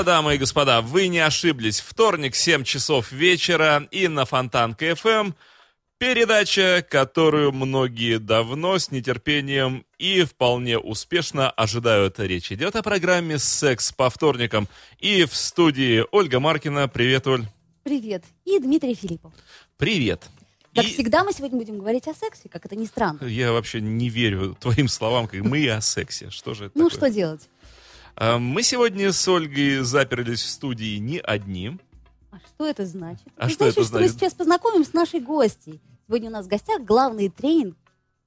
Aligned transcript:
Да, 0.00 0.04
дамы 0.04 0.36
и 0.36 0.38
господа, 0.38 0.80
вы 0.80 1.08
не 1.08 1.18
ошиблись. 1.18 1.80
Вторник, 1.80 2.34
7 2.34 2.64
часов 2.64 3.12
вечера 3.12 3.86
и 3.90 4.08
на 4.08 4.24
Фонтанка 4.24 4.94
ФМ 4.94 5.32
передача, 5.98 6.82
которую 6.88 7.52
многие 7.52 8.18
давно 8.18 8.78
с 8.78 8.90
нетерпением 8.90 9.84
и 9.98 10.22
вполне 10.22 10.78
успешно 10.78 11.50
ожидают. 11.50 12.18
Речь 12.18 12.50
идет 12.50 12.76
о 12.76 12.82
программе 12.82 13.38
«Секс 13.38 13.92
по 13.92 14.08
вторникам». 14.08 14.68
И 15.00 15.26
в 15.26 15.36
студии 15.36 16.02
Ольга 16.12 16.40
Маркина. 16.40 16.88
Привет, 16.88 17.26
Оль. 17.26 17.44
Привет. 17.82 18.24
И 18.46 18.58
Дмитрий 18.58 18.94
Филиппов. 18.94 19.34
Привет. 19.76 20.30
Как 20.74 20.86
И 20.86 20.94
всегда, 20.94 21.24
мы 21.24 21.34
сегодня 21.34 21.58
будем 21.58 21.78
говорить 21.78 22.08
о 22.08 22.14
сексе, 22.14 22.48
как 22.48 22.64
это 22.64 22.74
ни 22.74 22.86
странно. 22.86 23.26
Я 23.26 23.52
вообще 23.52 23.82
не 23.82 24.08
верю 24.08 24.56
твоим 24.58 24.88
словам, 24.88 25.28
как 25.28 25.40
мы 25.40 25.68
о 25.68 25.82
сексе. 25.82 26.30
Что 26.30 26.54
же 26.54 26.66
это 26.66 26.78
Ну, 26.78 26.88
такое? 26.88 27.08
что 27.08 27.14
делать? 27.14 27.50
А, 28.22 28.38
Мы 28.38 28.62
сегодня 28.62 29.12
с 29.12 29.28
Ольгой 29.28 29.78
заперлись 29.78 30.42
в 30.42 30.50
студии 30.50 30.98
не 30.98 31.20
одни. 31.20 31.78
А 32.30 32.36
что 32.38 32.66
это 32.66 32.84
значит? 32.84 33.26
А 33.38 33.46
это 33.46 33.54
что 33.54 33.64
это 33.64 33.72
значит, 33.72 33.86
что 33.88 33.94
мы 33.94 33.98
значит? 34.00 34.20
сейчас 34.20 34.34
познакомим 34.34 34.84
с 34.84 34.92
нашей 34.92 35.20
гостьей. 35.20 35.80
Сегодня 36.06 36.28
у 36.28 36.32
нас 36.34 36.44
в 36.44 36.48
гостях 36.50 36.82
главный 36.82 37.30
тренинг, 37.30 37.78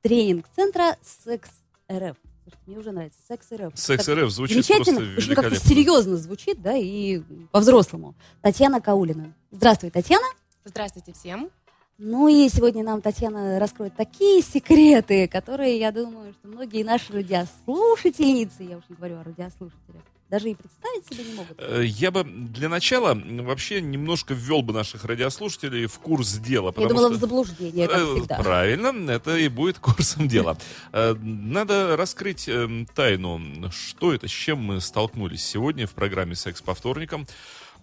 тренинг-центра 0.01 0.97
Секс 1.03 1.47
РФ. 1.91 2.17
Мне 2.65 2.79
уже 2.79 2.91
нравится 2.91 3.19
Секс 3.27 3.51
РФ. 3.51 3.73
Секс 3.75 4.09
РФ 4.09 4.31
звучит 4.31 4.65
просто 4.65 4.83
Замечательно, 4.83 5.15
очень 5.15 5.35
как-то 5.35 5.55
серьезно 5.57 6.17
звучит, 6.17 6.59
да, 6.59 6.75
и 6.75 7.21
по-взрослому. 7.51 8.15
Татьяна 8.41 8.81
Каулина. 8.81 9.35
Здравствуй, 9.51 9.91
Татьяна. 9.91 10.25
Здравствуйте 10.65 11.13
всем. 11.13 11.51
Ну 11.99 12.27
и 12.27 12.49
сегодня 12.49 12.83
нам 12.83 13.01
Татьяна 13.01 13.59
раскроет 13.59 13.95
такие 13.95 14.41
секреты, 14.41 15.27
которые, 15.27 15.77
я 15.77 15.91
думаю, 15.91 16.33
что 16.33 16.47
многие 16.47 16.83
наши 16.83 17.13
радиослушательницы, 17.13 18.63
я 18.63 18.77
уж 18.77 18.83
не 18.89 18.95
говорю 18.95 19.19
о 19.19 19.23
радиослушателях, 19.23 20.01
даже 20.27 20.49
и 20.49 20.55
представить 20.55 21.05
себе 21.07 21.23
не 21.23 21.35
могут. 21.35 21.55
Э, 21.59 21.83
Я 21.85 22.09
бы 22.09 22.23
для 22.23 22.67
начала 22.67 23.13
вообще 23.15 23.79
немножко 23.79 24.33
ввел 24.33 24.63
бы 24.63 24.73
наших 24.73 25.05
радиослушателей 25.05 25.85
в 25.85 25.99
курс 25.99 26.33
дела. 26.37 26.73
Я 26.75 26.87
думала, 26.87 27.09
что- 27.09 27.17
в 27.17 27.21
заблуждение, 27.21 27.87
как 27.87 27.99
Э, 28.01 28.15
всегда. 28.15 28.37
Правильно, 28.39 29.11
это 29.11 29.37
и 29.37 29.47
будет 29.47 29.77
курсом 29.77 30.27
дела. 30.27 30.57
Э, 30.93 31.13
Надо 31.21 31.95
раскрыть 31.95 32.49
эм, 32.49 32.87
тайну, 32.87 33.39
что 33.71 34.11
это, 34.15 34.27
с 34.27 34.31
чем 34.31 34.57
мы 34.63 34.81
столкнулись 34.81 35.45
сегодня 35.45 35.85
в 35.85 35.91
программе 35.93 36.33
«Секс 36.35 36.59
по 36.63 36.73
вторникам». 36.73 37.27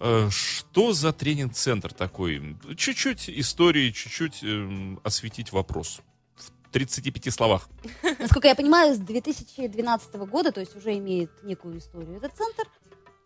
Э, 0.03 0.29
Что 0.31 0.93
за 0.93 1.13
тренинг-центр 1.13 1.93
такой? 1.93 2.57
Чуть-чуть 2.75 3.29
истории, 3.29 3.91
чуть-чуть 3.91 4.43
эм, 4.43 4.99
осветить 5.03 5.51
вопрос. 5.51 6.01
В 6.35 6.71
35 6.71 7.31
словах. 7.31 7.69
Насколько 8.17 8.47
я 8.47 8.55
понимаю, 8.55 8.95
с 8.95 8.97
2012 8.97 10.15
года, 10.25 10.51
то 10.51 10.59
есть 10.59 10.75
уже 10.75 10.97
имеет 10.97 11.29
некую 11.43 11.77
историю 11.77 12.17
этот 12.17 12.35
центр. 12.35 12.63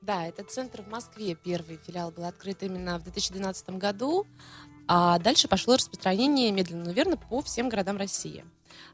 Да, 0.02 0.28
этот 0.28 0.52
центр 0.52 0.81
в 0.81 0.88
Москве, 0.90 1.36
первый 1.36 1.78
филиал 1.78 2.12
был 2.12 2.26
открыт 2.26 2.62
именно 2.62 3.00
в 3.00 3.03
2012 3.03 3.69
году, 3.69 4.28
а 4.88 5.18
дальше 5.19 5.47
пошло 5.47 5.75
распространение 5.75 6.52
медленно, 6.52 6.85
но 6.85 6.91
верно 6.91 7.16
по 7.16 7.41
всем 7.41 7.69
городам 7.69 7.97
России. 7.97 8.44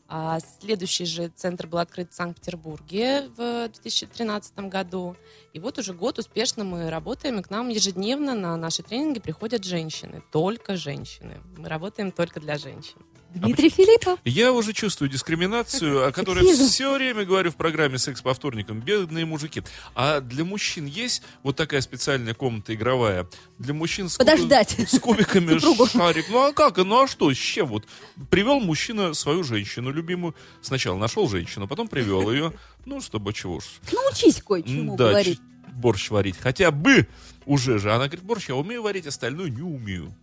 А 0.07 0.39
следующий 0.59 1.05
же 1.05 1.29
центр 1.29 1.67
был 1.67 1.77
открыт 1.77 2.11
в 2.11 2.15
Санкт-Петербурге 2.15 3.29
в 3.37 3.69
2013 3.69 4.59
году. 4.69 5.15
И 5.53 5.59
вот 5.59 5.77
уже 5.77 5.93
год 5.93 6.19
успешно 6.19 6.63
мы 6.63 6.89
работаем, 6.89 7.39
и 7.39 7.43
к 7.43 7.49
нам 7.49 7.69
ежедневно 7.69 8.35
на 8.35 8.57
наши 8.57 8.83
тренинги 8.83 9.19
приходят 9.19 9.63
женщины. 9.63 10.21
Только 10.31 10.75
женщины. 10.75 11.39
Мы 11.57 11.69
работаем 11.69 12.11
только 12.11 12.39
для 12.39 12.57
женщин. 12.57 12.97
Дмитрий 13.33 13.69
Филиппов. 13.69 14.19
Я 14.25 14.51
уже 14.51 14.73
чувствую 14.73 15.09
дискриминацию, 15.09 16.05
о 16.07 16.11
которой 16.11 16.43
Сексизм. 16.45 16.69
все 16.69 16.93
время 16.95 17.23
говорю 17.25 17.49
в 17.51 17.55
программе 17.55 17.97
«Секс 17.97 18.21
по 18.21 18.33
вторникам». 18.33 18.81
Бедные 18.81 19.25
мужики. 19.25 19.63
А 19.95 20.19
для 20.19 20.43
мужчин 20.43 20.85
есть 20.85 21.23
вот 21.41 21.55
такая 21.55 21.81
специальная 21.81 22.33
комната 22.33 22.73
игровая? 22.75 23.27
Для 23.57 23.73
мужчин 23.73 24.09
с, 24.09 24.17
куб- 24.17 24.25
Подождать. 24.25 24.75
с 24.77 24.99
кубиками 24.99 25.57
шарик. 25.89 26.25
Ну 26.29 26.39
а 26.49 26.53
как? 26.53 26.77
Ну 26.77 27.03
а 27.03 27.07
что? 27.07 27.33
С 27.33 27.37
чем? 27.37 27.67
Вот 27.67 27.85
привел 28.29 28.59
мужчина 28.59 29.13
свою 29.13 29.43
женщину 29.43 29.91
любимую. 29.91 30.35
Сначала 30.61 30.97
нашел 30.97 31.29
женщину, 31.29 31.67
потом 31.67 31.87
привел 31.87 32.31
ее. 32.31 32.53
Ну, 32.85 32.99
чтобы 33.01 33.31
чего 33.33 33.55
уж. 33.55 33.65
Научись 33.91 34.41
кое-чему 34.41 34.97
Да, 34.97 35.09
говорить. 35.09 35.39
борщ 35.73 36.09
варить. 36.09 36.35
Хотя 36.37 36.71
бы 36.71 37.07
уже 37.45 37.79
же. 37.79 37.91
Она 37.93 38.05
говорит, 38.07 38.23
борщ 38.25 38.49
я 38.49 38.55
умею 38.55 38.81
варить, 38.83 39.07
остальное 39.07 39.49
не 39.49 39.61
умею. 39.61 40.13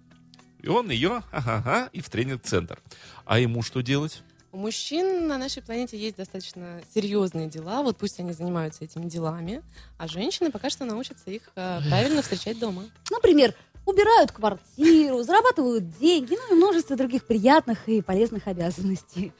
И 0.60 0.68
он 0.68 0.90
ее, 0.90 1.22
ага, 1.30 1.88
и 1.92 2.00
в 2.00 2.08
тренинг-центр. 2.08 2.78
А 3.24 3.38
ему 3.38 3.62
что 3.62 3.80
делать? 3.80 4.22
У 4.50 4.56
мужчин 4.56 5.28
на 5.28 5.36
нашей 5.36 5.62
планете 5.62 5.98
есть 5.98 6.16
достаточно 6.16 6.80
серьезные 6.94 7.48
дела, 7.48 7.82
вот 7.82 7.98
пусть 7.98 8.18
они 8.18 8.32
занимаются 8.32 8.82
этими 8.82 9.06
делами, 9.06 9.62
а 9.98 10.08
женщины 10.08 10.50
пока 10.50 10.70
что 10.70 10.86
научатся 10.86 11.30
их 11.30 11.50
э, 11.54 11.80
правильно 11.86 12.22
встречать 12.22 12.58
дома. 12.58 12.84
Например, 13.10 13.54
убирают 13.84 14.32
квартиру, 14.32 15.22
зарабатывают 15.22 15.98
деньги, 15.98 16.34
ну 16.34 16.54
и 16.54 16.56
множество 16.56 16.96
других 16.96 17.24
приятных 17.24 17.88
и 17.88 18.00
полезных 18.00 18.46
обязанностей. 18.46 19.32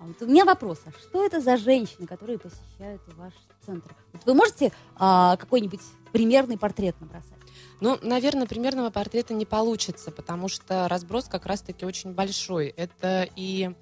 А 0.00 0.04
вот 0.04 0.20
у 0.22 0.26
меня 0.26 0.44
вопрос, 0.44 0.80
а 0.86 0.90
что 0.92 1.24
это 1.24 1.40
за 1.40 1.56
женщины, 1.56 2.06
которые 2.06 2.38
посещают 2.38 3.02
ваш 3.16 3.32
центр? 3.64 3.94
Вот 4.12 4.24
вы 4.26 4.34
можете 4.34 4.72
а, 4.96 5.36
какой-нибудь 5.36 5.80
примерный 6.12 6.58
портрет 6.58 6.96
набросать? 7.00 7.43
Ну, 7.84 7.98
наверное, 8.00 8.46
примерного 8.46 8.88
портрета 8.88 9.34
не 9.34 9.44
получится, 9.44 10.10
потому 10.10 10.48
что 10.48 10.88
разброс 10.88 11.26
как 11.26 11.44
раз-таки 11.44 11.84
очень 11.84 12.14
большой. 12.14 12.68
Это 12.68 13.28
и 13.36 13.72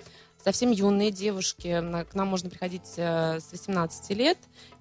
совсем 0.43 0.73
юные 0.73 1.13
девушки, 1.13 1.81
к 2.11 2.13
нам 2.13 2.27
можно 2.27 2.51
приходить 2.51 2.95
э, 2.97 3.39
с 3.39 3.53
18 3.53 4.11
лет, 4.17 4.39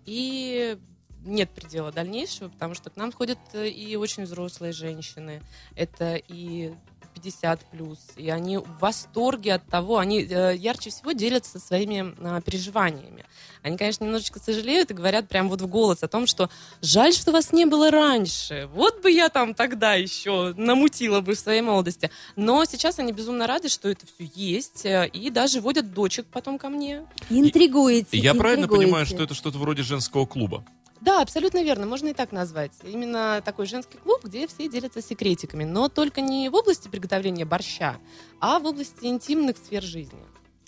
и 0.08 0.76
нет 1.24 1.52
предела 1.52 1.92
дальнейшего, 1.92 2.50
потому 2.50 2.74
что 2.74 2.90
к 2.90 2.96
нам 2.96 3.12
ходят 3.12 3.38
э, 3.54 3.70
и 3.70 3.96
очень 3.96 4.24
взрослые 4.24 4.74
женщины, 4.74 5.44
это 5.76 6.16
и 6.16 6.74
50 7.22 7.66
плюс, 7.72 8.00
и 8.16 8.30
они 8.30 8.58
в 8.58 8.80
восторге 8.80 9.54
от 9.54 9.68
того, 9.68 9.98
они 9.98 10.24
э, 10.24 10.56
ярче 10.56 10.90
всего 10.90 11.12
делятся 11.12 11.60
своими 11.60 12.14
э, 12.18 12.42
переживаниями. 12.42 13.26
Они, 13.64 13.78
конечно, 13.78 14.04
немножечко 14.04 14.40
сожалеют 14.40 14.90
и 14.90 14.94
говорят 14.96 15.28
прям 15.28 15.48
вот 15.50 15.62
в 15.62 15.68
голос 15.68 16.02
о 16.02 16.08
том, 16.08 16.26
что 16.26 16.50
жаль, 16.82 17.14
что 17.14 17.32
вас 17.32 17.54
не 17.54 17.66
было 17.66 17.92
раньше. 17.92 18.68
Вот 18.74 19.02
бы 19.02 19.12
я 19.12 19.30
там 19.30 19.54
тогда 19.54 19.94
еще 19.94 20.54
намутила 20.58 21.22
бы 21.22 21.36
в 21.36 21.40
своей 21.40 21.62
молодости. 21.62 22.10
Но 22.36 22.66
сейчас 22.66 22.98
они 22.98 23.12
безумно 23.12 23.46
рады, 23.46 23.70
что 23.70 23.88
это 23.90 24.06
все 24.08 24.30
есть, 24.34 24.86
э, 24.86 25.08
и 25.08 25.30
даже 25.30 25.62
водят 25.62 25.94
дочек 25.94 26.26
потом 26.32 26.58
ко 26.58 26.70
мне. 26.70 27.06
Интригуете. 27.30 28.18
Я 28.18 28.34
правильно 28.34 28.64
интригуете. 28.64 28.86
понимаю, 28.88 29.06
что 29.06 29.24
это 29.24 29.36
что-то 29.36 29.60
вроде 29.60 29.84
женского 29.84 30.26
клуба? 30.26 30.66
Да, 31.02 31.22
абсолютно 31.22 31.64
верно, 31.64 31.88
можно 31.88 32.10
и 32.10 32.14
так 32.14 32.32
назвать. 32.32 32.74
Именно 32.84 33.42
такой 33.44 33.66
женский 33.66 33.98
клуб, 33.98 34.24
где 34.24 34.46
все 34.48 34.70
делятся 34.70 35.02
секретиками, 35.02 35.64
но 35.64 35.90
только 35.90 36.22
не 36.22 36.48
в 36.48 36.56
области 36.56 36.88
приготовления 36.88 37.44
борща, 37.44 37.98
а 38.40 38.60
в 38.60 38.66
области 38.66 39.06
интимных 39.06 39.58
сфер 39.58 39.82
жизни. 39.82 40.20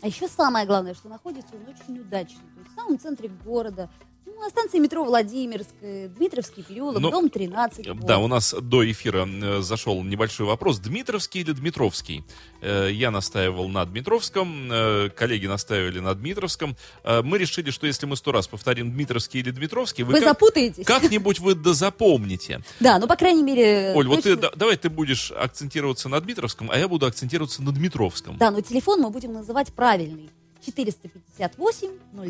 А 0.02 0.08
еще 0.08 0.28
самое 0.28 0.66
главное, 0.66 0.96
что 0.96 1.08
находится 1.08 1.56
он 1.56 1.74
очень 1.74 2.02
удачно. 2.02 2.40
То 2.56 2.60
есть 2.60 2.72
в 2.72 2.76
самом 2.76 3.00
центре 3.00 3.30
города, 3.30 3.92
ну, 4.26 4.40
на 4.40 4.50
станции 4.50 4.80
метро 4.80 5.04
Владимирская, 5.04 6.08
Дмитровский 6.10 6.64
переулок, 6.64 7.00
Ну, 7.02 7.12
дом 7.12 7.30
13. 7.30 7.86
Да, 8.06 8.18
вот. 8.18 8.26
у 8.26 8.28
нас 8.28 8.54
до 8.62 8.90
эфира 8.90 9.28
э, 9.28 9.62
зашел 9.62 10.02
небольшой 10.04 10.46
вопрос. 10.46 10.80
Дмитровский 10.80 11.42
или 11.42 11.52
Дмитровский? 11.52 12.24
Э, 12.62 12.90
я 12.92 13.12
настаивал 13.12 13.68
на 13.70 13.86
Дмитровском, 13.86 14.72
э, 14.72 15.10
коллеги 15.10 15.48
настаивали 15.48 16.00
на 16.00 16.14
Дмитровском. 16.16 16.76
Э, 17.04 17.22
мы 17.22 17.38
решили, 17.38 17.70
что 17.72 17.86
если 17.88 18.06
мы 18.06 18.16
сто 18.16 18.32
раз 18.32 18.48
повторим 18.48 18.92
Дмитровский 18.92 19.40
или 19.42 19.52
Дмитровский, 19.52 20.04
вы, 20.04 20.14
Вы 20.14 20.20
как- 20.20 20.30
запутаетесь? 20.30 20.86
как-нибудь 20.86 21.40
вы 21.40 21.56
дозапомните. 21.56 22.62
Да, 22.80 23.00
ну, 23.00 23.08
по 23.08 23.16
крайней 23.16 23.44
мере... 23.44 23.94
Оль, 23.96 24.08
вот 24.08 24.24
ты, 24.24 24.36
да- 24.36 24.52
давай 24.56 24.78
ты 24.78 24.90
будешь 24.90 25.32
акцентироваться 25.32 26.10
на 26.10 26.20
Дмитровском, 26.20 26.70
а 26.72 26.78
я 26.78 26.88
буду 26.88 27.06
акцентироваться 27.06 27.62
на 27.62 27.72
Дмитровском. 27.72 28.38
Да, 28.38 28.52
но 28.52 28.62
телефон 28.62 29.02
мы 29.02 29.10
будем 29.10 29.34
называть 29.34 29.74
правильный. 29.74 30.30
458 30.66 31.90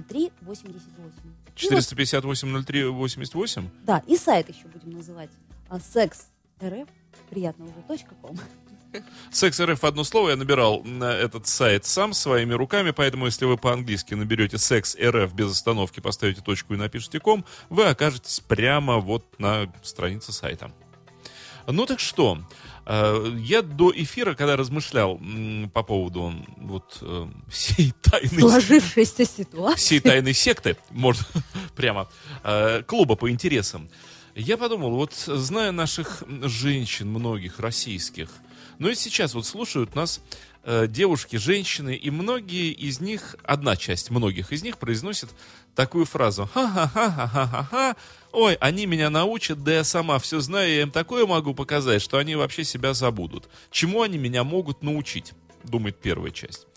03 0.10 0.32
88. 0.42 1.12
И 1.56 1.70
вот, 1.70 1.80
458-03-88? 1.80 3.70
да, 3.84 4.04
и 4.08 4.18
сайт 4.18 4.50
еще 4.50 4.68
будем 4.68 4.98
называть. 4.98 5.30
А, 5.70 5.80
секс 5.80 6.28
РФ, 6.64 6.88
приятно 7.30 7.66
уже, 7.66 7.76
точка 7.88 8.16
ком. 8.22 8.38
Секс 9.32 9.60
РФ 9.60 9.84
одно 9.84 10.04
слово 10.04 10.30
я 10.30 10.36
набирал 10.36 10.84
на 10.84 11.12
этот 11.12 11.48
сайт 11.48 11.86
сам 11.86 12.14
своими 12.14 12.54
руками, 12.54 12.92
поэтому 12.92 13.26
если 13.26 13.46
вы 13.46 13.58
по-английски 13.58 14.14
наберете 14.14 14.60
секс 14.60 14.96
РФ 14.96 15.34
без 15.34 15.52
остановки, 15.52 16.00
поставите 16.00 16.42
точку 16.42 16.76
и 16.76 16.78
напишите 16.78 17.20
ком, 17.20 17.44
вы 17.70 17.86
окажетесь 17.86 18.40
прямо 18.42 19.00
вот 19.00 19.40
на 19.40 19.72
странице 19.82 20.32
сайта. 20.32 20.72
Ну 21.66 21.86
так 21.86 22.00
что, 22.00 22.40
я 22.86 23.62
до 23.62 23.92
эфира, 23.96 24.34
когда 24.36 24.56
размышлял 24.58 25.20
по 25.74 25.84
поводу 25.84 26.34
вот 26.58 26.98
э, 27.02 27.28
всей 27.50 27.94
тайны 28.02 28.40
Сложившаяся 28.40 29.26
ситуация. 29.26 29.78
всей 29.78 30.00
тайной 30.02 30.34
секты, 30.34 30.76
можно 30.90 31.26
прямо, 31.76 32.10
э, 32.44 32.84
клуба 32.84 33.16
по 33.16 33.30
интересам. 33.30 33.90
Я 34.36 34.58
подумал, 34.58 34.96
вот 34.96 35.14
зная 35.14 35.72
наших 35.72 36.24
женщин, 36.44 37.08
многих 37.10 37.60
российских, 37.60 38.30
но 38.80 38.90
и 38.90 38.96
сейчас 38.96 39.34
вот 39.34 39.46
слушают 39.46 39.96
нас 39.96 40.22
э, 40.64 40.88
девушки, 40.88 41.36
женщины, 41.36 41.96
и 41.96 42.10
многие 42.10 42.72
из 42.72 43.00
них, 43.00 43.36
одна 43.44 43.76
часть 43.76 44.10
многих 44.10 44.52
из 44.52 44.64
них 44.64 44.78
произносит 44.78 45.30
такую 45.76 46.06
фразу 46.06 46.50
«Ха-ха-ха-ха-ха-ха, 46.54 47.96
ой, 48.32 48.56
они 48.56 48.86
меня 48.86 49.10
научат, 49.10 49.64
да 49.64 49.74
я 49.74 49.84
сама 49.84 50.20
все 50.20 50.40
знаю, 50.40 50.70
я 50.70 50.82
им 50.84 50.92
такое 50.92 51.26
могу 51.26 51.54
показать, 51.54 52.02
что 52.02 52.18
они 52.18 52.36
вообще 52.36 52.64
себя 52.64 52.94
забудут. 52.94 53.50
Чему 53.72 54.02
они 54.02 54.18
меня 54.18 54.44
могут 54.44 54.84
научить?» 54.84 55.34
Думает 55.64 56.00
первая 56.02 56.32
часть. 56.32 56.68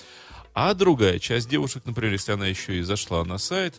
А 0.54 0.72
другая 0.74 1.18
часть 1.18 1.48
девушек, 1.48 1.82
например, 1.84 2.12
если 2.12 2.32
она 2.32 2.46
еще 2.46 2.78
и 2.78 2.82
зашла 2.82 3.24
на 3.24 3.36
сайт, 3.36 3.74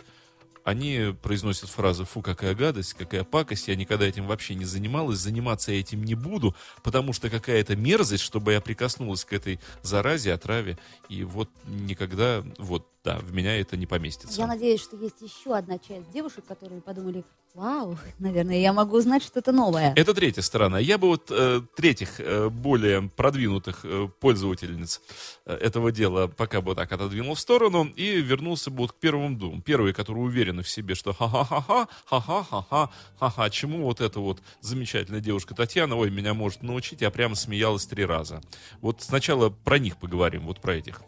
они 0.67 1.15
произносят 1.21 1.69
фразы 1.69 2.03
«фу, 2.03 2.21
какая 2.21 2.53
гадость, 2.53 2.93
какая 2.93 3.23
пакость, 3.23 3.69
я 3.69 3.75
никогда 3.77 4.05
этим 4.05 4.27
вообще 4.27 4.53
не 4.53 4.65
занималась, 4.65 5.17
заниматься 5.17 5.71
я 5.71 5.79
этим 5.79 6.03
не 6.03 6.13
буду, 6.13 6.57
потому 6.83 7.13
что 7.13 7.29
какая-то 7.29 7.77
мерзость, 7.77 8.21
чтобы 8.21 8.51
я 8.51 8.59
прикоснулась 8.59 9.23
к 9.23 9.31
этой 9.31 9.61
заразе, 9.81 10.33
отраве, 10.33 10.77
и 11.07 11.23
вот 11.23 11.49
никогда, 11.67 12.43
вот, 12.57 12.85
да, 13.07 13.19
в 13.19 13.33
меня 13.33 13.57
это 13.57 13.77
не 13.77 13.85
поместится». 13.85 14.37
Я 14.37 14.47
надеюсь, 14.47 14.81
что 14.81 14.97
есть 14.97 15.21
еще 15.21 15.55
одна 15.55 15.79
часть 15.79 16.11
девушек, 16.11 16.43
которые 16.45 16.81
подумали, 16.81 17.23
вау, 17.53 17.97
наверное, 18.19 18.59
я 18.59 18.73
могу 18.73 18.97
узнать 18.97 19.23
что-то 19.23 19.53
новое. 19.53 19.93
Это 19.95 20.13
третья 20.13 20.41
сторона. 20.41 20.77
Я 20.77 20.97
бы 20.97 21.07
вот 21.07 21.31
э, 21.31 21.61
третьих, 21.75 22.19
э, 22.19 22.49
более 22.49 23.03
продвинутых 23.03 23.85
э, 23.85 24.09
пользовательниц 24.19 25.01
э, 25.45 25.53
этого 25.53 25.93
дела 25.93 26.27
пока 26.27 26.59
бы 26.59 26.75
так 26.75 26.91
отодвинул 26.91 27.35
в 27.35 27.39
сторону 27.39 27.85
и 27.85 28.19
вернулся 28.21 28.71
бы 28.71 28.79
вот 28.79 28.91
к 28.91 28.95
первым 28.95 29.37
двум. 29.39 29.61
Первые, 29.61 29.93
которые 29.93 30.25
уверены 30.25 30.61
в 30.61 30.69
себе, 30.69 30.93
что 30.93 31.13
ха-ха-ха-ха, 31.13 31.87
ха-ха-ха-ха, 32.05 32.91
ха-ха, 33.17 33.49
чему 33.49 33.85
вот 33.85 34.01
эта 34.01 34.19
вот 34.19 34.41
замечательная 34.59 35.21
девушка 35.21 35.55
Татьяна, 35.55 35.95
ой, 35.95 36.11
меня 36.11 36.33
может 36.33 36.61
научить, 36.61 36.99
я 37.01 37.09
прямо 37.09 37.35
смеялась 37.35 37.85
три 37.85 38.03
раза. 38.03 38.41
Вот 38.81 39.01
сначала 39.01 39.49
про 39.49 39.79
них 39.79 39.95
поговорим, 39.95 40.45
вот 40.45 40.59
про 40.59 40.75
этих. 40.75 41.01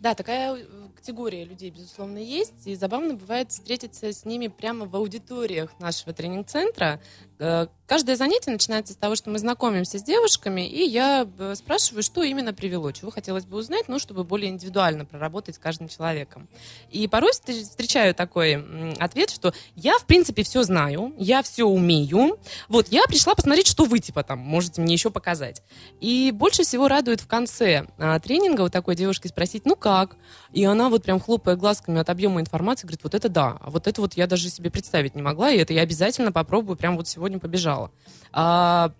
Да, 0.00 0.14
такая 0.14 0.56
э, 0.56 0.87
категория 0.98 1.44
людей, 1.44 1.70
безусловно, 1.70 2.18
есть. 2.18 2.66
И 2.66 2.74
забавно 2.74 3.14
бывает 3.14 3.50
встретиться 3.50 4.12
с 4.12 4.24
ними 4.24 4.48
прямо 4.48 4.86
в 4.86 4.94
аудиториях 4.96 5.78
нашего 5.80 6.12
тренинг-центра. 6.12 7.00
Каждое 7.88 8.16
занятие 8.16 8.50
начинается 8.50 8.92
с 8.92 8.96
того, 8.96 9.16
что 9.16 9.30
мы 9.30 9.38
знакомимся 9.38 9.98
с 9.98 10.02
девушками, 10.02 10.68
и 10.68 10.86
я 10.86 11.26
э, 11.38 11.54
спрашиваю, 11.54 12.02
что 12.02 12.22
именно 12.22 12.52
привело, 12.52 12.92
чего 12.92 13.10
хотелось 13.10 13.46
бы 13.46 13.56
узнать, 13.56 13.88
ну, 13.88 13.98
чтобы 13.98 14.24
более 14.24 14.50
индивидуально 14.50 15.06
проработать 15.06 15.54
с 15.54 15.58
каждым 15.58 15.88
человеком. 15.88 16.50
И 16.90 17.08
порой 17.08 17.30
встр- 17.30 17.62
встречаю 17.62 18.14
такой 18.14 18.62
ответ, 18.98 19.30
что 19.30 19.54
я, 19.74 19.96
в 19.98 20.04
принципе, 20.04 20.42
все 20.42 20.64
знаю, 20.64 21.14
я 21.16 21.42
все 21.42 21.64
умею, 21.64 22.38
вот, 22.68 22.88
я 22.90 23.04
пришла 23.08 23.34
посмотреть, 23.34 23.66
что 23.66 23.86
вы, 23.86 24.00
типа, 24.00 24.22
там, 24.22 24.38
можете 24.38 24.82
мне 24.82 24.92
еще 24.92 25.10
показать. 25.10 25.62
И 25.98 26.30
больше 26.30 26.64
всего 26.64 26.88
радует 26.88 27.22
в 27.22 27.26
конце 27.26 27.86
а, 27.96 28.20
тренинга 28.20 28.60
у 28.60 28.68
такой 28.68 28.96
девушки 28.96 29.28
спросить, 29.28 29.64
ну 29.64 29.76
как? 29.76 30.16
И 30.52 30.62
она 30.62 30.90
вот 30.90 31.04
прям 31.04 31.20
хлопая 31.20 31.56
глазками 31.56 32.00
от 32.00 32.10
объема 32.10 32.42
информации, 32.42 32.86
говорит, 32.86 33.02
вот 33.02 33.14
это 33.14 33.30
да, 33.30 33.56
а 33.62 33.70
вот 33.70 33.86
это 33.86 34.02
вот 34.02 34.12
я 34.12 34.26
даже 34.26 34.50
себе 34.50 34.70
представить 34.70 35.14
не 35.14 35.22
могла, 35.22 35.50
и 35.50 35.56
это 35.56 35.72
я 35.72 35.80
обязательно 35.80 36.32
попробую, 36.32 36.76
прям 36.76 36.94
вот 36.98 37.08
сегодня 37.08 37.38
побежала. 37.38 37.77
А, 38.32 38.92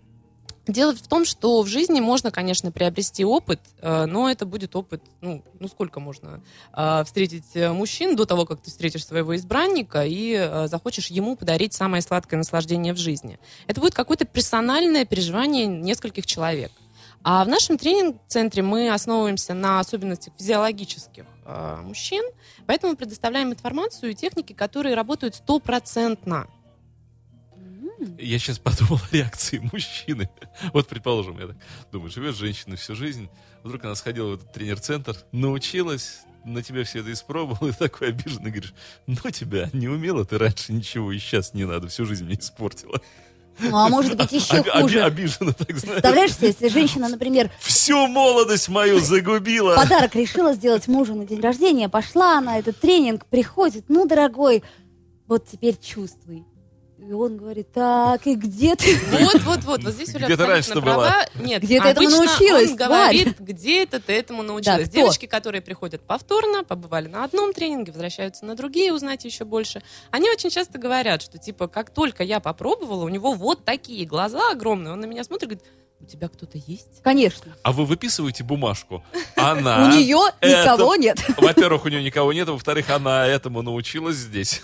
Дело 0.69 0.95
в 0.95 1.07
том, 1.07 1.25
что 1.25 1.63
в 1.63 1.67
жизни 1.67 1.99
можно, 1.99 2.29
конечно, 2.29 2.71
приобрести 2.71 3.25
опыт, 3.25 3.59
э, 3.81 4.05
но 4.05 4.29
это 4.29 4.45
будет 4.45 4.75
опыт, 4.75 5.01
ну, 5.19 5.43
ну 5.59 5.67
сколько 5.67 5.99
можно 5.99 6.43
э, 6.75 7.03
встретить 7.05 7.55
э, 7.55 7.71
мужчин 7.71 8.15
до 8.15 8.27
того, 8.27 8.45
как 8.45 8.61
ты 8.61 8.69
встретишь 8.69 9.03
своего 9.03 9.35
избранника 9.35 10.03
и 10.05 10.67
захочешь 10.67 11.07
ему 11.07 11.35
подарить 11.35 11.73
самое 11.73 12.03
сладкое 12.03 12.37
наслаждение 12.37 12.93
в 12.93 12.97
жизни. 12.97 13.39
Это 13.65 13.81
будет 13.81 13.95
какое-то 13.95 14.25
персональное 14.25 15.05
переживание 15.05 15.65
нескольких 15.65 16.27
человек. 16.27 16.71
А 17.23 17.43
в 17.43 17.47
нашем 17.47 17.77
тренинг-центре 17.77 18.61
мы 18.61 18.91
основываемся 18.91 19.53
на 19.53 19.79
особенностях 19.79 20.33
физиологических 20.37 21.25
э, 21.45 21.75
мужчин, 21.83 22.23
поэтому 22.67 22.95
предоставляем 22.95 23.51
информацию 23.51 24.11
и 24.11 24.15
техники, 24.15 24.53
которые 24.53 24.95
работают 24.95 25.35
стопроцентно. 25.35 26.47
Я 28.17 28.39
сейчас 28.39 28.59
подумал 28.59 28.99
о 29.11 29.15
реакции 29.15 29.59
мужчины. 29.71 30.29
Вот, 30.73 30.87
предположим, 30.87 31.39
я 31.39 31.47
так 31.47 31.57
думаю, 31.91 32.09
живет 32.11 32.35
женщина 32.35 32.75
всю 32.75 32.95
жизнь, 32.95 33.29
вдруг 33.63 33.83
она 33.85 33.95
сходила 33.95 34.31
в 34.31 34.33
этот 34.35 34.51
тренер-центр, 34.53 35.15
научилась, 35.31 36.19
на 36.45 36.61
тебя 36.63 36.83
все 36.83 36.99
это 36.99 37.11
испробовала, 37.11 37.69
и 37.69 37.71
такой 37.73 38.09
обиженный 38.09 38.51
говоришь, 38.51 38.73
ну 39.07 39.15
тебя, 39.31 39.69
не 39.73 39.87
умела 39.87 40.25
ты 40.25 40.37
раньше 40.37 40.73
ничего, 40.73 41.11
и 41.11 41.19
сейчас 41.19 41.53
не 41.53 41.65
надо, 41.65 41.87
всю 41.87 42.05
жизнь 42.05 42.25
мне 42.25 42.35
испортила. 42.35 43.01
Ну, 43.61 43.75
а 43.75 43.89
может 43.89 44.15
быть 44.15 44.31
еще 44.31 44.61
Оби- 44.61 44.69
оби- 44.69 44.81
хуже. 44.83 45.03
обижена, 45.03 45.51
так 45.51 45.77
знаешь. 45.77 46.01
Представляешь 46.01 46.31
если 46.39 46.69
женщина, 46.69 47.09
например, 47.09 47.51
Всю 47.59 48.07
молодость 48.07 48.69
мою 48.69 48.99
загубила. 49.01 49.75
подарок 49.75 50.15
решила 50.15 50.53
сделать 50.53 50.87
мужу 50.87 51.13
на 51.15 51.25
день 51.25 51.41
рождения, 51.41 51.89
пошла 51.89 52.39
на 52.39 52.57
этот 52.57 52.79
тренинг, 52.79 53.25
приходит, 53.25 53.85
ну, 53.89 54.05
дорогой, 54.07 54.63
вот 55.27 55.45
теперь 55.45 55.77
чувствуй. 55.77 56.45
И 57.01 57.13
он 57.13 57.37
говорит, 57.37 57.71
так, 57.71 58.27
и 58.27 58.35
где 58.35 58.75
ты? 58.75 58.97
Вот, 59.11 59.41
вот, 59.43 59.63
вот, 59.63 59.83
вот 59.83 59.93
здесь 59.93 60.13
Оля 60.15 60.25
Где 60.25 60.35
ты 60.35 60.43
абсолютно 60.43 60.53
раньше-то 60.53 60.81
права. 60.81 60.97
была? 60.97 61.25
Нет, 61.45 61.63
Где 61.63 61.81
ты 61.81 61.87
этому 61.87 62.09
научилась, 62.09 62.69
он 62.71 62.75
говорит, 62.75 63.39
где 63.39 63.83
это 63.83 63.99
ты 64.01 64.13
этому 64.13 64.43
научилась. 64.43 64.89
кто? 64.89 64.97
Девочки, 64.97 65.25
которые 65.25 65.61
приходят 65.61 66.01
повторно, 66.01 66.63
побывали 66.63 67.07
на 67.07 67.23
одном 67.23 67.53
тренинге, 67.53 67.93
возвращаются 67.93 68.45
на 68.45 68.55
другие, 68.55 68.93
узнать 68.93 69.23
еще 69.23 69.45
больше. 69.45 69.81
Они 70.11 70.29
очень 70.29 70.49
часто 70.49 70.77
говорят, 70.77 71.21
что 71.21 71.37
типа, 71.37 71.67
как 71.67 71.89
только 71.89 72.23
я 72.23 72.39
попробовала, 72.41 73.05
у 73.05 73.09
него 73.09 73.33
вот 73.33 73.63
такие 73.63 74.05
глаза 74.05 74.51
огромные, 74.51 74.91
он 74.93 74.99
на 74.99 75.05
меня 75.05 75.23
смотрит 75.23 75.43
и 75.43 75.55
говорит, 75.55 75.63
у 76.01 76.05
тебя 76.05 76.29
кто-то 76.29 76.57
есть? 76.57 77.01
Конечно. 77.03 77.53
А 77.61 77.71
вы 77.71 77.85
выписываете 77.85 78.43
бумажку. 78.43 79.03
Она... 79.35 79.85
У 79.85 79.97
нее 79.97 80.19
никого 80.41 80.95
нет. 80.95 81.19
Во-первых, 81.37 81.85
у 81.85 81.89
нее 81.89 82.01
никого 82.01 82.31
нет, 82.31 82.47
а 82.47 82.53
во-вторых, 82.53 82.89
она 82.89 83.27
этому 83.27 83.61
научилась 83.61 84.15
здесь. 84.15 84.61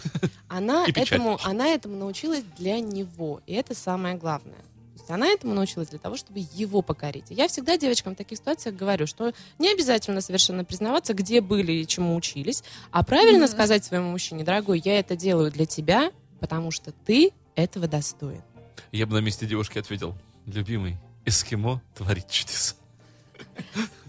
Она 0.47 0.85
этому, 0.95 1.37
она 1.43 1.67
этому 1.67 1.97
научилась 1.97 2.24
для 2.57 2.79
него, 2.79 3.41
и 3.45 3.53
это 3.53 3.75
самое 3.75 4.15
главное. 4.15 4.57
То 4.95 5.01
есть 5.01 5.09
она 5.09 5.27
этому 5.27 5.53
научилась 5.53 5.89
для 5.89 5.99
того, 5.99 6.15
чтобы 6.15 6.45
его 6.53 6.81
покорить. 6.81 7.29
И 7.29 7.33
я 7.33 7.47
всегда 7.47 7.77
девочкам 7.77 8.13
в 8.13 8.17
таких 8.17 8.37
ситуациях 8.37 8.75
говорю, 8.75 9.07
что 9.07 9.33
не 9.59 9.71
обязательно 9.71 10.21
совершенно 10.21 10.63
признаваться, 10.63 11.13
где 11.13 11.41
были 11.41 11.73
и 11.73 11.87
чему 11.87 12.15
учились, 12.15 12.63
а 12.91 13.03
правильно 13.03 13.47
сказать 13.47 13.83
своему 13.83 14.11
мужчине, 14.11 14.43
дорогой, 14.43 14.81
я 14.83 14.97
это 14.99 15.15
делаю 15.15 15.51
для 15.51 15.65
тебя, 15.65 16.11
потому 16.39 16.71
что 16.71 16.91
ты 16.91 17.31
этого 17.55 17.87
достоин. 17.87 18.41
Я 18.91 19.05
бы 19.05 19.13
на 19.13 19.19
месте 19.19 19.45
девушки 19.45 19.77
ответил, 19.77 20.15
любимый, 20.45 20.97
эскимо 21.25 21.81
творит 21.95 22.29
чудеса. 22.29 22.75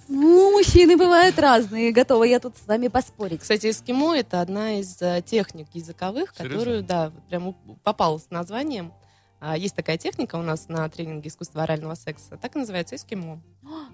Ну, 0.09 0.53
мужчины 0.53 0.97
бывают 0.97 1.39
разные, 1.39 1.91
готова 1.93 2.25
я 2.25 2.39
тут 2.39 2.57
с 2.57 2.67
вами 2.67 2.89
поспорить. 2.89 3.41
Кстати, 3.41 3.71
эскимо 3.71 4.17
это 4.17 4.41
одна 4.41 4.79
из 4.79 5.01
э, 5.03 5.23
техник 5.27 5.67
языковых, 5.73 6.33
Серьезно? 6.37 6.59
которую, 6.59 6.83
да, 6.85 7.13
прям 7.29 7.49
у- 7.49 7.55
попала 7.83 8.19
с 8.19 8.31
названием. 8.31 8.93
А, 9.39 9.57
Есть 9.57 9.77
такая 9.77 9.99
техника 9.99 10.37
у 10.37 10.43
нас 10.43 10.69
на 10.69 10.89
тренинге 10.89 11.29
искусства 11.29 11.65
орального 11.65 11.95
секса. 11.95 12.39
Так 12.41 12.57
и 12.57 12.59
называется 12.59 12.97
эскимо. 12.97 13.41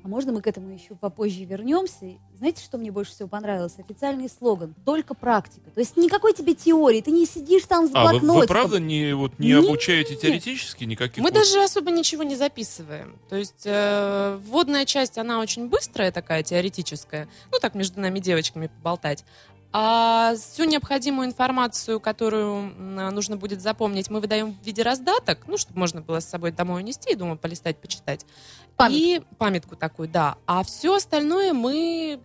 А 0.04 0.06
можно 0.08 0.32
мы 0.32 0.40
к 0.40 0.46
этому 0.46 0.72
еще 0.72 0.94
попозже 0.94 1.44
вернемся? 1.44 2.12
Знаете, 2.36 2.62
что 2.62 2.78
мне 2.78 2.92
больше 2.92 3.12
всего 3.12 3.28
понравилось? 3.28 3.74
Официальный 3.78 4.28
слоган. 4.28 4.74
Только 4.84 5.14
практика. 5.14 5.70
То 5.70 5.80
есть 5.80 5.96
никакой 5.96 6.32
тебе 6.34 6.54
теории. 6.54 7.00
Ты 7.00 7.10
не 7.10 7.26
сидишь 7.26 7.64
там 7.64 7.88
с 7.88 7.90
А, 7.94 8.04
вы, 8.04 8.10
блокнотиком. 8.10 8.40
вы 8.40 8.46
правда 8.46 8.78
не, 8.80 9.14
вот, 9.14 9.38
не 9.38 9.48
Не, 9.48 9.52
обучаете 9.54 10.14
теоретически 10.14 10.84
никаких? 10.84 11.18
Мы 11.18 11.30
вот- 11.30 11.34
даже 11.34 11.62
особо 11.62 11.90
ничего 11.90 12.22
не 12.22 12.36
записываем. 12.36 13.18
То 13.28 13.36
есть 13.36 13.62
э, 13.64 14.38
вводная 14.44 14.84
часть, 14.84 15.18
она 15.18 15.40
очень 15.40 15.68
быстрая 15.68 16.12
такая, 16.12 16.42
теоретическая. 16.42 17.28
Ну, 17.50 17.58
так 17.58 17.74
между 17.74 18.00
нами 18.00 18.18
девочками 18.20 18.68
поболтать. 18.68 19.24
А 19.74 20.34
всю 20.36 20.64
необходимую 20.64 21.26
информацию, 21.26 21.98
которую 21.98 22.72
м, 22.72 22.96
нужно 23.14 23.36
будет 23.36 23.62
запомнить, 23.62 24.10
мы 24.10 24.20
выдаем 24.20 24.54
в 24.54 24.66
виде 24.66 24.82
раздаток, 24.82 25.46
ну, 25.46 25.56
чтобы 25.56 25.78
можно 25.78 26.02
было 26.02 26.20
с 26.20 26.28
собой 26.28 26.52
домой 26.52 26.82
унести 26.82 27.12
и 27.12 27.14
дома 27.14 27.36
полистать, 27.36 27.78
почитать. 27.78 28.26
Памятку. 28.76 28.98
И 28.98 29.22
памятку 29.38 29.76
такую, 29.76 30.08
да. 30.08 30.36
А 30.46 30.62
все 30.62 30.96
остальное 30.96 31.54
мы 31.54 32.20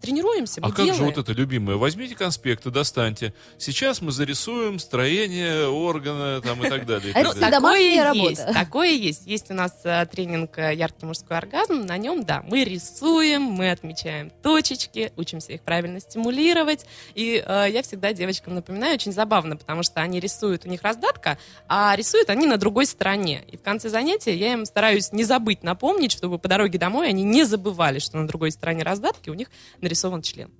тренируемся, 0.00 0.60
мы 0.60 0.68
А 0.68 0.70
как 0.70 0.80
же 0.80 0.92
делаем. 0.92 1.04
вот 1.06 1.18
это 1.18 1.32
любимое? 1.32 1.76
Возьмите 1.76 2.14
конспекты, 2.14 2.70
достаньте. 2.70 3.34
Сейчас 3.58 4.00
мы 4.00 4.12
зарисуем 4.12 4.78
строение 4.78 5.68
органа 5.68 6.40
там 6.40 6.64
и 6.64 6.68
так 6.68 6.86
далее. 6.86 7.12
А 7.14 7.20
это 7.20 7.34
домашняя 7.50 7.50
такое 7.50 8.04
работа. 8.04 8.30
есть, 8.30 8.46
такое 8.52 8.90
есть. 8.90 9.26
Есть 9.26 9.50
у 9.50 9.54
нас 9.54 9.80
э, 9.84 10.06
тренинг 10.06 10.58
э, 10.58 10.74
«Яркий 10.74 11.06
мужской 11.06 11.36
оргазм». 11.36 11.86
На 11.86 11.96
нем, 11.96 12.24
да, 12.24 12.42
мы 12.46 12.64
рисуем, 12.64 13.42
мы 13.42 13.70
отмечаем 13.70 14.30
точечки, 14.42 15.12
учимся 15.16 15.52
их 15.52 15.62
правильно 15.62 16.00
стимулировать. 16.00 16.86
И 17.14 17.42
э, 17.44 17.66
я 17.70 17.82
всегда 17.82 18.12
девочкам 18.12 18.54
напоминаю, 18.54 18.94
очень 18.94 19.12
забавно, 19.12 19.56
потому 19.56 19.82
что 19.82 20.00
они 20.00 20.20
рисуют, 20.20 20.66
у 20.66 20.68
них 20.68 20.82
раздатка, 20.82 21.38
а 21.68 21.94
рисуют 21.96 22.30
они 22.30 22.46
на 22.46 22.56
другой 22.56 22.86
стороне. 22.86 23.44
И 23.50 23.56
в 23.56 23.62
конце 23.62 23.88
занятия 23.88 24.34
я 24.34 24.52
им 24.52 24.64
стараюсь 24.64 25.12
не 25.12 25.24
забыть 25.24 25.62
напомнить, 25.62 26.12
чтобы 26.12 26.38
по 26.38 26.48
дороге 26.48 26.78
домой 26.78 27.08
они 27.08 27.22
не 27.22 27.44
забывали, 27.44 27.98
что 27.98 28.18
на 28.18 28.26
другой 28.26 28.50
стороне 28.50 28.82
раздатки 28.82 29.30
у 29.30 29.34
них 29.34 29.48
нарисован 29.86 30.22
член. 30.22 30.50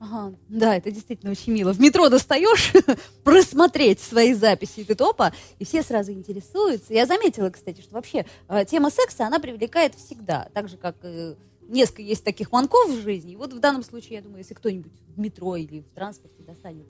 Ага, 0.00 0.34
да, 0.48 0.76
это 0.76 0.90
действительно 0.90 1.30
очень 1.30 1.52
мило. 1.52 1.72
В 1.72 1.80
метро 1.80 2.08
достаешь 2.08 2.72
просмотреть 3.24 4.00
свои 4.00 4.34
записи 4.34 4.82
Топа, 4.82 5.32
и 5.60 5.64
все 5.64 5.82
сразу 5.82 6.10
интересуются. 6.10 6.92
Я 6.92 7.06
заметила, 7.06 7.50
кстати, 7.50 7.82
что 7.82 7.94
вообще 7.94 8.26
э, 8.48 8.64
тема 8.64 8.90
секса, 8.90 9.26
она 9.26 9.38
привлекает 9.38 9.94
всегда. 9.94 10.48
Так 10.54 10.68
же, 10.68 10.76
как 10.76 10.96
э, 11.02 11.36
несколько 11.68 12.02
есть 12.02 12.24
таких 12.24 12.50
манков 12.50 12.90
в 12.90 13.00
жизни. 13.02 13.34
И 13.34 13.36
вот 13.36 13.52
в 13.52 13.60
данном 13.60 13.84
случае, 13.84 14.16
я 14.16 14.22
думаю, 14.22 14.38
если 14.38 14.54
кто-нибудь 14.54 14.92
в 15.06 15.20
метро 15.20 15.54
или 15.54 15.80
в 15.80 15.94
транспорте 15.94 16.42
достанет 16.42 16.86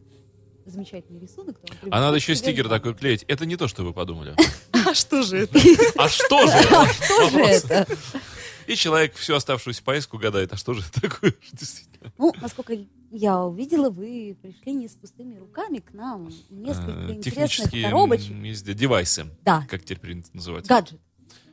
замечательный 0.71 1.21
рисунок, 1.21 1.59
то 1.59 1.67
он 1.83 1.89
А 1.93 2.01
надо 2.01 2.17
еще 2.17 2.35
стикер 2.35 2.69
такой 2.69 2.95
клеить. 2.95 3.25
Это 3.29 3.47
не 3.47 3.57
то, 3.57 3.69
что 3.69 3.83
вы 3.85 3.93
подумали. 3.93 4.35
А 4.85 4.95
что 4.95 5.23
же 5.23 5.39
это? 5.45 5.59
А 5.97 6.09
что 6.09 6.45
же? 6.47 6.53
А 6.53 6.87
что 6.87 7.31
же 7.31 7.37
Вопрос. 7.39 7.65
это? 7.71 7.87
И 8.67 8.75
человек 8.75 9.15
всю 9.15 9.35
оставшуюся 9.35 9.83
поездку 9.83 10.19
гадает, 10.19 10.53
а 10.53 10.57
что 10.57 10.75
же 10.75 10.83
это 10.83 11.01
такое? 11.03 11.35
Действительно. 11.53 12.13
Ну, 12.19 12.33
насколько 12.41 12.77
я 13.13 13.41
увидела, 13.45 13.91
вы 13.91 14.37
пришли 14.43 14.73
не 14.73 14.89
с 14.89 14.93
пустыми 14.95 15.37
руками 15.39 15.79
к 15.79 15.93
нам. 15.93 16.31
Несколько 16.51 16.91
Э, 16.91 17.13
интересных 17.13 17.25
Технические 17.51 17.85
коробочек. 17.85 18.75
девайсы, 18.77 19.27
Да, 19.45 19.65
как 19.69 19.83
теперь 19.85 20.01
принято 20.01 20.31
называть. 20.33 20.67
гаджет. 20.67 21.01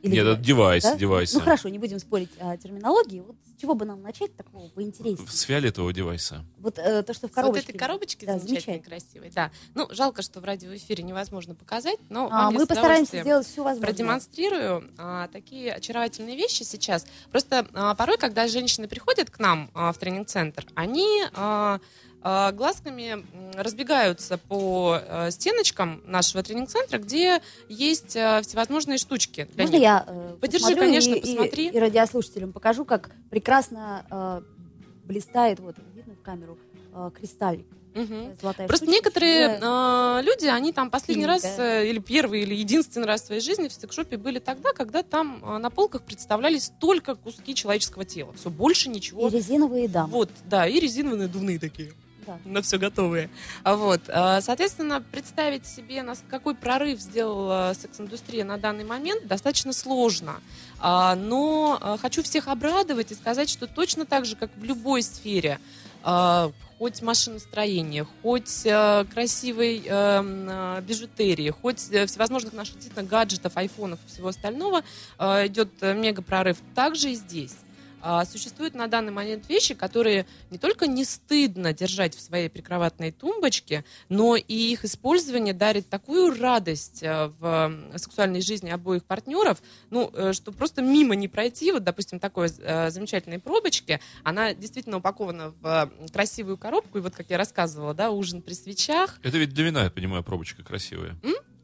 Или 0.02 0.14
Нет, 0.14 0.26
это 0.26 0.40
девайс, 0.40 0.82
да? 0.82 0.96
девайсы. 0.96 1.34
Ну 1.38 1.40
хорошо, 1.44 1.68
не 1.68 1.78
будем 1.78 1.98
спорить 1.98 2.30
о 2.38 2.56
терминологии. 2.56 3.20
Вот 3.20 3.36
с 3.44 3.60
чего 3.60 3.74
бы 3.74 3.84
нам 3.84 4.00
начать 4.00 4.34
такого 4.34 4.68
поинтереснее? 4.68 5.28
С 5.28 5.42
фиолетового 5.42 5.92
девайса. 5.92 6.42
Вот 6.58 6.78
э, 6.78 7.02
то, 7.02 7.12
что 7.12 7.26
в 7.28 7.30
Вот 7.30 7.34
коробочке. 7.34 7.72
этой 7.72 7.78
коробочки 7.78 8.24
Да, 8.24 8.38
замечательно. 8.38 8.78
красивой, 8.82 9.30
да. 9.34 9.50
Ну, 9.74 9.86
жалко, 9.90 10.22
что 10.22 10.40
в 10.40 10.44
радиоэфире 10.44 11.04
невозможно 11.04 11.54
показать, 11.54 11.98
но 12.08 12.28
А, 12.32 12.50
мы 12.50 12.64
с 12.64 12.66
постараемся 12.66 13.20
сделать 13.20 13.46
все 13.46 13.62
возможное. 13.62 13.88
продемонстрирую 13.88 14.90
а, 14.96 15.28
такие 15.28 15.72
очаровательные 15.74 16.36
вещи 16.36 16.62
сейчас. 16.62 17.06
Просто 17.30 17.66
а, 17.74 17.94
порой, 17.94 18.16
когда 18.16 18.48
женщины 18.48 18.88
приходят 18.88 19.28
к 19.30 19.38
нам 19.38 19.70
а, 19.74 19.92
в 19.92 19.98
тренинг-центр, 19.98 20.64
они 20.74 21.24
а, 21.34 21.78
глазками 22.22 23.12
м, 23.12 23.24
разбегаются 23.54 24.38
по 24.38 24.98
а, 25.00 25.30
стеночкам 25.30 26.02
нашего 26.06 26.42
тренинг-центра, 26.42 26.98
где 26.98 27.40
есть 27.68 28.16
а, 28.16 28.42
всевозможные 28.42 28.98
штучки 28.98 29.48
для 29.54 29.64
Можно 29.64 29.72
них. 29.74 29.82
я 29.82 30.04
э, 30.06 30.36
Подержи, 30.40 30.74
конечно, 30.74 31.14
и, 31.14 31.18
и- 31.18 31.20
посмотри. 31.20 31.68
И, 31.68 31.78
радиослушателям 31.78 32.52
покажу, 32.52 32.84
как 32.84 33.10
прекрасно 33.30 34.04
э, 34.10 34.42
блистает, 35.04 35.60
вот, 35.60 35.76
видно 35.94 36.14
в 36.14 36.22
камеру, 36.22 36.58
э, 36.94 37.10
кристаллик. 37.18 37.66
Золотая 38.40 38.68
Просто 38.68 38.86
штучка, 38.86 38.92
некоторые 38.92 39.58
э, 39.60 40.22
люди, 40.22 40.46
они 40.46 40.72
там 40.72 40.90
последний 40.90 41.26
раз, 41.26 41.42
Миленькая. 41.42 41.82
э, 41.82 41.88
или 41.88 41.98
первый, 41.98 42.42
или 42.42 42.54
единственный 42.54 43.06
раз 43.06 43.22
в 43.22 43.26
своей 43.26 43.40
жизни 43.40 43.66
в 43.66 43.72
секшопе 43.72 44.16
были 44.16 44.38
тогда, 44.38 44.72
когда 44.72 45.02
там 45.02 45.42
э, 45.44 45.58
на 45.58 45.70
полках 45.70 46.02
представлялись 46.02 46.70
только 46.78 47.16
куски 47.16 47.52
человеческого 47.52 48.04
тела. 48.04 48.32
Все, 48.34 48.48
больше 48.48 48.90
ничего. 48.90 49.26
И 49.26 49.30
резиновые 49.32 49.88
дамы. 49.88 50.12
Вот, 50.12 50.30
да, 50.44 50.68
и 50.68 50.78
резиновые 50.78 51.22
надувные 51.22 51.58
такие. 51.58 51.92
Да. 52.30 52.38
На 52.50 52.62
все 52.62 52.78
готовые. 52.78 53.28
А 53.64 53.74
Вот. 53.76 54.02
э, 54.06 54.40
Соответственно, 54.40 55.02
представить 55.10 55.66
себе, 55.66 56.04
какой 56.28 56.54
прорыв 56.54 57.00
сделала 57.00 57.72
секс-индустрия 57.74 58.44
на 58.44 58.56
данный 58.56 58.84
момент, 58.84 59.26
достаточно 59.26 59.72
сложно. 59.72 60.40
А, 60.78 61.16
Но 61.16 61.78
э, 61.80 61.96
хочу 62.00 62.22
всех 62.22 62.46
обрадовать 62.48 63.10
и 63.10 63.14
сказать, 63.14 63.48
что 63.50 63.66
точно 63.66 64.06
так 64.06 64.24
же, 64.26 64.36
как 64.36 64.50
в 64.56 64.62
любой 64.62 65.02
сфере, 65.02 65.58
э, 66.04 66.50
хоть 66.78 67.02
машиностроение, 67.02 68.06
хоть 68.22 68.64
э, 68.64 69.04
красивой 69.12 69.82
э, 69.84 70.80
бижутерии, 70.86 71.50
хоть 71.50 71.80
всевозможных 71.80 72.52
наших 72.52 72.76
действительно 72.76 73.06
гаджетов, 73.06 73.56
айфонов 73.56 73.98
и 74.06 74.08
всего 74.08 74.28
остального, 74.28 74.82
э, 75.18 75.46
идет 75.48 75.70
мега 75.82 76.22
прорыв. 76.22 76.58
Также 76.74 77.10
и 77.10 77.14
здесь. 77.16 77.56
А, 78.02 78.24
Существуют 78.24 78.74
на 78.74 78.86
данный 78.86 79.12
момент 79.12 79.48
вещи, 79.48 79.74
которые 79.74 80.26
не 80.50 80.58
только 80.58 80.86
не 80.86 81.04
стыдно 81.04 81.72
держать 81.72 82.14
в 82.14 82.20
своей 82.20 82.48
прикроватной 82.48 83.12
тумбочке, 83.12 83.84
но 84.08 84.36
и 84.36 84.54
их 84.54 84.84
использование 84.84 85.54
дарит 85.54 85.88
такую 85.88 86.38
радость 86.40 87.02
э, 87.02 87.26
в 87.38 87.44
м, 87.44 87.98
сексуальной 87.98 88.40
жизни 88.40 88.70
обоих 88.70 89.04
партнеров, 89.04 89.62
ну, 89.90 90.10
э, 90.14 90.32
что 90.32 90.52
просто 90.52 90.82
мимо 90.82 91.14
не 91.14 91.28
пройти. 91.28 91.72
Вот, 91.72 91.84
допустим, 91.84 92.20
такой 92.20 92.48
э, 92.58 92.90
замечательной 92.90 93.38
пробочки, 93.38 94.00
она 94.22 94.54
действительно 94.54 94.98
упакована 94.98 95.52
в 95.60 95.90
красивую 96.12 96.56
коробку, 96.56 96.98
и 96.98 97.00
вот, 97.00 97.14
как 97.14 97.28
я 97.30 97.38
рассказывала, 97.38 97.94
да, 97.94 98.10
ужин 98.10 98.42
при 98.42 98.54
свечах. 98.54 99.18
Это 99.22 99.38
ведь 99.38 99.52
для 99.54 99.64
вина, 99.64 99.84
я 99.84 99.90
понимаю, 99.90 100.22
пробочка 100.22 100.62
красивая. 100.62 101.16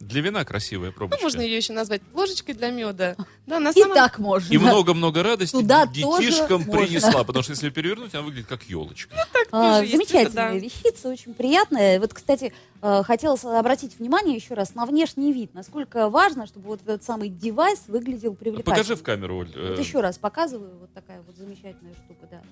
Для 0.06 0.20
вина 0.20 0.44
красивая 0.44 0.90
Ну, 0.90 0.94
пробочка. 0.94 1.22
можно 1.24 1.40
ее 1.40 1.56
еще 1.56 1.72
назвать 1.72 2.00
ложечкой 2.14 2.54
для 2.54 2.70
меда. 2.70 3.16
Да, 3.46 3.58
на 3.58 3.70
И 3.70 3.80
самом 3.80 3.94
так 3.94 4.18
можно. 4.18 4.52
И 4.52 4.56
много-много 4.58 5.22
радости 5.22 5.52
Туда 5.52 5.86
детишкам 5.86 6.64
тоже 6.64 6.70
можно. 6.70 6.72
принесла, 6.86 7.24
потому 7.24 7.42
что 7.42 7.52
если 7.52 7.70
перевернуть, 7.70 8.14
она 8.14 8.22
выглядит 8.22 8.46
как 8.48 8.62
елочка. 8.64 9.14
А, 9.50 9.80
тоже 9.80 9.86
есть, 9.86 9.92
замечательная 9.96 10.26
это 10.28 10.54
да. 10.54 10.58
вещица, 10.58 11.08
очень 11.08 11.34
приятная. 11.34 11.98
Вот, 12.00 12.14
кстати, 12.14 12.52
э, 12.82 13.02
хотелось 13.04 13.44
обратить 13.44 13.98
внимание 13.98 14.36
еще 14.36 14.54
раз 14.54 14.74
на 14.74 14.86
внешний 14.86 15.32
вид. 15.32 15.54
Насколько 15.54 16.08
важно, 16.08 16.46
чтобы 16.46 16.68
вот 16.68 16.82
этот 16.82 17.02
самый 17.02 17.28
девайс 17.28 17.84
выглядел 17.88 18.34
привлекательно. 18.34 18.74
Покажи 18.76 18.94
в 18.96 19.02
камеру, 19.02 19.38
Оль. 19.38 19.50
э, 19.54 19.70
Вот 19.70 19.78
еще 19.78 20.00
раз 20.00 20.18
показываю. 20.18 20.70
Вот 20.80 20.92
такая 20.94 21.20
вот 21.26 21.36
замечательная 21.36 21.94
штука, 21.94 22.28
да. 22.30 22.42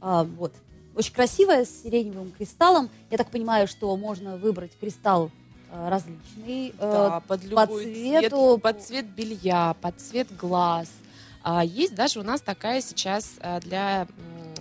А, 0.00 0.24
вот. 0.24 0.52
Очень 0.94 1.12
красивая, 1.12 1.64
с 1.64 1.82
сиреневым 1.82 2.30
кристаллом. 2.30 2.88
Я 3.10 3.18
так 3.18 3.30
понимаю, 3.30 3.66
что 3.68 3.94
можно 3.96 4.36
выбрать 4.36 4.72
кристалл 4.80 5.30
различный. 5.88 6.68
э, 6.70 6.72
Да, 6.78 7.20
под 7.20 7.44
любой 7.44 7.84
цвету. 7.84 8.58
цвет, 8.58 8.62
под 8.62 8.82
цвет 8.82 9.06
белья, 9.06 9.74
под 9.80 10.00
цвет 10.00 10.36
глаз. 10.36 10.90
А, 11.42 11.64
есть 11.64 11.94
даже 11.94 12.20
у 12.20 12.22
нас 12.22 12.40
такая 12.40 12.80
сейчас 12.80 13.34
а, 13.40 13.60
для 13.60 14.06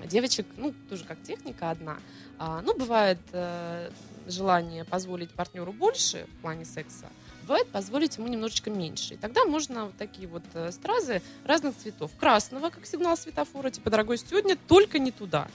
девочек, 0.05 0.45
ну, 0.57 0.73
тоже 0.89 1.03
как 1.03 1.21
техника 1.23 1.71
одна. 1.71 1.97
А, 2.37 2.61
ну, 2.61 2.75
бывает 2.75 3.17
э, 3.31 3.89
желание 4.27 4.83
позволить 4.83 5.31
партнеру 5.31 5.71
больше 5.73 6.27
в 6.37 6.41
плане 6.41 6.65
секса, 6.65 7.07
бывает 7.43 7.67
позволить 7.69 8.17
ему 8.17 8.27
немножечко 8.27 8.69
меньше. 8.69 9.15
И 9.15 9.17
тогда 9.17 9.45
можно 9.45 9.85
вот 9.85 9.97
такие 9.97 10.27
вот 10.27 10.43
э, 10.53 10.71
стразы 10.71 11.21
разных 11.45 11.75
цветов. 11.77 12.11
Красного, 12.19 12.69
как 12.69 12.85
сигнал 12.85 13.17
светофора, 13.17 13.69
типа, 13.71 13.89
дорогой 13.89 14.17
сегодня, 14.17 14.57
только 14.67 14.99
не 14.99 15.11
туда. 15.11 15.47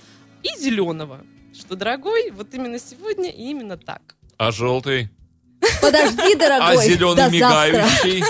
И 0.42 0.48
зеленого, 0.58 1.20
что, 1.52 1.76
дорогой, 1.76 2.30
вот 2.30 2.54
именно 2.54 2.78
сегодня 2.78 3.30
и 3.30 3.42
именно 3.50 3.76
так. 3.76 4.16
А 4.36 4.50
желтый? 4.52 5.10
Подожди, 5.80 6.34
А 6.34 6.38
дорогой, 6.38 6.84
зеленый 6.86 7.16
до 7.16 7.38
завтра. 7.38 7.76
мигающий? 7.76 8.24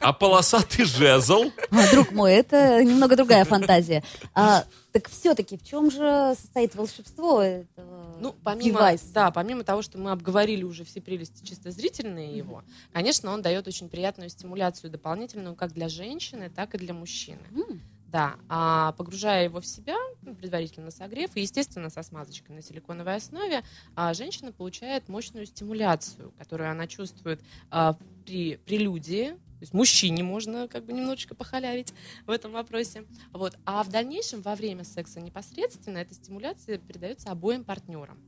А 0.00 0.12
полосатый 0.12 0.84
жезл? 0.84 1.50
А, 1.70 1.90
друг 1.90 2.12
мой, 2.12 2.32
это 2.34 2.82
немного 2.84 3.16
другая 3.16 3.44
фантазия. 3.44 4.02
А, 4.34 4.64
так 4.92 5.08
все-таки 5.08 5.56
в 5.58 5.64
чем 5.64 5.90
же 5.90 6.34
состоит 6.40 6.74
волшебство 6.74 7.42
этого 7.42 8.16
Ну, 8.20 8.34
помимо, 8.44 8.64
девайса? 8.64 9.04
да, 9.12 9.30
помимо 9.30 9.64
того, 9.64 9.82
что 9.82 9.98
мы 9.98 10.12
обговорили 10.12 10.62
уже 10.62 10.84
все 10.84 11.00
прелести 11.00 11.44
чисто 11.44 11.70
зрительные 11.70 12.36
его, 12.36 12.62
конечно, 12.92 13.32
он 13.32 13.42
дает 13.42 13.66
очень 13.66 13.88
приятную 13.88 14.30
стимуляцию 14.30 14.90
дополнительную 14.90 15.56
как 15.56 15.72
для 15.72 15.88
женщины, 15.88 16.48
так 16.48 16.74
и 16.74 16.78
для 16.78 16.94
мужчины. 16.94 17.38
М, 17.56 17.80
Да, 18.14 18.36
а 18.48 18.92
погружая 18.92 19.42
его 19.42 19.60
в 19.60 19.66
себя, 19.66 19.96
ну, 20.22 20.36
предварительно 20.36 20.92
согрев, 20.92 21.30
и, 21.34 21.40
естественно, 21.40 21.90
со 21.90 22.04
смазочкой 22.04 22.54
на 22.54 22.62
силиконовой 22.62 23.16
основе, 23.16 23.64
а, 23.96 24.14
женщина 24.14 24.52
получает 24.52 25.08
мощную 25.08 25.46
стимуляцию, 25.46 26.32
которую 26.38 26.70
она 26.70 26.86
чувствует 26.86 27.42
а, 27.72 27.98
при 28.24 28.58
прелюдии, 28.58 29.30
то 29.30 29.60
есть 29.62 29.74
мужчине 29.74 30.22
можно 30.22 30.68
как 30.68 30.84
бы 30.84 30.92
немножечко 30.92 31.34
похалявить 31.34 31.92
в 32.24 32.30
этом 32.30 32.52
вопросе. 32.52 33.04
Вот. 33.32 33.58
А 33.64 33.82
в 33.82 33.88
дальнейшем, 33.88 34.42
во 34.42 34.54
время 34.54 34.84
секса 34.84 35.20
непосредственно, 35.20 35.98
эта 35.98 36.14
стимуляция 36.14 36.78
передается 36.78 37.32
обоим 37.32 37.64
партнерам. 37.64 38.20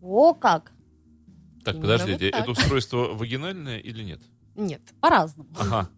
О, 0.00 0.32
как? 0.32 0.70
Так, 1.64 1.74
Именно 1.74 1.82
подождите, 1.88 2.26
вот 2.26 2.30
так. 2.30 2.40
это 2.42 2.50
устройство 2.52 2.98
вагинальное 3.14 3.78
или 3.78 4.04
нет? 4.04 4.20
Нет, 4.54 4.82
По-разному. 5.00 5.50
Ага. 5.58 5.90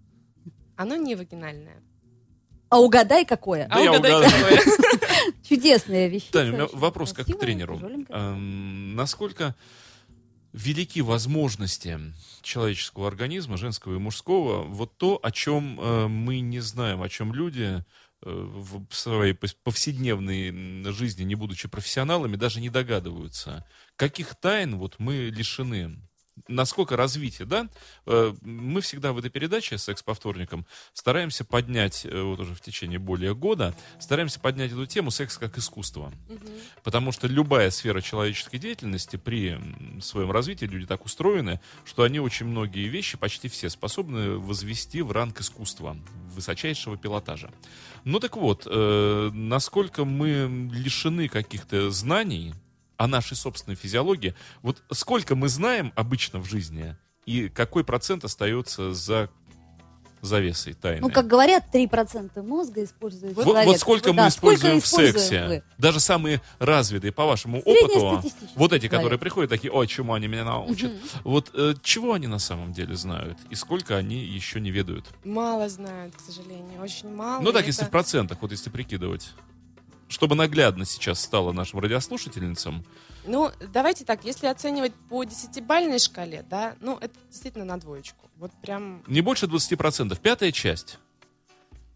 оно 0.77 0.97
не 0.97 1.17
вагинальное. 1.17 1.83
А 2.71 2.81
угадай, 2.81 3.25
какое? 3.25 3.69
Да 3.69 3.81
я 3.81 3.91
угадай, 3.91 4.31
какое. 4.31 4.61
Чудесная 5.49 6.09
вещица. 6.09 6.33
Таня, 6.33 6.51
у 6.51 6.53
меня 6.55 6.67
вопрос 6.73 7.13
как 7.13 7.27
к 7.27 7.39
тренеру. 7.39 7.81
Эм, 8.09 8.95
Насколько 8.95 9.55
велики 10.53 11.01
возможности 11.01 11.99
человеческого 12.43 13.09
организма, 13.09 13.57
женского 13.57 13.95
и 13.95 13.99
мужского, 13.99 14.65
вот 14.65 14.97
то, 14.97 15.19
о 15.23 15.31
чем 15.31 15.81
э, 15.81 16.09
мы 16.09 16.41
не 16.41 16.61
знаем, 16.61 17.03
о 17.03 17.09
чем 17.09 17.33
люди 17.33 17.83
э, 17.83 17.83
в 18.23 18.93
своей 18.95 19.35
повседневной 19.35 20.93
жизни, 20.93 21.25
не 21.25 21.35
будучи 21.35 21.69
профессионалами, 21.69 22.37
даже 22.37 22.61
не 22.61 22.71
догадываются, 22.71 23.67
каких 23.97 24.35
тайн 24.35 24.77
вот 24.77 24.97
мы 24.99 25.31
лишены. 25.31 25.97
Насколько 26.47 26.97
развитие, 26.97 27.47
да? 27.47 27.69
Э, 28.07 28.33
Мы 28.43 28.81
всегда 28.81 29.13
в 29.13 29.19
этой 29.19 29.31
передаче 29.31 29.79
«Секс 29.79 30.03
по 30.03 30.15
вторникам» 30.15 30.67
стараемся 30.93 31.45
поднять, 31.45 32.05
э, 32.05 32.23
вот 32.23 32.41
уже 32.41 32.55
в 32.55 32.61
течение 32.61 32.99
более 32.99 33.35
года, 33.35 33.75
стараемся 33.99 34.41
поднять 34.41 34.73
эту 34.73 34.87
тему 34.87 35.11
секс 35.11 35.39
как 35.39 35.59
искусство. 35.59 36.13
Потому 36.85 37.13
что 37.13 37.27
любая 37.27 37.71
сфера 37.71 38.01
человеческой 38.01 38.59
деятельности 38.59 39.17
при 39.17 39.59
своем 40.01 40.31
развитии, 40.31 40.67
люди 40.67 40.87
так 40.87 41.05
устроены, 41.05 41.61
что 41.85 42.03
они 42.03 42.21
очень 42.21 42.47
многие 42.47 42.89
вещи, 42.89 43.17
почти 43.17 43.49
все, 43.49 43.69
способны 43.71 44.39
возвести 44.39 45.03
в 45.03 45.13
ранг 45.13 45.41
искусства, 45.41 45.97
высочайшего 46.35 46.97
пилотажа. 46.97 47.51
Ну 48.05 48.21
так 48.21 48.37
вот, 48.37 48.67
э, 48.71 49.31
насколько 49.33 50.05
мы 50.05 50.71
лишены 50.73 51.29
каких-то 51.29 51.91
знаний 51.91 52.55
о 52.99 53.07
нашей 53.07 53.37
собственной 53.37 53.77
физиологии, 53.77 54.35
вот 54.61 54.83
сколько 54.91 55.35
мы 55.37 55.49
знаем 55.49 55.93
обычно 55.97 56.41
в 56.41 56.45
жизни, 56.45 56.97
и 57.25 57.49
какой 57.49 57.85
процент 57.85 58.25
остается 58.25 58.93
за 58.93 59.31
завесой 60.21 60.73
тайны? 60.75 61.01
Ну, 61.03 61.11
как 61.11 61.29
говорят, 61.29 61.67
3% 61.73 62.43
мозга 62.43 62.83
использует 62.83 63.37
Вот, 63.37 63.45
человек. 63.45 63.67
вот 63.69 63.79
сколько 63.79 64.13
Да, 64.13 64.25
мы 64.25 64.29
используем 64.29 64.81
в 64.81 64.85
используем 64.85 65.13
сексе. 65.21 65.47
вы? 65.47 65.63
Даже 65.79 66.01
самые 66.01 66.43
развитые, 66.59 67.13
по 67.13 67.25
вашему 67.25 67.61
опыту, 67.61 67.89
Среднестатистический 68.01 68.53
вот 68.57 68.73
эти, 68.73 68.87
которые 68.87 69.03
человек. 69.03 69.21
приходят, 69.21 69.51
такие, 69.51 69.71
ой, 69.73 69.87
чему 69.87 70.15
они 70.15 70.27
меня 70.27 70.45
научат. 70.45 70.91
Вот 71.23 71.53
э, 71.55 71.75
чего 71.85 72.15
они 72.15 72.27
на 72.27 72.41
самом 72.41 72.73
деле 72.73 72.97
знают? 72.97 73.39
И 73.49 73.55
сколько 73.55 73.97
они 73.97 74.17
еще 74.17 74.59
не 74.61 74.73
ведают? 74.73 75.07
Мало 75.25 75.69
знают, 75.69 76.17
к 76.17 76.21
сожалению, 76.21 76.83
очень 76.83 77.15
мало. 77.15 77.41
Ну 77.41 77.53
так, 77.53 77.63
И 77.63 77.67
если 77.69 77.83
это- 77.83 77.89
в 77.89 77.93
процентах, 77.93 78.39
вот 78.41 78.51
если 78.51 78.71
прикидывать. 78.71 79.31
Чтобы 80.09 80.35
наглядно 80.35 80.85
сейчас 80.85 81.21
стало 81.21 81.53
нашим 81.53 81.81
радиослушательницам. 81.81 82.85
Ну, 83.27 83.51
давайте 83.73 84.05
так, 84.05 84.25
если 84.25 84.47
оценивать 84.47 84.95
по 85.11 85.23
десятибальной 85.25 85.99
шкале, 85.99 86.45
да, 86.49 86.77
ну, 86.81 86.97
это 86.99 87.15
действительно 87.31 87.65
на 87.67 87.79
двоечку. 87.79 88.31
Вот 88.37 88.53
прям... 88.63 89.03
Не 89.07 89.21
больше 89.21 89.47
20%. 89.47 90.19
Пятая 90.21 90.51
часть. 90.51 90.99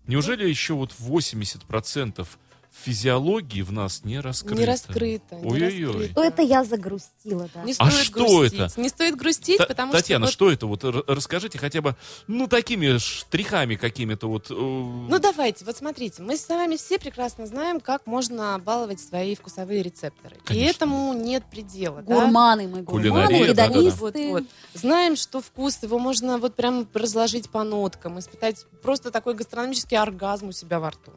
Неужели 0.06 0.46
еще 0.46 0.74
вот 0.74 0.92
80% 0.98 2.26
физиологии 2.72 3.62
в 3.62 3.72
нас 3.72 4.04
не 4.04 4.18
раскрыто? 4.20 4.60
Не 4.60 4.64
раскрыто, 4.66 5.34
не 5.36 5.50
Ой-ой-ой. 5.50 5.86
раскрыто. 5.86 6.14
То 6.14 6.24
это 6.24 6.42
я 6.42 6.64
загрустила, 6.64 7.48
да. 7.54 7.62
Не 7.64 7.72
А 7.78 7.90
стоит 7.90 8.04
что 8.06 8.24
грустить. 8.38 8.60
это? 8.60 8.80
Не 8.80 8.88
стоит 8.88 9.16
грустить, 9.16 9.58
Та- 9.58 9.66
потому 9.66 9.92
Татьяна, 9.92 10.26
что... 10.26 10.32
что 10.32 10.50
это? 10.52 10.66
Вот 10.66 10.84
расскажите 11.08 11.58
хотя 11.58 11.80
бы, 11.82 11.96
ну, 12.26 12.46
такими 12.48 12.98
штрихами 12.98 13.76
какими-то 13.76 14.28
вот. 14.28 14.50
э, 14.50 14.54
Ну 14.54 15.18
давайте, 15.18 15.64
вот 15.64 15.76
смотрите, 15.76 16.22
мы 16.22 16.36
с 16.36 16.48
вами 16.48 16.76
все 16.76 16.98
прекрасно 16.98 17.46
знаем, 17.46 17.80
как 17.80 18.06
можно 18.06 18.58
баловать 18.58 19.00
свои 19.00 19.34
вкусовые 19.34 19.82
рецепторы. 19.82 20.36
Конечно. 20.44 20.64
И 20.66 20.70
этому 20.70 21.12
нет 21.12 21.44
предела. 21.50 22.02
да? 22.02 22.14
Гурманы 22.14 22.68
мы, 22.68 22.82
Кулинария, 22.84 23.26
гурманы, 23.38 23.54
да-да-да. 23.54 23.68
гедонисты. 23.74 24.00
Вот, 24.00 24.16
вот. 24.40 24.44
Знаем, 24.74 25.16
что 25.16 25.40
вкус 25.40 25.82
его 25.82 25.98
можно 25.98 26.38
вот 26.38 26.54
прям 26.54 26.88
разложить 26.94 27.50
по 27.50 27.62
ноткам, 27.64 28.18
испытать 28.18 28.64
просто 28.82 29.10
такой 29.10 29.34
гастрономический 29.34 29.96
оргазм 29.98 30.48
у 30.48 30.52
себя 30.52 30.80
во 30.80 30.90
рту. 30.90 31.12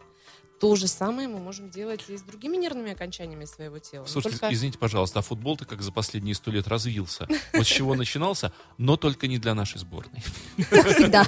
То 0.60 0.76
же 0.76 0.88
самое 0.88 1.28
мы 1.28 1.40
можем 1.40 1.70
делать 1.70 2.02
и 2.08 2.18
с 2.18 2.22
другими 2.22 2.56
нервными 2.56 2.92
окончаниями 2.92 3.46
своего 3.46 3.80
тела. 3.80 4.06
Слушайте, 4.06 4.40
Только- 4.40 4.54
извините, 4.54 4.78
пожалуйста, 4.78 5.20
а 5.20 5.22
футбол-то 5.22 5.66
как 5.66 5.82
за 5.82 5.92
последние 5.92 6.34
сто 6.34 6.50
лет 6.52 6.68
развился. 6.68 7.28
Вот 7.54 7.66
с 7.66 7.70
чего 7.70 7.96
начинался, 7.96 8.54
но 8.78 8.96
только 8.96 9.28
не 9.28 9.38
для 9.38 9.54
нашей 9.54 9.80
сборной. 9.80 10.24
Всегда. 10.58 11.26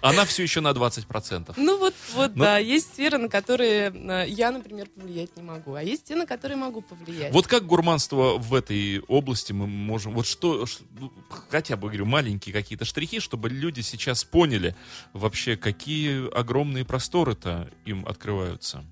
Она 0.00 0.24
все 0.24 0.42
еще 0.42 0.60
на 0.60 0.70
20%. 0.70 1.54
Ну 1.56 1.78
вот, 1.78 1.94
вот, 2.14 2.34
да, 2.34 2.58
есть 2.58 2.94
сферы, 2.94 3.18
на 3.18 3.28
которые 3.28 3.90
э, 3.90 4.28
я, 4.28 4.50
например, 4.50 4.88
повлиять 4.88 5.36
не 5.36 5.42
могу, 5.42 5.74
а 5.74 5.82
есть 5.82 6.04
те, 6.04 6.16
на 6.16 6.26
которые 6.26 6.56
могу 6.56 6.80
повлиять. 6.80 7.32
Вот 7.32 7.46
как 7.46 7.66
гурманство 7.66 8.38
в 8.38 8.54
этой 8.54 9.00
области 9.00 9.52
мы 9.52 9.66
можем... 9.66 10.14
Вот 10.14 10.26
что, 10.26 10.64
ну, 10.98 11.12
хотя 11.50 11.76
бы, 11.76 11.88
говорю, 11.88 12.06
маленькие 12.06 12.52
какие-то 12.52 12.84
штрихи, 12.84 13.20
чтобы 13.20 13.50
люди 13.50 13.82
сейчас 13.82 14.24
поняли 14.24 14.74
вообще, 15.12 15.56
какие 15.56 16.34
огромные 16.34 16.84
просторы-то 16.84 17.70
им 17.84 18.06
открываются. 18.54 18.84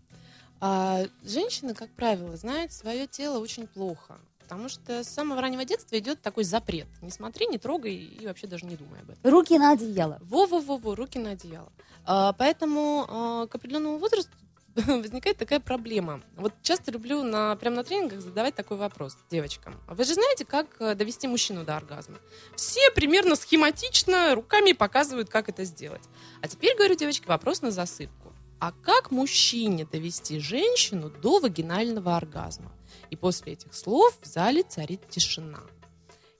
А 0.60 1.04
женщины, 1.24 1.74
как 1.74 1.90
правило, 1.90 2.36
знают 2.36 2.72
свое 2.72 3.06
тело 3.06 3.38
очень 3.38 3.66
плохо. 3.66 4.18
Потому 4.38 4.68
что 4.68 5.02
с 5.02 5.08
самого 5.08 5.40
раннего 5.40 5.64
детства 5.64 5.98
идет 5.98 6.20
такой 6.20 6.44
запрет. 6.44 6.86
Не 7.00 7.10
смотри, 7.10 7.46
не 7.46 7.58
трогай 7.58 7.94
и 7.94 8.26
вообще 8.26 8.46
даже 8.46 8.66
не 8.66 8.76
думай 8.76 9.00
об 9.00 9.10
этом. 9.10 9.30
Руки 9.30 9.58
на 9.58 9.72
одеяло. 9.72 10.18
Во-во-во-во, 10.20 10.94
руки 10.94 11.18
на 11.18 11.30
одеяло. 11.30 11.72
А, 12.04 12.32
поэтому 12.34 13.06
а, 13.08 13.46
к 13.46 13.54
определенному 13.54 13.98
возрасту 13.98 14.30
возникает 14.74 15.38
такая 15.38 15.58
проблема. 15.58 16.20
Вот 16.36 16.52
часто 16.62 16.90
люблю 16.90 17.22
на, 17.22 17.56
прямо 17.56 17.76
на 17.76 17.84
тренингах 17.84 18.20
задавать 18.20 18.54
такой 18.54 18.76
вопрос 18.76 19.16
девочкам. 19.30 19.80
Вы 19.88 20.04
же 20.04 20.14
знаете, 20.14 20.44
как 20.44 20.66
э, 20.80 20.94
довести 20.94 21.26
мужчину 21.28 21.64
до 21.64 21.76
оргазма? 21.76 22.18
Все 22.54 22.90
примерно 22.94 23.36
схематично 23.36 24.34
руками 24.34 24.72
показывают, 24.72 25.30
как 25.30 25.48
это 25.48 25.64
сделать. 25.64 26.02
А 26.40 26.48
теперь, 26.48 26.76
говорю, 26.76 26.94
девочки, 26.94 27.26
вопрос 27.26 27.62
на 27.62 27.70
засыпку. 27.70 28.31
А 28.62 28.70
как 28.70 29.10
мужчине 29.10 29.84
довести 29.90 30.38
женщину 30.38 31.10
до 31.10 31.40
вагинального 31.40 32.16
оргазма? 32.16 32.70
И 33.10 33.16
после 33.16 33.54
этих 33.54 33.74
слов 33.74 34.16
в 34.22 34.26
зале 34.28 34.62
царит 34.62 35.00
тишина. 35.10 35.62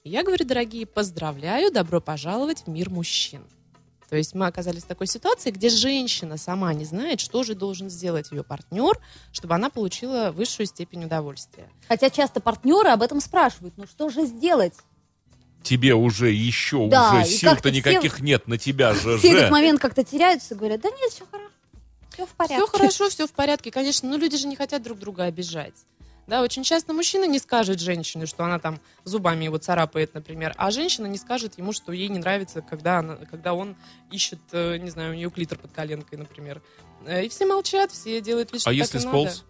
И 0.05 0.09
я 0.09 0.23
говорю, 0.23 0.45
дорогие, 0.45 0.85
поздравляю, 0.85 1.69
добро 1.69 1.99
пожаловать 1.99 2.63
в 2.65 2.69
мир 2.69 2.89
мужчин. 2.89 3.45
То 4.09 4.15
есть 4.15 4.35
мы 4.35 4.45
оказались 4.45 4.83
в 4.83 4.87
такой 4.87 5.07
ситуации, 5.07 5.51
где 5.51 5.67
женщина 5.67 6.37
сама 6.37 6.73
не 6.73 6.85
знает, 6.85 7.19
что 7.19 7.43
же 7.43 7.55
должен 7.55 7.89
сделать 7.89 8.31
ее 8.31 8.45
партнер, 8.45 8.97
чтобы 9.33 9.55
она 9.55 9.69
получила 9.69 10.31
высшую 10.31 10.67
степень 10.67 11.03
удовольствия. 11.03 11.69
Хотя 11.89 12.09
часто 12.09 12.39
партнеры 12.39 12.91
об 12.91 13.01
этом 13.01 13.19
спрашивают. 13.19 13.73
Ну 13.75 13.85
что 13.85 14.07
же 14.07 14.25
сделать? 14.25 14.75
Тебе 15.61 15.93
уже 15.93 16.31
еще 16.31 16.87
Да, 16.87 17.15
уже 17.15 17.25
сил-то 17.25 17.55
как-то 17.55 17.69
все- 17.69 17.77
никаких 17.79 18.21
нет 18.21 18.47
на 18.47 18.57
тебя 18.57 18.93
же. 18.93 19.17
Все 19.17 19.29
в 19.33 19.35
этот 19.35 19.51
момент 19.51 19.81
как-то 19.81 20.05
теряются 20.05 20.53
и 20.53 20.57
говорят, 20.57 20.79
да 20.79 20.89
нет, 20.89 21.11
все 21.11 21.25
хорошо. 21.29 21.52
Все 22.13 22.25
в 22.25 22.29
порядке. 22.29 22.55
Все 22.57 22.67
хорошо, 22.67 23.09
все 23.09 23.27
в 23.27 23.31
порядке, 23.31 23.71
конечно, 23.71 24.09
но 24.09 24.17
люди 24.17 24.37
же 24.37 24.47
не 24.47 24.55
хотят 24.55 24.81
друг 24.83 24.99
друга 24.99 25.23
обижать. 25.23 25.73
Да, 26.27 26.41
очень 26.41 26.63
часто 26.63 26.93
мужчина 26.93 27.25
не 27.25 27.37
скажет 27.37 27.81
женщине, 27.81 28.25
что 28.25 28.45
она 28.45 28.57
там 28.57 28.79
зубами 29.03 29.43
его 29.43 29.57
царапает, 29.57 30.13
например, 30.13 30.53
а 30.57 30.71
женщина 30.71 31.05
не 31.07 31.17
скажет 31.17 31.57
ему, 31.57 31.73
что 31.73 31.91
ей 31.91 32.07
не 32.07 32.19
нравится, 32.19 32.61
когда, 32.61 32.99
она, 32.99 33.17
когда 33.29 33.53
он 33.53 33.75
ищет, 34.09 34.39
э, 34.53 34.77
не 34.77 34.89
знаю, 34.89 35.11
у 35.11 35.15
нее 35.15 35.29
клитор 35.29 35.57
под 35.57 35.73
коленкой, 35.73 36.17
например. 36.17 36.61
Э, 37.05 37.25
И 37.25 37.29
все 37.29 37.45
молчат, 37.45 37.91
все 37.91 38.21
делают 38.21 38.53
вид, 38.53 38.61
что 38.61 38.69
А 38.69 38.73
так 38.73 38.77
если 38.77 38.97
и 38.99 39.01
сполз? 39.01 39.43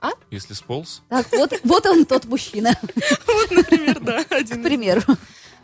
А? 0.00 0.10
Если 0.30 0.52
сполз? 0.52 1.02
Так, 1.08 1.32
вот, 1.32 1.52
вот 1.64 1.86
он 1.86 2.04
тот 2.04 2.26
мужчина, 2.26 2.72
надо. 2.82 2.92
Например, 3.50 3.98
да, 4.00 4.22
к 4.24 4.62
примеру. 4.62 5.02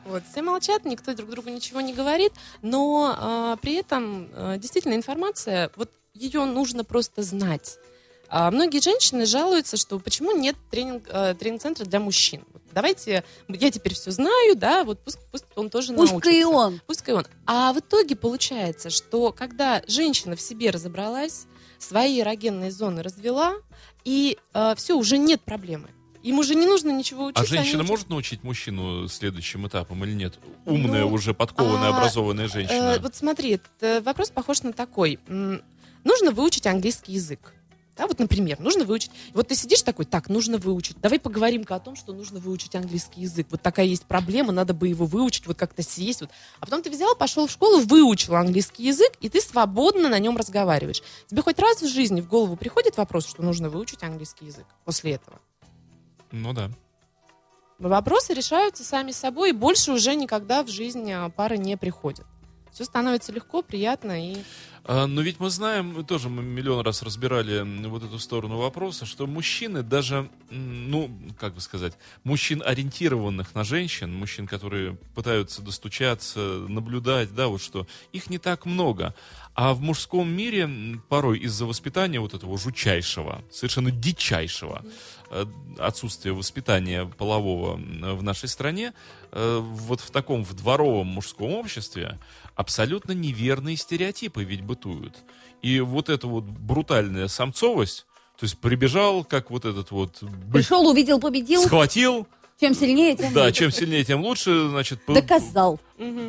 Вот, 0.06 0.22
все 0.30 0.42
молчат, 0.42 0.84
никто 0.84 1.14
друг 1.14 1.30
другу 1.30 1.50
ничего 1.50 1.80
не 1.80 1.92
говорит, 1.94 2.32
но 2.62 3.14
а, 3.16 3.56
при 3.56 3.74
этом 3.74 4.28
а, 4.32 4.58
действительно 4.58 4.94
информация, 4.94 5.70
вот 5.76 5.90
ее 6.14 6.44
нужно 6.44 6.84
просто 6.84 7.22
знать. 7.22 7.78
А, 8.28 8.50
многие 8.50 8.80
женщины 8.80 9.26
жалуются, 9.26 9.76
что 9.76 9.98
почему 9.98 10.36
нет 10.36 10.56
тренинг, 10.70 11.04
а, 11.10 11.34
тренинг-центра 11.34 11.84
для 11.84 12.00
мужчин. 12.00 12.42
Вот 12.52 12.62
давайте, 12.72 13.22
я 13.48 13.70
теперь 13.70 13.94
все 13.94 14.10
знаю, 14.10 14.56
да, 14.56 14.84
вот 14.84 14.98
пусть, 15.04 15.18
пусть 15.30 15.44
он 15.56 15.70
тоже 15.70 15.92
Пусть 15.92 16.12
научится. 16.12 16.30
и 16.36 16.42
он. 16.44 16.80
Пускай 16.86 17.14
он. 17.14 17.26
А 17.46 17.72
в 17.72 17.78
итоге 17.80 18.16
получается, 18.16 18.90
что 18.90 19.30
когда 19.32 19.82
женщина 19.86 20.36
в 20.36 20.40
себе 20.40 20.70
разобралась, 20.70 21.46
свои 21.78 22.20
эрогенные 22.20 22.70
зоны 22.70 23.02
развела, 23.02 23.54
и 24.04 24.38
все, 24.76 24.96
уже 24.96 25.18
нет 25.18 25.42
проблемы. 25.42 25.90
Им 26.22 26.38
уже 26.38 26.54
не 26.54 26.64
нужно 26.66 26.88
ничего 26.90 27.26
учить. 27.26 27.36
А 27.36 27.40
они 27.40 27.48
женщина 27.48 27.82
учат- 27.82 27.88
может 27.90 28.08
научить 28.08 28.42
мужчину 28.42 29.06
следующим 29.08 29.68
этапом 29.68 30.02
или 30.04 30.14
нет? 30.14 30.38
Умная, 30.64 31.02
Ну, 31.02 31.12
уже 31.12 31.34
подкованная, 31.34 31.90
а, 31.90 31.96
образованная 31.98 32.48
женщина. 32.48 32.94
Э, 32.94 32.98
вот 32.98 33.14
смотри, 33.14 33.50
этот, 33.56 33.70
э, 33.82 34.00
вопрос 34.00 34.30
похож 34.30 34.62
на 34.62 34.72
такой. 34.72 35.18
Нужно 36.04 36.30
выучить 36.30 36.66
английский 36.66 37.12
язык. 37.12 37.54
Да, 37.96 38.08
вот, 38.08 38.18
например, 38.18 38.58
нужно 38.58 38.84
выучить. 38.84 39.12
Вот 39.34 39.48
ты 39.48 39.54
сидишь 39.54 39.82
такой, 39.82 40.04
так, 40.04 40.28
нужно 40.28 40.58
выучить. 40.58 41.00
Давай 41.00 41.20
поговорим-ка 41.20 41.76
о 41.76 41.80
том, 41.80 41.94
что 41.94 42.12
нужно 42.12 42.40
выучить 42.40 42.74
английский 42.74 43.20
язык. 43.20 43.46
Вот 43.50 43.62
такая 43.62 43.86
есть 43.86 44.04
проблема, 44.04 44.52
надо 44.52 44.74
бы 44.74 44.88
его 44.88 45.06
выучить, 45.06 45.46
вот 45.46 45.56
как-то 45.56 45.82
сесть. 45.82 46.20
Вот. 46.20 46.30
А 46.58 46.66
потом 46.66 46.82
ты 46.82 46.90
взял, 46.90 47.14
пошел 47.14 47.46
в 47.46 47.52
школу, 47.52 47.80
выучил 47.80 48.34
английский 48.34 48.86
язык, 48.88 49.12
и 49.20 49.28
ты 49.28 49.40
свободно 49.40 50.08
на 50.08 50.18
нем 50.18 50.36
разговариваешь. 50.36 51.02
Тебе 51.28 51.42
хоть 51.42 51.58
раз 51.60 51.82
в 51.82 51.88
жизни 51.88 52.20
в 52.20 52.28
голову 52.28 52.56
приходит 52.56 52.96
вопрос, 52.96 53.28
что 53.28 53.42
нужно 53.42 53.68
выучить 53.68 54.02
английский 54.02 54.46
язык 54.46 54.66
после 54.84 55.12
этого? 55.12 55.40
Ну 56.32 56.52
да. 56.52 56.70
Вопросы 57.78 58.34
решаются 58.34 58.82
сами 58.82 59.12
собой, 59.12 59.50
и 59.50 59.52
больше 59.52 59.92
уже 59.92 60.14
никогда 60.16 60.64
в 60.64 60.68
жизни 60.68 61.12
а, 61.12 61.28
пары 61.28 61.58
не 61.58 61.76
приходят. 61.76 62.26
Все 62.74 62.84
становится 62.84 63.30
легко, 63.30 63.62
приятно 63.62 64.32
и 64.32 64.42
А, 64.82 65.06
но 65.06 65.22
ведь 65.22 65.38
мы 65.38 65.48
знаем, 65.48 65.94
мы 65.94 66.02
тоже 66.02 66.28
мы 66.28 66.42
миллион 66.42 66.84
раз 66.84 67.02
разбирали 67.02 67.62
вот 67.86 68.02
эту 68.02 68.18
сторону 68.18 68.58
вопроса, 68.58 69.06
что 69.06 69.28
мужчины 69.28 69.84
даже, 69.84 70.28
ну, 70.50 71.08
как 71.38 71.54
бы 71.54 71.60
сказать, 71.60 71.96
мужчин, 72.24 72.64
ориентированных 72.66 73.54
на 73.54 73.62
женщин, 73.62 74.12
мужчин, 74.12 74.48
которые 74.48 74.96
пытаются 75.14 75.62
достучаться, 75.62 76.40
наблюдать, 76.68 77.32
да, 77.32 77.46
вот 77.46 77.62
что, 77.62 77.86
их 78.12 78.28
не 78.28 78.38
так 78.38 78.66
много. 78.66 79.14
А 79.54 79.72
в 79.72 79.80
мужском 79.80 80.28
мире 80.28 80.68
порой 81.08 81.38
из-за 81.38 81.66
воспитания 81.66 82.18
вот 82.18 82.34
этого 82.34 82.58
жучайшего, 82.58 83.44
совершенно 83.52 83.92
дичайшего 83.92 84.84
э, 85.30 85.46
отсутствия 85.78 86.32
воспитания 86.32 87.06
полового 87.06 87.76
в 87.76 88.22
нашей 88.24 88.48
стране, 88.48 88.94
э, 89.30 89.60
вот 89.62 90.00
в 90.00 90.10
таком 90.10 90.44
в 90.44 90.54
дворовом 90.54 91.06
мужском 91.06 91.52
обществе 91.52 92.18
абсолютно 92.54 93.12
неверные 93.12 93.76
стереотипы 93.76 94.44
ведь 94.44 94.62
бытуют. 94.62 95.16
И 95.62 95.80
вот 95.80 96.08
эта 96.08 96.26
вот 96.26 96.44
брутальная 96.44 97.28
самцовость, 97.28 98.06
то 98.38 98.44
есть 98.44 98.58
прибежал, 98.58 99.24
как 99.24 99.50
вот 99.50 99.64
этот 99.64 99.90
вот 99.90 100.22
Пришел, 100.52 100.86
увидел, 100.86 101.18
победил. 101.20 101.62
схватил, 101.62 102.26
Чем 102.60 102.74
сильнее, 102.74 103.16
тем 103.16 103.32
да, 103.32 103.44
лучше. 103.46 103.58
чем 103.58 103.70
сильнее, 103.70 104.04
тем 104.04 104.20
лучше, 104.22 104.68
значит, 104.68 105.00
Доказал. 105.08 105.80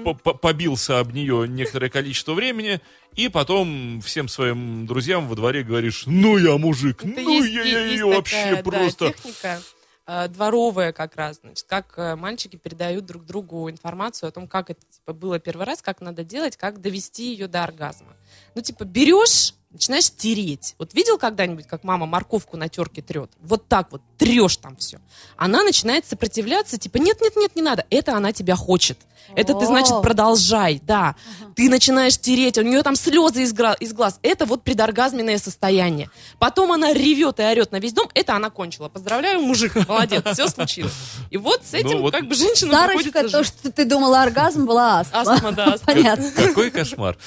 по- 0.03 0.13
по- 0.13 0.33
побился 0.33 0.99
об 0.99 1.13
нее 1.13 1.47
некоторое 1.47 1.89
количество 1.89 2.33
времени, 2.33 2.79
и 3.15 3.29
потом 3.29 4.01
всем 4.01 4.27
своим 4.27 4.85
друзьям 4.87 5.27
во 5.27 5.35
дворе 5.35 5.63
говоришь, 5.63 6.03
ну 6.05 6.37
я 6.37 6.57
мужик, 6.57 7.03
Это 7.05 7.21
ну 7.21 7.29
есть- 7.41 7.53
я, 7.53 7.63
есть 7.63 7.91
ее 7.93 7.99
такая, 7.99 8.15
вообще 8.15 8.55
да, 8.55 8.61
просто... 8.63 9.07
техника 9.13 9.61
дворовая 10.05 10.93
как 10.93 11.15
раз, 11.15 11.39
значит, 11.41 11.65
как 11.67 11.93
э, 11.97 12.15
мальчики 12.15 12.57
передают 12.57 13.05
друг 13.05 13.25
другу 13.25 13.69
информацию 13.71 14.29
о 14.29 14.31
том, 14.31 14.47
как 14.47 14.69
это 14.69 14.81
типа, 14.87 15.13
было 15.13 15.39
первый 15.39 15.65
раз, 15.65 15.81
как 15.81 15.99
надо 15.99 16.23
делать, 16.23 16.57
как 16.57 16.79
довести 16.79 17.31
ее 17.31 17.47
до 17.47 17.63
оргазма. 17.63 18.15
Ну, 18.53 18.61
типа, 18.61 18.85
берешь, 18.85 19.55
начинаешь 19.75 20.09
тереть. 20.09 20.75
Вот 20.79 20.93
видел 20.93 21.17
когда-нибудь, 21.17 21.67
как 21.67 21.83
мама 21.83 22.05
морковку 22.05 22.57
на 22.57 22.67
терке 22.69 23.01
трет? 23.01 23.31
Вот 23.41 23.67
так 23.67 23.91
вот, 23.91 24.01
трешь 24.17 24.57
там 24.57 24.75
все. 24.77 24.99
Она 25.37 25.63
начинает 25.63 26.05
сопротивляться, 26.07 26.77
типа, 26.77 26.97
нет-нет-нет, 26.97 27.55
не 27.55 27.61
надо. 27.61 27.85
Это 27.89 28.15
она 28.17 28.31
тебя 28.31 28.55
хочет. 28.55 28.97
Это 29.35 29.53
ты, 29.55 29.65
значит, 29.65 30.01
продолжай, 30.03 30.79
да. 30.83 31.15
Ты 31.55 31.69
начинаешь 31.69 32.17
тереть, 32.17 32.57
у 32.57 32.61
нее 32.61 32.83
там 32.83 32.95
слезы 32.95 33.41
из, 33.43 33.53
глаз. 33.53 34.19
Это 34.21 34.45
вот 34.45 34.63
предоргазменное 34.63 35.37
состояние. 35.39 36.09
Потом 36.37 36.71
она 36.71 36.93
ревет 36.93 37.39
и 37.39 37.43
орет 37.43 37.71
на 37.71 37.79
весь 37.79 37.93
дом. 37.93 38.09
Это 38.13 38.35
она 38.35 38.49
кончила. 38.49 38.87
Поздравляю, 38.87 39.41
мужик, 39.41 39.75
молодец, 39.87 40.23
все 40.33 40.47
случилось. 40.47 40.93
И 41.31 41.37
вот 41.37 41.65
с 41.65 41.73
этим 41.73 41.97
Ну 41.97 42.01
вот- 42.01 42.13
как 42.13 42.27
бы 42.27 42.35
женщина 42.35 42.71
Сарочка, 42.73 43.27
то, 43.27 43.43
что 43.43 43.71
ты 43.71 43.85
думала 43.85 44.21
оргазм, 44.21 44.65
была 44.65 44.99
астма. 44.99 45.21
Астма, 45.21 45.51
да, 45.51 45.73
астма. 45.73 45.93
Понятно. 45.93 46.31
Какой 46.31 46.69
кошмар. 46.71 47.17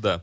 Да. 0.00 0.22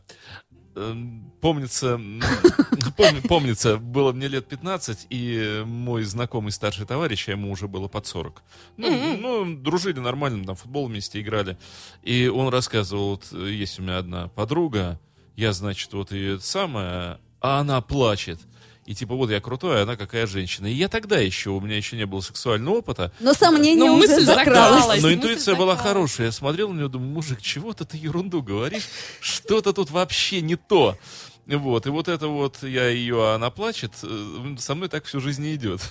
Эм, 0.76 1.32
Помнится, 1.42 1.88
м, 1.96 2.22
пом- 2.98 3.28
помнится, 3.28 3.78
было 3.78 4.14
мне 4.14 4.28
лет 4.30 4.48
15, 4.48 5.08
и 5.10 5.62
мой 5.66 6.04
знакомый 6.04 6.52
старший 6.52 6.86
товарищ, 6.86 7.28
а 7.28 7.32
ему 7.32 7.52
уже 7.52 7.68
было 7.68 7.88
под 7.90 8.06
40. 8.08 8.42
Ну, 8.78 9.18
ну, 9.18 9.56
дружили 9.58 10.00
нормально, 10.00 10.46
там 10.46 10.56
футбол 10.56 10.88
вместе 10.88 11.20
играли. 11.20 11.58
И 12.02 12.28
он 12.28 12.48
рассказывал, 12.48 13.10
вот 13.12 13.28
э, 13.34 13.52
есть 13.52 13.80
у 13.80 13.84
меня 13.84 13.98
одна 13.98 14.30
подруга, 14.30 15.00
я, 15.36 15.52
значит, 15.52 15.92
вот 15.94 16.12
ее 16.12 16.36
это 16.36 16.44
самое, 16.46 17.20
а 17.42 17.60
она 17.60 17.82
плачет. 17.82 18.40
И 18.86 18.94
типа, 18.96 19.16
вот 19.16 19.30
я 19.30 19.40
крутой, 19.40 19.80
а 19.80 19.84
она 19.84 19.96
какая 19.96 20.28
женщина. 20.28 20.68
И 20.68 20.74
я 20.74 20.90
тогда 20.90 21.18
еще, 21.18 21.52
у 21.52 21.62
меня 21.62 21.78
еще 21.78 21.96
не 21.96 22.06
было 22.06 22.20
сексуального 22.20 22.76
опыта, 22.80 23.14
Но 23.22 23.34
сомнение 23.34 23.86
Ну, 23.90 23.96
уже 23.96 24.08
мысль 24.10 24.26
закралось. 24.26 24.80
закралась. 24.82 25.02
но 25.02 25.08
мысль 25.08 25.16
интуиция 25.18 25.56
была 25.56 25.76
такая. 25.76 25.94
хорошая. 25.94 26.26
Я 26.28 26.32
смотрел 26.34 26.70
на 26.70 26.78
нее, 26.80 26.90
думаю, 26.90 27.12
мужик, 27.12 27.42
чего-то 27.42 27.86
ты 27.86 27.96
ерунду 27.96 28.42
говоришь, 28.44 28.88
что-то 29.22 29.72
тут 29.72 29.90
вообще 29.90 30.42
не 30.42 30.56
то. 30.58 30.98
Вот, 31.46 31.86
и 31.86 31.90
вот 31.90 32.08
это 32.08 32.28
вот, 32.28 32.64
я 32.64 32.88
ее, 32.90 33.22
а 33.32 33.36
она 33.36 33.50
плачет, 33.52 33.92
э, 34.04 34.56
со 34.60 34.76
мной 34.76 34.88
так 34.90 35.06
всю 35.06 35.20
жизнь 35.20 35.42
не 35.44 35.56
идет. 35.56 35.82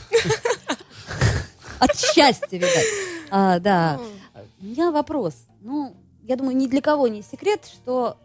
От 1.78 1.96
счастья, 1.98 2.46
видать. 2.58 2.86
А, 3.30 3.58
да. 3.58 4.00
У 4.60 4.64
меня 4.64 4.90
вопрос. 4.90 5.34
Ну, 5.60 5.96
я 6.22 6.36
думаю, 6.36 6.56
ни 6.56 6.66
для 6.68 6.80
кого 6.80 7.08
не 7.08 7.22
секрет, 7.22 7.64
что 7.66 8.16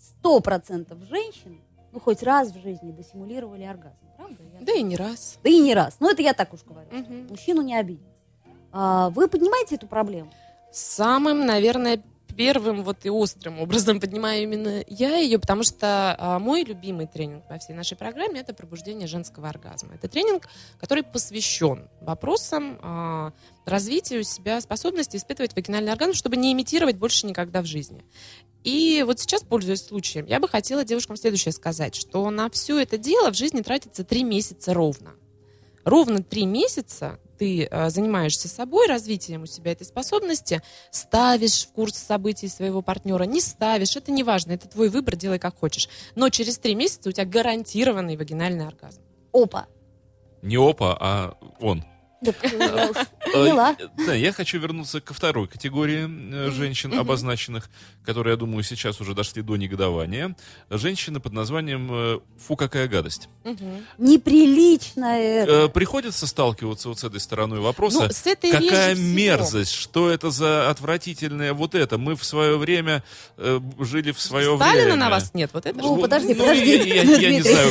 сто 0.00 0.40
процентов 0.40 0.98
женщин, 1.08 1.58
ну, 1.92 2.00
хоть 2.00 2.22
раз 2.22 2.50
в 2.52 2.60
жизни 2.62 2.92
досимулировали 2.92 3.62
оргазм. 3.64 3.96
Да 4.60 4.72
и 4.72 4.82
не 4.82 4.96
раз. 4.96 5.38
Да 5.42 5.50
и 5.50 5.58
не 5.58 5.74
раз. 5.74 5.96
Ну, 6.00 6.10
это 6.10 6.22
я 6.22 6.32
так 6.34 6.52
уж 6.52 6.62
говорю. 6.64 6.88
Мгм. 6.90 7.28
Мужчину 7.28 7.62
не 7.62 7.76
обидеть. 7.76 8.02
А, 8.72 9.10
вы 9.10 9.28
поднимаете 9.28 9.76
эту 9.76 9.86
проблему? 9.86 10.30
Самым, 10.72 11.46
наверное, 11.46 12.02
первым 12.36 12.82
вот 12.82 13.04
и 13.04 13.10
острым 13.10 13.60
образом 13.60 14.00
поднимаю 14.00 14.42
именно 14.42 14.84
я 14.88 15.16
ее, 15.16 15.38
потому 15.38 15.62
что 15.62 16.14
а, 16.18 16.38
мой 16.38 16.64
любимый 16.64 17.06
тренинг 17.06 17.44
во 17.48 17.58
всей 17.58 17.72
нашей 17.72 17.96
программе 17.96 18.40
это 18.40 18.54
пробуждение 18.54 19.08
женского 19.08 19.48
оргазма. 19.48 19.94
Это 19.94 20.08
тренинг, 20.08 20.48
который 20.78 21.02
посвящен 21.02 21.88
вопросам 22.00 22.78
а, 22.82 23.32
развития 23.64 24.18
у 24.18 24.22
себя 24.22 24.60
способности 24.60 25.16
испытывать 25.16 25.56
вагинальный 25.56 25.92
оргазм, 25.92 26.12
чтобы 26.12 26.36
не 26.36 26.52
имитировать 26.52 26.96
больше 26.96 27.26
никогда 27.26 27.62
в 27.62 27.66
жизни. 27.66 28.04
И 28.64 29.04
вот 29.06 29.20
сейчас, 29.20 29.42
пользуясь 29.42 29.84
случаем, 29.84 30.26
я 30.26 30.40
бы 30.40 30.48
хотела 30.48 30.84
девушкам 30.84 31.16
следующее 31.16 31.52
сказать, 31.52 31.94
что 31.94 32.28
на 32.30 32.50
все 32.50 32.80
это 32.80 32.98
дело 32.98 33.30
в 33.30 33.36
жизни 33.36 33.62
тратится 33.62 34.04
три 34.04 34.24
месяца 34.24 34.74
ровно. 34.74 35.14
Ровно 35.84 36.20
три 36.20 36.46
месяца 36.46 37.20
ты 37.38 37.68
э, 37.70 37.90
занимаешься 37.90 38.48
собой, 38.48 38.86
развитием 38.86 39.42
у 39.42 39.46
себя 39.46 39.72
этой 39.72 39.84
способности, 39.86 40.62
ставишь 40.90 41.66
в 41.66 41.72
курс 41.72 41.94
событий 41.94 42.48
своего 42.48 42.82
партнера, 42.82 43.24
не 43.24 43.40
ставишь, 43.40 43.96
это 43.96 44.12
не 44.12 44.22
важно, 44.22 44.52
это 44.52 44.68
твой 44.68 44.88
выбор, 44.88 45.16
делай 45.16 45.38
как 45.38 45.58
хочешь. 45.58 45.88
Но 46.14 46.28
через 46.28 46.58
три 46.58 46.74
месяца 46.74 47.08
у 47.08 47.12
тебя 47.12 47.24
гарантированный 47.24 48.16
вагинальный 48.16 48.66
оргазм. 48.66 49.00
Опа. 49.32 49.66
Не 50.42 50.56
опа, 50.56 50.96
а 51.00 51.38
он. 51.60 51.84
Поняла. 53.32 53.76
Э, 53.78 53.86
Да, 54.06 54.14
я 54.14 54.32
хочу 54.32 54.58
вернуться 54.58 55.00
ко 55.00 55.12
второй 55.12 55.48
категории 55.48 56.08
э, 56.08 56.50
женщин, 56.50 56.98
обозначенных, 56.98 57.68
которые, 58.04 58.32
я 58.32 58.36
думаю, 58.36 58.62
сейчас 58.62 59.00
уже 59.00 59.14
дошли 59.14 59.42
до 59.42 59.56
негодования. 59.56 60.34
Женщины 60.70 61.20
под 61.20 61.32
названием 61.32 61.88
э, 61.92 62.20
«Фу, 62.46 62.56
какая 62.56 62.88
гадость». 62.88 63.28
Неприлично 63.98 65.18
это. 65.18 65.52
Э, 65.52 65.68
Приходится 65.68 66.26
сталкиваться 66.26 66.88
вот 66.88 66.98
с 66.98 67.04
этой 67.04 67.20
стороной 67.20 67.60
вопроса. 67.60 68.08
Ну, 68.08 68.08
Какая 68.50 68.94
мерзость, 68.94 69.72
что 69.72 70.08
это 70.10 70.30
за 70.30 70.70
отвратительное 70.70 71.52
вот 71.52 71.74
это? 71.74 71.98
Мы 71.98 72.16
в 72.16 72.24
свое 72.24 72.56
время 72.56 73.02
жили 73.36 74.12
в 74.12 74.20
свое 74.20 74.56
Сталина 74.56 74.84
время. 74.84 74.96
на 74.96 75.10
вас 75.10 75.34
нет, 75.34 75.50
вот 75.52 75.66
это 75.66 75.78
Ну, 75.78 75.96
подожди, 75.98 76.34
Ну, 76.34 76.40
подожди, 76.40 76.88
Я, 76.88 77.30
не 77.30 77.42
знаю, 77.42 77.70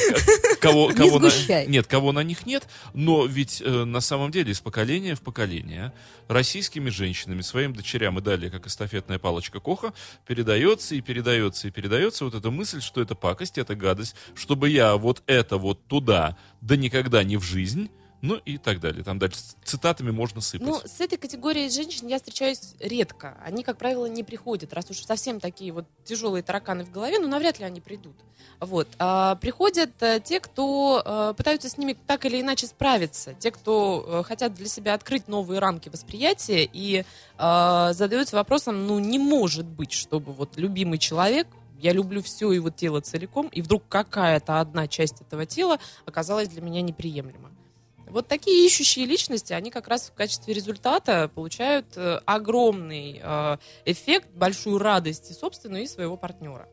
кого, 0.60 1.19
на, 1.19 1.31
нет, 1.67 1.88
кого 1.88 2.12
на 2.12 2.23
них 2.23 2.45
нет, 2.45 2.63
но 2.93 3.25
ведь 3.25 3.62
на 3.65 4.01
самом 4.01 4.31
деле 4.31 4.35
из 4.41 4.60
поколения 4.60 5.15
в 5.15 5.21
поколение 5.21 5.93
российскими 6.28 6.89
женщинами, 6.89 7.41
своим 7.41 7.74
дочерям 7.74 8.19
и 8.19 8.21
далее, 8.21 8.52
как 8.52 8.67
эстафетная 8.67 9.19
палочка 9.19 9.60
Коха, 9.60 9.93
передается 10.28 10.95
и 10.95 11.02
передается 11.02 11.67
и 11.67 11.71
передается 11.71 12.26
вот 12.26 12.36
эта 12.36 12.52
мысль, 12.52 12.82
что 12.82 13.02
это 13.02 13.15
пакость, 13.15 13.58
это 13.58 13.76
гадость, 13.76 14.15
чтобы 14.36 14.69
я 14.69 14.95
вот 14.98 15.24
это 15.28 15.58
вот 15.58 15.86
туда, 15.88 16.38
да 16.62 16.76
никогда 16.76 17.24
не 17.24 17.38
в 17.38 17.43
жизнь, 17.43 17.89
ну 18.26 18.36
и 18.36 18.58
так 18.58 18.80
далее. 18.80 19.04
Там 19.04 19.20
дальше 19.20 19.40
цитатами 19.64 20.12
можно 20.12 20.42
сыпать. 20.42 20.68
Ну, 20.68 20.82
с 20.84 21.00
этой 21.00 21.18
категорией 21.18 21.70
женщин 21.70 22.08
я 22.08 22.18
встречаюсь 22.18 22.76
редко. 22.80 23.38
Они, 23.44 23.64
как 23.64 23.78
правило, 23.78 24.06
не 24.06 24.24
приходят, 24.24 24.74
раз 24.74 24.90
уж 24.90 24.98
совсем 24.98 25.40
такие 25.40 25.72
вот 25.72 25.86
тяжелые 26.04 26.44
тараканы 26.44 26.84
в 26.86 26.92
голове, 26.92 27.20
ну, 27.20 27.28
навряд 27.28 27.60
ли 27.60 27.66
они 27.66 27.82
придут. 27.82 28.16
Вот. 28.60 28.88
А, 29.00 29.36
приходят 29.36 29.92
э, 30.02 30.20
те, 30.24 30.40
кто 30.40 31.02
э, 31.06 31.34
пытаются 31.36 31.70
с 31.70 31.78
ними 31.78 31.98
так 32.08 32.26
или 32.26 32.42
иначе 32.42 32.68
справиться, 32.68 33.34
те, 33.34 33.52
кто 33.52 34.06
э, 34.08 34.24
хотят 34.24 34.54
для 34.54 34.68
себя 34.68 34.94
открыть 34.94 35.28
новые 35.28 35.60
рамки 35.60 35.90
восприятия 35.90 36.68
и 36.72 37.04
э, 37.38 37.90
задаются 37.94 38.36
вопросом, 38.36 38.88
ну, 38.88 39.00
не 39.00 39.20
может 39.20 39.66
быть, 39.66 39.92
чтобы 39.92 40.32
вот 40.34 40.58
любимый 40.58 40.98
человек 40.98 41.48
я 41.80 41.94
люблю 41.94 42.24
все 42.24 42.52
его 42.52 42.70
тело 42.70 43.02
целиком, 43.02 43.48
и 43.50 43.62
вдруг 43.62 43.84
какая-то 43.88 44.60
одна 44.60 44.88
часть 44.88 45.22
этого 45.22 45.46
тела 45.46 45.80
оказалась 46.06 46.48
для 46.48 46.62
меня 46.62 46.82
неприемлема. 46.82 47.52
Вот 48.08 48.28
такие 48.28 48.65
ищущие 48.65 49.06
личности, 49.06 49.54
они 49.54 49.72
как 49.72 49.88
раз 49.88 50.10
в 50.10 50.13
качестве 50.13 50.54
результата 50.54 51.30
получают 51.34 51.86
э, 51.96 52.20
огромный 52.26 53.20
э, 53.22 53.58
эффект, 53.86 54.30
большую 54.34 54.78
радость 54.78 55.32
и 55.32 55.34
собственную, 55.34 55.84
и 55.84 55.88
своего 55.88 56.15
партнера. 56.15 56.68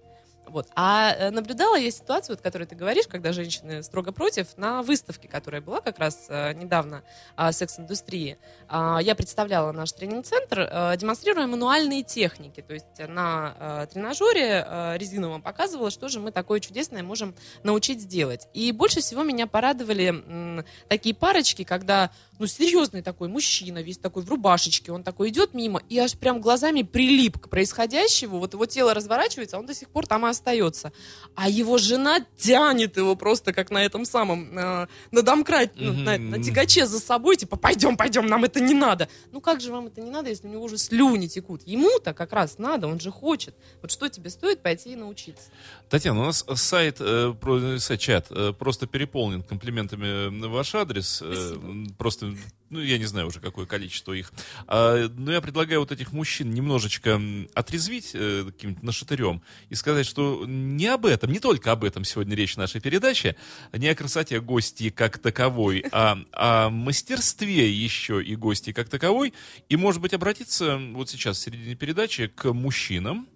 Вот. 0.47 0.69
А 0.75 1.15
э, 1.15 1.31
наблюдала 1.31 1.77
я 1.77 1.91
ситуацию, 1.91 2.37
вот, 2.37 2.41
о 2.41 2.43
которой 2.43 2.65
ты 2.65 2.75
говоришь, 2.75 3.07
когда 3.07 3.33
женщины 3.33 3.83
строго 3.83 4.13
против, 4.13 4.57
на 4.57 4.83
выставке, 4.83 5.29
которая 5.29 5.61
была 5.61 5.81
как 5.81 5.99
раз 5.99 6.27
э, 6.29 6.53
недавно 6.55 7.03
о 7.37 7.53
секс-индустрии. 7.53 8.39
А, 8.69 8.99
я 9.01 9.15
представляла 9.15 9.73
наш 9.73 9.93
тренинг-центр, 9.93 10.69
э, 10.71 10.97
демонстрируя 10.97 11.47
мануальные 11.47 12.03
техники. 12.03 12.61
То 12.61 12.75
есть 12.75 12.87
на 12.99 13.87
тренажере 13.93 14.97
резиновом 14.99 15.43
показывала, 15.43 15.91
что 15.91 16.09
же 16.09 16.21
мы 16.21 16.33
такое 16.33 16.61
чудесное 16.61 17.03
можем 17.03 17.35
научить 17.63 18.01
сделать. 18.01 18.49
И 18.53 18.73
больше 18.73 19.01
всего 19.01 19.23
меня 19.23 19.47
порадовали 19.47 20.65
такие 20.89 21.15
парочки, 21.15 21.65
когда 21.65 22.11
ну, 22.39 22.47
серьезный 22.47 23.03
такой 23.03 23.29
мужчина, 23.29 23.83
весь 23.83 23.99
такой 23.99 24.23
в 24.23 24.29
рубашечке, 24.29 24.91
он 24.91 25.03
такой 25.03 25.29
идет 25.29 25.55
мимо, 25.55 25.83
и 25.89 25.99
аж 25.99 26.17
прям 26.17 26.41
глазами 26.41 26.83
прилип 26.83 27.39
к 27.39 27.49
происходящему, 27.49 28.39
вот 28.39 28.55
его 28.55 28.67
тело 28.67 28.95
разворачивается, 28.95 29.57
а 29.57 29.61
он 29.61 29.67
до 29.67 29.75
сих 29.75 29.89
пор 29.89 30.07
там 30.07 30.27
и 30.27 30.31
остается. 30.31 30.93
А 31.35 31.49
его 31.49 31.79
жена 31.79 32.25
тянет 32.37 32.97
его 32.97 33.15
просто 33.17 33.53
как 33.53 33.71
на 33.71 33.85
этом 33.85 34.05
самом, 34.05 34.59
э, 34.59 34.87
на 35.11 35.23
домкрат, 35.23 35.73
ну, 35.77 35.93
на, 35.93 36.19
на 36.19 36.43
тягаче 36.43 36.87
за 36.87 37.01
собой, 37.01 37.37
типа, 37.37 37.57
пойдем, 37.57 37.97
пойдем, 37.97 38.27
нам 38.27 38.45
это 38.45 38.61
не 38.61 38.75
надо. 38.75 39.09
Ну, 39.31 39.41
как 39.41 39.61
же 39.61 39.71
вам 39.71 39.87
это 39.87 40.01
не 40.01 40.11
надо, 40.11 40.31
если 40.31 40.49
у 40.49 40.51
него 40.51 40.65
уже 40.65 40.79
слюни 40.79 41.27
текут? 41.27 41.63
Ему-то 41.67 42.15
как 42.15 42.33
раз 42.33 42.59
надо, 42.59 42.89
он 42.89 42.99
же 42.99 43.11
хочет. 43.11 43.55
Вот 43.83 43.91
что 43.91 44.09
тебе 44.09 44.31
стоит 44.31 44.63
пойти 44.63 44.93
и 44.93 44.97
научиться? 44.97 45.51
Татьяна, 45.93 46.23
у 46.23 46.25
нас 46.25 46.43
сайт, 46.55 46.97
э, 47.01 47.35
сайт 47.79 48.01
чат 48.01 48.29
э, 48.31 48.55
просто 48.59 48.87
переполнен 48.87 49.43
комплиментами 49.43 50.31
на 50.31 50.49
ваш 50.49 50.75
адрес. 50.75 51.21
Э, 51.23 51.55
просто, 51.99 52.35
ну, 52.71 52.81
я 52.81 52.97
не 52.97 53.05
знаю 53.05 53.27
уже, 53.27 53.41
какое 53.41 53.67
количество 53.67 54.15
их. 54.15 54.33
А, 54.67 55.07
но 55.07 55.33
я 55.33 55.43
предлагаю 55.43 55.81
вот 55.81 55.93
этих 55.93 56.13
мужчин 56.13 56.55
немножечко 56.55 57.21
отрезвить 57.53 58.13
э, 58.15 58.45
каким-то 58.47 58.83
нашатырем 58.83 59.43
и 59.69 59.75
сказать, 59.75 60.07
что 60.07 60.47
не 60.47 60.87
об 60.87 61.05
этом, 61.05 61.31
не 61.31 61.41
только 61.41 61.73
об 61.73 61.85
этом 61.85 62.05
сегодня 62.05 62.35
речь 62.37 62.57
нашей 62.57 62.81
передаче, 62.81 63.37
не 63.75 63.89
о 63.89 63.95
красоте 63.95 64.41
гости 64.41 64.89
как 64.89 65.19
таковой, 65.19 65.85
а 65.93 66.17
о 66.33 66.71
мастерстве 66.71 67.71
еще 67.71 68.25
и 68.25 68.35
гости 68.35 68.73
как 68.73 68.89
таковой. 68.89 69.35
И, 69.69 69.77
может 69.77 70.01
быть, 70.01 70.15
обратиться 70.15 70.79
вот 70.95 71.11
сейчас 71.11 71.37
в 71.37 71.43
середине 71.43 71.75
передачи 71.75 72.29
к 72.29 72.51
мужчинам, 72.55 73.29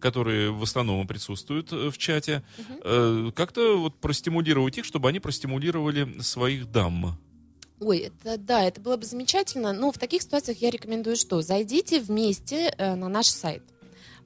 которые 0.00 0.50
в 0.50 0.62
основном 0.62 1.06
присутствуют 1.06 1.72
э, 1.72 1.90
в 1.90 1.98
чате, 1.98 2.42
э, 2.82 3.30
как-то 3.34 3.76
вот 3.78 3.96
простимулировать 4.00 4.78
их, 4.78 4.84
чтобы 4.84 5.08
они 5.08 5.20
простимулировали 5.20 6.20
своих 6.20 6.70
дам. 6.70 7.18
Ой, 7.80 7.98
это 7.98 8.36
да, 8.36 8.62
это 8.62 8.80
было 8.80 8.96
бы 8.96 9.06
замечательно. 9.06 9.72
Но 9.72 9.90
в 9.90 9.98
таких 9.98 10.22
ситуациях 10.22 10.58
я 10.58 10.70
рекомендую 10.70 11.16
что? 11.16 11.40
Зайдите 11.40 12.00
вместе 12.00 12.74
э, 12.76 12.94
на 12.94 13.08
наш 13.08 13.26
сайт. 13.26 13.62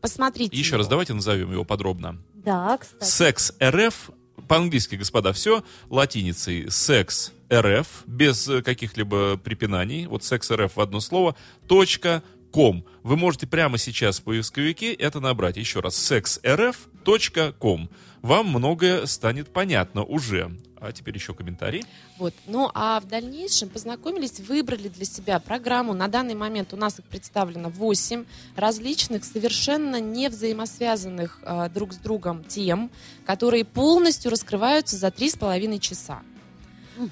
Посмотрите. 0.00 0.56
Еще 0.56 0.70
его. 0.70 0.78
раз 0.78 0.88
давайте 0.88 1.14
назовем 1.14 1.52
его 1.52 1.64
подробно. 1.64 2.20
Да, 2.34 2.76
кстати. 2.78 3.08
Секс 3.08 3.52
РФ, 3.62 4.10
по-английски, 4.48 4.96
господа, 4.96 5.32
все 5.32 5.64
латиницей. 5.88 6.70
Секс 6.70 7.32
РФ, 7.52 8.02
без 8.06 8.50
каких-либо 8.64 9.36
препинаний. 9.36 10.06
Вот 10.06 10.24
секс 10.24 10.50
РФ 10.50 10.76
в 10.76 10.80
одно 10.80 11.00
слово. 11.00 11.36
Точка 11.68 12.22
ком. 12.54 12.84
Вы 13.02 13.16
можете 13.16 13.48
прямо 13.48 13.78
сейчас 13.78 14.20
в 14.20 14.22
поисковике 14.22 14.94
это 14.94 15.18
набрать. 15.18 15.56
Еще 15.56 15.80
раз. 15.80 15.96
sexrf.com. 16.12 17.90
Вам 18.22 18.46
многое 18.46 19.06
станет 19.06 19.52
понятно 19.52 20.04
уже. 20.04 20.56
А 20.80 20.92
теперь 20.92 21.16
еще 21.16 21.34
комментарий. 21.34 21.82
Вот. 22.16 22.32
Ну, 22.46 22.70
а 22.72 23.00
в 23.00 23.08
дальнейшем 23.08 23.70
познакомились, 23.70 24.38
выбрали 24.38 24.86
для 24.86 25.04
себя 25.04 25.40
программу. 25.40 25.94
На 25.94 26.06
данный 26.06 26.36
момент 26.36 26.72
у 26.72 26.76
нас 26.76 27.00
их 27.00 27.06
представлено 27.06 27.70
8 27.70 28.24
различных, 28.54 29.24
совершенно 29.24 30.00
не 30.00 30.28
взаимосвязанных 30.28 31.40
э, 31.42 31.68
друг 31.74 31.92
с 31.92 31.96
другом 31.96 32.44
тем, 32.44 32.88
которые 33.26 33.64
полностью 33.64 34.30
раскрываются 34.30 34.96
за 34.96 35.08
3,5 35.08 35.80
часа. 35.80 36.22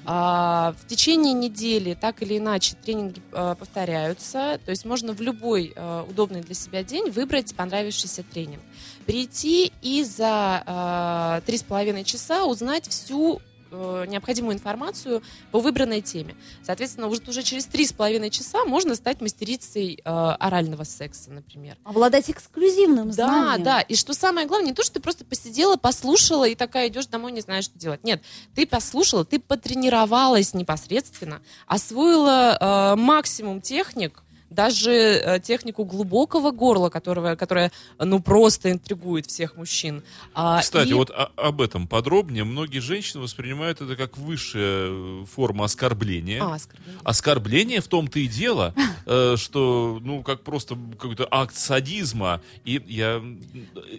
А, 0.05 0.75
в 0.81 0.87
течение 0.87 1.33
недели 1.33 1.93
так 1.93 2.21
или 2.21 2.37
иначе 2.37 2.75
тренинги 2.75 3.21
э, 3.31 3.55
повторяются, 3.57 4.59
то 4.63 4.71
есть 4.71 4.85
можно 4.85 5.13
в 5.13 5.21
любой 5.21 5.73
э, 5.75 6.05
удобный 6.09 6.41
для 6.41 6.55
себя 6.55 6.83
день 6.83 7.09
выбрать 7.09 7.53
понравившийся 7.55 8.23
тренинг. 8.23 8.61
Прийти 9.05 9.71
и 9.81 10.03
за 10.03 10.63
э, 10.65 11.45
три 11.45 11.57
с 11.57 11.63
половиной 11.63 12.03
часа 12.03 12.45
узнать 12.45 12.87
всю 12.87 13.41
э, 13.73 14.05
необходимую 14.07 14.55
информацию 14.55 15.21
по 15.51 15.59
выбранной 15.59 16.01
теме. 16.01 16.35
Соответственно, 16.63 17.07
уже, 17.07 17.21
уже 17.27 17.43
через 17.43 17.65
три 17.65 17.85
с 17.85 17.91
половиной 17.93 18.29
часа 18.29 18.63
можно 18.65 18.95
стать 18.95 19.19
мастерицей 19.21 19.99
э, 20.03 20.09
орального 20.09 20.83
секса, 20.83 21.31
например. 21.31 21.75
Обладать 21.83 22.29
эксклюзивным 22.29 23.09
Да, 23.09 23.13
знанием. 23.27 23.63
да. 23.63 23.81
И 23.81 23.95
что 23.95 24.13
самое 24.13 24.47
главное, 24.47 24.67
не 24.69 24.73
то, 24.73 24.83
что 24.83 24.95
ты 24.95 24.99
просто 25.01 25.25
посидела, 25.25 25.75
послушала 25.75 26.47
и 26.47 26.55
такая 26.55 26.87
идешь 26.87 27.07
домой, 27.07 27.31
не 27.31 27.41
знаешь, 27.41 27.65
что 27.65 27.77
делать. 27.77 28.03
Нет, 28.03 28.21
ты 28.55 28.65
послушала, 28.65 29.25
ты 29.25 29.39
потренировалась 29.39 30.53
непосредственно, 30.53 31.41
освоила 31.67 32.57
э, 32.59 32.95
максимум 32.95 33.61
техник, 33.61 34.22
даже 34.53 34.91
э, 34.91 35.39
технику 35.39 35.83
глубокого 35.85 36.51
горла, 36.51 36.89
которого, 36.89 37.35
которая, 37.35 37.71
ну, 37.99 38.21
просто 38.21 38.71
интригует 38.71 39.25
всех 39.27 39.55
мужчин. 39.57 40.03
А, 40.33 40.61
Кстати, 40.61 40.89
и- 40.89 40.93
вот 40.93 41.09
о- 41.09 41.31
об 41.35 41.61
этом 41.61 41.87
подробнее. 41.87 42.43
Многие 42.43 42.79
женщины 42.79 43.21
воспринимают 43.21 43.81
это 43.81 43.95
как 43.95 44.17
высшая 44.17 44.87
э, 44.89 45.25
форма 45.31 45.65
оскорбления. 45.65 46.41
А, 46.43 46.55
оскорбление. 46.55 46.99
Оскорбление 47.03 47.81
в 47.81 47.87
том-то 47.87 48.19
и 48.19 48.27
дело, 48.27 48.73
э, 49.05 49.35
что, 49.37 49.99
ну, 50.01 50.23
как 50.23 50.41
просто 50.43 50.77
какой-то 50.99 51.27
акт 51.29 51.55
садизма. 51.55 52.41
И 52.65 52.81
я 52.87 53.21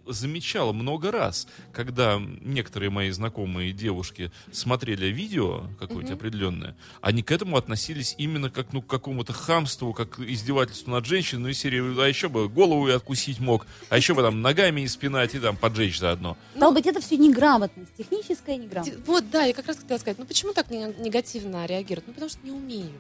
замечал 0.07 0.73
много 0.73 1.11
раз, 1.11 1.47
когда 1.73 2.21
некоторые 2.43 2.91
мои 2.91 3.11
знакомые 3.11 3.73
девушки 3.73 4.31
смотрели 4.53 5.07
видео 5.07 5.65
какое-то 5.79 6.15
определенное, 6.15 6.77
они 7.01 7.23
к 7.23 7.31
этому 7.31 7.57
относились 7.57 8.15
именно 8.19 8.51
как, 8.51 8.73
ну, 8.73 8.83
к 8.83 8.87
какому-то 8.87 9.33
хамству, 9.33 9.93
как 9.93 10.19
издевательству 10.45 10.91
над 10.93 11.07
женщиной, 11.07 11.41
ну, 11.41 11.49
из 11.49 11.59
серии, 11.59 12.01
а 12.01 12.07
еще 12.07 12.29
бы 12.29 12.49
голову 12.49 12.87
и 12.89 12.93
откусить 12.93 13.41
мог, 13.41 13.67
а 13.89 13.97
еще 13.97 14.15
бы 14.15 14.23
там 14.23 14.43
ногами 14.43 14.83
и 14.83 14.89
спинать, 14.89 15.35
и 15.35 15.39
там 15.39 15.57
поджечь 15.57 15.99
заодно. 15.99 16.37
Стало 16.57 16.73
быть, 16.73 16.87
это 16.87 17.01
все 17.01 17.17
неграмотность, 17.17 17.91
техническая 17.97 18.57
неграмотность. 18.57 19.07
Вот, 19.07 19.31
да, 19.31 19.45
я 19.45 19.55
как 19.55 19.67
раз 19.67 19.79
хотела 19.79 19.99
сказать, 19.99 20.19
ну 20.19 20.27
почему 20.27 20.53
так 20.53 20.71
не- 20.71 20.95
негативно 20.99 21.65
реагируют? 21.67 22.07
Ну 22.07 22.13
потому 22.13 22.31
что 22.31 22.39
не 22.45 22.51
умеют. 22.53 22.93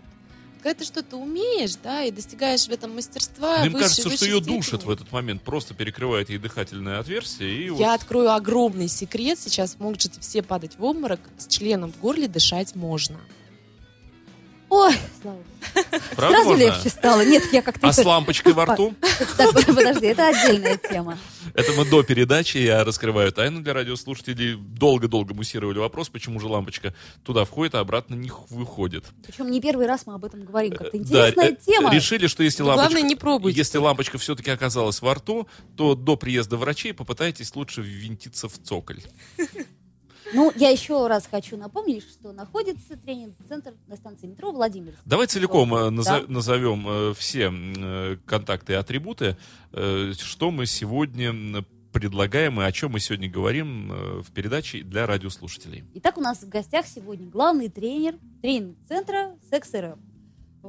Когда 0.63 0.79
ты 0.79 0.85
что-то 0.87 1.19
умеешь, 1.19 1.75
да, 1.83 2.05
и 2.05 2.11
достигаешь 2.11 2.65
в 2.67 2.71
этом 2.71 2.95
мастерства, 2.95 3.59
Но 3.59 3.67
им 3.67 3.73
высшей- 3.73 3.81
кажется, 3.81 4.01
что 4.01 4.09
высшей 4.11 4.29
ее 4.29 4.37
степени. 4.41 4.57
душат 4.57 4.85
в 4.85 4.91
этот 4.91 5.13
момент, 5.13 5.43
просто 5.43 5.75
перекрывает 5.75 6.31
ей 6.31 6.39
дыхательное 6.39 6.99
отверстие, 7.01 7.67
и 7.67 7.69
вот 7.69 7.79
Я 7.81 7.93
открою 7.93 8.33
огромный 8.33 8.89
секрет. 8.89 9.39
Сейчас 9.39 9.77
можете 9.79 10.11
все 10.21 10.43
падать 10.43 10.79
в 10.79 10.85
обморок. 10.85 11.21
С 11.37 11.47
членом 11.49 11.93
в 11.93 12.01
горле 12.01 12.29
дышать 12.29 12.75
можно. 12.75 13.21
Ой, 14.69 14.95
слава 15.21 15.37
богу. 15.37 15.49
правда 16.17 16.37
Сразу 16.37 16.49
можно? 16.51 16.63
легче 16.63 16.89
стало. 16.89 17.25
Нет, 17.25 17.43
я 17.53 17.63
как-то... 17.63 17.89
А 17.89 17.93
с 17.93 18.05
лампочкой 18.05 18.53
во 18.53 18.67
рту? 18.67 18.95
Так, 19.37 19.53
подожди, 19.53 20.07
это 20.07 20.29
отдельная 20.29 20.77
тема. 20.77 21.19
Это 21.55 21.73
мы 21.73 21.85
до 21.85 22.03
передачи, 22.03 22.59
я 22.59 22.85
раскрываю 22.85 23.33
тайну 23.33 23.61
для 23.61 23.73
радиослушателей. 23.73 24.57
Долго-долго 24.57 25.35
муссировали 25.35 25.79
вопрос, 25.79 26.09
почему 26.09 26.41
же 26.41 26.49
лампочка 26.49 26.95
туда 27.23 27.45
входит, 27.45 27.75
а 27.75 27.81
обратно 27.81 28.15
не 28.15 28.31
выходит. 28.51 29.05
Причем 29.25 29.51
не 29.51 29.61
первый 29.61 29.87
раз 29.87 30.07
мы 30.07 30.15
об 30.15 30.25
этом 30.25 30.45
говорим. 30.45 30.73
Как-то 30.73 30.93
Да, 30.93 30.99
интересная 30.99 31.51
э, 31.51 31.57
тема. 31.57 31.95
Решили, 31.95 32.27
что 32.27 32.43
если 32.43 32.63
лампочка... 32.63 32.91
главное, 32.91 33.09
не 33.09 33.17
пробуйте. 33.17 33.59
Если 33.59 33.79
лампочка 33.79 34.19
все-таки 34.19 34.51
оказалась 34.51 35.01
во 35.01 35.15
рту, 35.15 35.49
то 35.77 35.95
до 35.95 36.17
приезда 36.17 36.57
врачей 36.57 36.93
попытайтесь 36.93 37.55
лучше 37.55 37.83
ввинтиться 37.83 38.49
в 38.49 38.59
цоколь. 38.59 39.01
Ну, 40.33 40.53
я 40.57 40.71
еще 40.71 41.07
раз 41.07 41.27
хочу 41.31 41.57
напомнить, 41.57 42.03
что 42.03 42.33
находится 42.33 42.97
тренинг-центр 42.97 43.75
на 43.87 43.97
станции 43.97 44.27
метро 44.27 44.53
Владимир. 44.53 44.95
Давай 45.05 45.27
целиком 45.27 45.75
э, 45.75 45.91
Да. 46.05 46.23
назовем 46.29 46.87
э, 46.89 47.15
все 47.15 47.51
э, 47.53 48.17
контакты 48.25 48.73
и 48.73 48.77
атрибуты, 48.77 49.37
что 49.73 50.51
мы 50.51 50.67
сегодня 50.67 51.65
предлагаем 51.93 52.61
и 52.61 52.65
о 52.65 52.73
чем 52.73 52.93
мы 52.93 53.01
сегодня 53.01 53.31
говорим 53.31 54.23
в 54.23 54.33
передаче 54.33 54.83
для 54.83 55.07
радиослушателей. 55.07 55.85
Итак, 55.95 56.19
у 56.19 56.21
нас 56.21 56.43
в 56.43 56.49
гостях 56.49 56.87
сегодня 56.87 57.29
главный 57.29 57.69
тренер 57.69 58.17
тренинг-центра 58.43 59.37
Секс 59.51 59.73
РФ. 59.75 59.99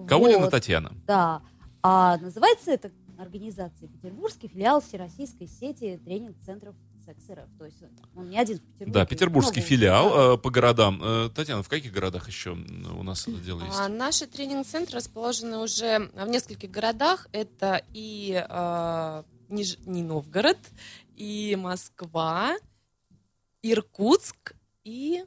Каулина 0.07 0.39
Вот, 0.39 0.51
Татьяна. 0.51 0.91
Да. 1.07 1.41
А 1.81 2.17
называется 2.17 2.71
эта 2.71 2.91
организация 3.17 3.87
Петербургский 3.87 4.47
филиал 4.47 4.81
Всероссийской 4.81 5.47
сети 5.47 5.99
тренинг-центров 6.03 6.75
Секс 7.05 7.29
РФ. 7.29 7.49
То 7.59 7.65
есть 7.65 7.77
он 8.15 8.29
не 8.29 8.37
один 8.39 8.57
в 8.57 8.61
Петербурге. 8.61 8.91
Да, 8.93 9.05
петербургский 9.05 9.59
много. 9.59 9.69
филиал 9.69 10.09
Да. 10.09 10.33
э, 10.33 10.37
по 10.37 10.49
городам. 10.49 11.01
Э, 11.03 11.29
Татьяна, 11.33 11.63
в 11.63 11.69
каких 11.69 11.91
городах 11.91 12.27
еще 12.27 12.51
у 12.51 13.03
нас 13.03 13.27
это 13.27 13.37
дело 13.37 13.63
есть? 13.63 13.77
А 13.77 13.87
наши 13.87 14.25
тренинг-центры 14.25 14.97
расположены 14.97 15.57
уже 15.57 16.09
в 16.13 16.27
нескольких 16.27 16.71
городах. 16.71 17.27
Это 17.31 17.83
и 17.93 18.43
э, 18.47 19.23
Нижний 19.49 20.03
Новгород, 20.03 20.57
и 21.15 21.55
Москва, 21.59 22.55
Иркутск 23.61 24.53
и 24.83 25.23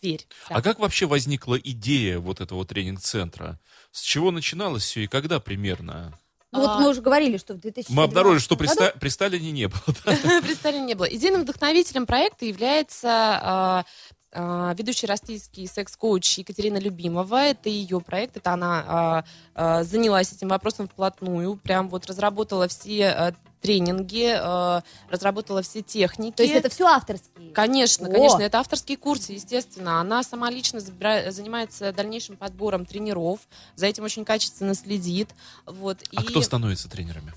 Тверь. 0.00 0.26
Да. 0.48 0.56
А 0.56 0.62
как 0.62 0.78
вообще 0.78 1.06
возникла 1.06 1.58
идея 1.58 2.18
вот 2.20 2.40
этого 2.40 2.64
тренинг-центра? 2.64 3.58
С 3.90 4.00
чего 4.02 4.30
начиналось 4.30 4.84
все 4.84 5.04
и 5.04 5.06
когда 5.08 5.40
примерно? 5.40 6.16
Ну, 6.52 6.60
вот 6.60 6.68
А, 6.70 6.78
мы 6.80 6.88
уже 6.88 7.02
говорили, 7.02 7.36
что 7.36 7.54
в 7.54 7.58
2000 7.58 7.92
Мы 7.92 8.04
обнаружили, 8.04 8.40
что 8.40 8.56
при, 8.56 8.66
Ста- 8.68 8.92
при 8.98 9.08
Сталине 9.10 9.50
не 9.52 9.68
было. 9.68 9.82
да? 10.04 10.16
Представления 10.42 10.86
не 10.86 10.94
было. 10.94 11.04
Идейным 11.04 11.42
вдохновителем 11.42 12.06
проекта 12.06 12.46
является 12.46 13.08
а, 13.10 13.84
ведущий 14.32 15.06
российский 15.06 15.66
секс-коуч 15.66 16.38
Екатерина 16.38 16.78
Любимова. 16.78 17.36
Это 17.44 17.68
ее 17.68 18.00
проект, 18.00 18.36
это 18.36 18.52
она 18.52 18.84
а, 18.86 19.24
а, 19.54 19.84
занялась 19.84 20.32
этим 20.32 20.48
вопросом 20.48 20.86
вплотную, 20.88 21.56
прям 21.56 21.88
вот 21.88 22.06
разработала 22.06 22.68
все 22.68 23.06
а, 23.08 23.34
тренинги, 23.60 24.34
а, 24.38 24.82
разработала 25.10 25.62
все 25.62 25.82
техники. 25.82 26.36
То 26.36 26.42
есть 26.42 26.54
это 26.54 26.68
все 26.68 26.86
авторские? 26.86 27.50
Конечно, 27.52 28.08
О! 28.08 28.12
конечно, 28.12 28.42
это 28.42 28.58
авторские 28.60 28.98
курсы, 28.98 29.32
естественно. 29.32 30.00
Она 30.00 30.22
сама 30.22 30.50
лично 30.50 30.78
забира- 30.78 31.30
занимается 31.30 31.92
дальнейшим 31.92 32.36
подбором 32.36 32.84
тренеров, 32.86 33.40
за 33.74 33.86
этим 33.86 34.04
очень 34.04 34.24
качественно 34.24 34.74
следит. 34.74 35.30
Вот. 35.66 35.98
А 36.14 36.22
и, 36.22 36.24
кто 36.26 36.42
становится 36.42 36.88
тренерами? 36.88 37.32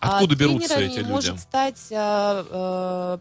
а, 0.00 0.16
Откуда 0.18 0.36
берутся 0.36 0.68
тренерами 0.76 0.92
эти 0.92 0.98
люди? 1.00 1.10
может 1.10 1.40
стать 1.40 1.88
а, 1.92 2.46
а, 2.50 3.20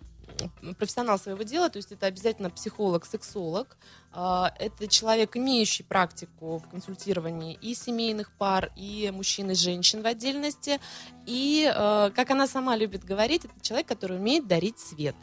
профессионал 0.78 1.20
своего 1.20 1.44
дела, 1.44 1.70
то 1.70 1.78
есть 1.78 1.92
это 1.92 2.06
обязательно 2.06 2.50
психолог, 2.50 3.06
сексолог. 3.06 3.78
А, 4.12 4.54
это 4.60 4.88
человек, 4.88 5.36
имеющий 5.36 5.84
практику 5.84 6.58
в 6.58 6.70
консультировании 6.70 7.58
и 7.62 7.76
семейных 7.76 8.32
пар, 8.32 8.72
и 8.76 9.12
мужчин 9.14 9.52
и 9.52 9.56
женщин 9.56 10.02
в 10.02 10.06
отдельности. 10.06 10.80
И, 11.26 11.72
а, 11.74 12.12
как 12.12 12.32
она 12.32 12.48
сама 12.48 12.76
любит 12.76 13.04
говорить, 13.04 13.46
это 13.46 13.54
человек, 13.62 13.88
который 13.88 14.18
умеет 14.18 14.48
дарить 14.48 14.80
свет. 14.80 15.16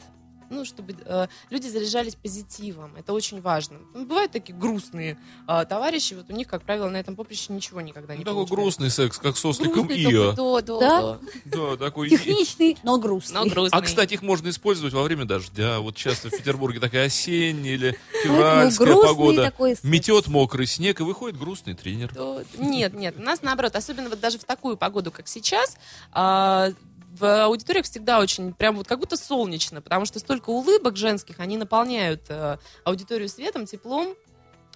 Ну, 0.53 0.65
чтобы 0.65 0.95
э, 1.05 1.27
люди 1.49 1.67
заряжались 1.67 2.15
позитивом. 2.15 2.95
Это 2.95 3.13
очень 3.13 3.41
важно. 3.41 3.79
Ну, 3.93 4.05
бывают 4.05 4.31
такие 4.31 4.57
грустные 4.57 5.17
а, 5.47 5.65
товарищи, 5.65 6.13
вот 6.13 6.29
у 6.29 6.33
них, 6.33 6.47
как 6.47 6.63
правило, 6.63 6.89
на 6.89 6.97
этом 6.97 7.15
поприще 7.15 7.51
ничего 7.53 7.81
никогда 7.81 8.13
не 8.15 8.23
Ну, 8.23 8.25
такой 8.25 8.45
грустный 8.45 8.89
секс, 8.89 9.17
как 9.17 9.35
с 9.35 9.45
осликом 9.45 9.87
Грустный 9.87 10.13
Ио. 10.13 10.31
да, 10.31 10.61
да, 10.61 10.79
Да? 10.79 11.19
да. 11.45 11.77
Такой. 11.77 12.09
Техничный, 12.09 12.77
но 12.83 12.97
грустный. 12.97 13.41
Но 13.41 13.45
грустный. 13.47 13.77
А, 13.77 13.81
кстати, 13.81 14.13
их 14.13 14.21
можно 14.21 14.49
использовать 14.49 14.93
во 14.93 15.03
время 15.03 15.25
дождя. 15.25 15.79
Вот 15.79 15.95
часто 15.95 16.29
в 16.29 16.31
Петербурге 16.31 16.79
такая 16.79 17.07
осенняя 17.07 17.73
или 17.73 17.99
февральская 18.23 18.95
погода. 18.95 19.53
Метет 19.83 20.27
мокрый 20.27 20.67
снег, 20.67 20.99
и 20.99 21.03
выходит 21.03 21.37
грустный 21.37 21.73
тренер. 21.73 22.13
Нет, 22.57 22.93
нет, 22.93 23.15
у 23.17 23.21
нас 23.21 23.41
наоборот, 23.41 23.75
особенно 23.75 24.09
вот 24.09 24.19
даже 24.19 24.37
в 24.37 24.43
такую 24.43 24.77
погоду, 24.77 25.11
как 25.11 25.27
сейчас, 25.27 25.77
а, 26.11 26.69
в 27.17 27.45
аудиториях 27.45 27.85
всегда 27.85 28.19
очень, 28.19 28.53
прям 28.53 28.75
вот 28.75 28.87
как 28.87 28.99
будто 28.99 29.17
солнечно, 29.17 29.81
потому 29.81 30.05
что 30.05 30.19
столько 30.19 30.49
улыбок 30.49 30.97
женских, 30.97 31.39
они 31.39 31.57
наполняют 31.57 32.23
э, 32.29 32.57
аудиторию 32.83 33.29
светом, 33.29 33.65
теплом. 33.65 34.15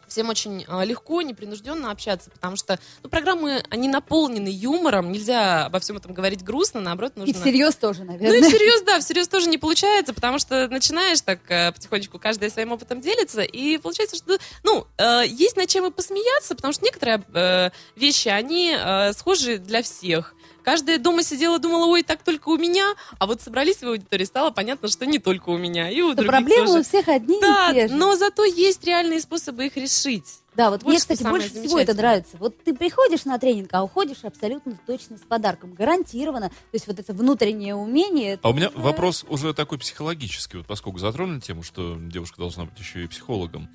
Всем 0.07 0.29
очень 0.29 0.63
э, 0.65 0.85
легко, 0.85 1.21
непринужденно 1.21 1.91
общаться, 1.91 2.29
потому 2.31 2.55
что 2.55 2.79
ну, 3.03 3.09
программы, 3.09 3.61
они 3.69 3.89
наполнены 3.89 4.47
юмором, 4.47 5.11
нельзя 5.11 5.65
обо 5.65 5.81
всем 5.81 5.97
этом 5.97 6.13
говорить 6.13 6.45
грустно, 6.45 6.79
наоборот, 6.79 7.11
И 7.17 7.19
нужно... 7.19 7.33
всерьез 7.33 7.75
тоже, 7.75 8.05
Ну 8.05 8.13
и 8.13 8.17
наверное. 8.17 8.49
всерьез, 8.49 8.83
да, 8.83 8.99
всерьез 9.01 9.27
тоже 9.27 9.49
не 9.49 9.57
получается, 9.57 10.13
потому 10.13 10.39
что 10.39 10.69
начинаешь 10.69 11.19
так 11.19 11.39
э, 11.49 11.73
потихонечку 11.73 12.19
каждая 12.19 12.49
своим 12.49 12.71
опытом 12.71 13.01
делиться, 13.01 13.41
и 13.41 13.77
получается, 13.79 14.15
что, 14.15 14.37
ну, 14.63 14.87
э, 14.97 15.23
есть 15.27 15.57
над 15.57 15.67
чем 15.67 15.85
и 15.85 15.91
посмеяться, 15.91 16.55
потому 16.55 16.71
что 16.71 16.85
некоторые 16.85 17.21
э, 17.33 17.71
вещи, 17.97 18.29
они 18.29 18.77
э, 18.79 19.11
схожи 19.11 19.57
для 19.57 19.81
всех. 19.81 20.35
Каждая 20.67 20.97
дома 20.99 21.23
сидела, 21.23 21.59
думала, 21.59 21.85
ой, 21.85 22.03
так 22.03 22.23
только 22.23 22.49
у 22.49 22.57
меня, 22.57 22.93
а 23.19 23.25
вот 23.25 23.39
собрались 23.41 23.77
в 23.77 23.83
аудитории, 23.87 24.25
стало 24.25 24.51
понятно, 24.51 24.89
что 24.89 25.05
не 25.05 25.17
только 25.17 25.47
у 25.47 25.57
меня, 25.57 25.89
и 25.89 26.01
у 26.01 26.13
других 26.13 26.29
проблемы 26.29 26.65
тоже. 26.65 26.79
у 26.79 26.83
всех 26.83 27.07
одни 27.07 27.39
Да, 27.39 27.71
и 27.71 27.73
те 27.73 27.87
же. 27.87 27.95
но 27.95 28.17
зато 28.17 28.43
есть 28.43 28.83
реальные 28.83 29.21
способы 29.21 29.67
их 29.67 29.77
решить. 29.77 30.41
Да, 30.55 30.69
вот 30.69 30.83
Вот 30.83 30.89
мне, 30.89 30.99
кстати, 30.99 31.23
больше 31.23 31.51
всего 31.51 31.79
это 31.79 31.93
нравится. 31.93 32.35
Вот 32.35 32.61
ты 32.65 32.75
приходишь 32.75 33.23
на 33.23 33.39
тренинг, 33.39 33.69
а 33.71 33.81
уходишь 33.81 34.25
абсолютно 34.25 34.77
точно 34.85 35.17
с 35.17 35.21
подарком. 35.21 35.73
Гарантированно. 35.73 36.49
То 36.49 36.55
есть 36.73 36.85
вот 36.87 36.99
это 36.99 37.13
внутреннее 37.13 37.73
умение... 37.73 38.37
А 38.41 38.49
у 38.49 38.53
меня 38.53 38.67
уже- 38.67 38.77
вопрос 38.79 39.23
уже 39.29 39.53
такой 39.53 39.77
психологический, 39.79 40.57
вот 40.57 40.67
поскольку 40.67 40.99
затронули 40.99 41.39
тему, 41.39 41.63
что 41.63 41.95
девушка 41.97 42.39
должна 42.39 42.65
быть 42.65 42.77
еще 42.77 43.05
и 43.05 43.07
психологом. 43.07 43.69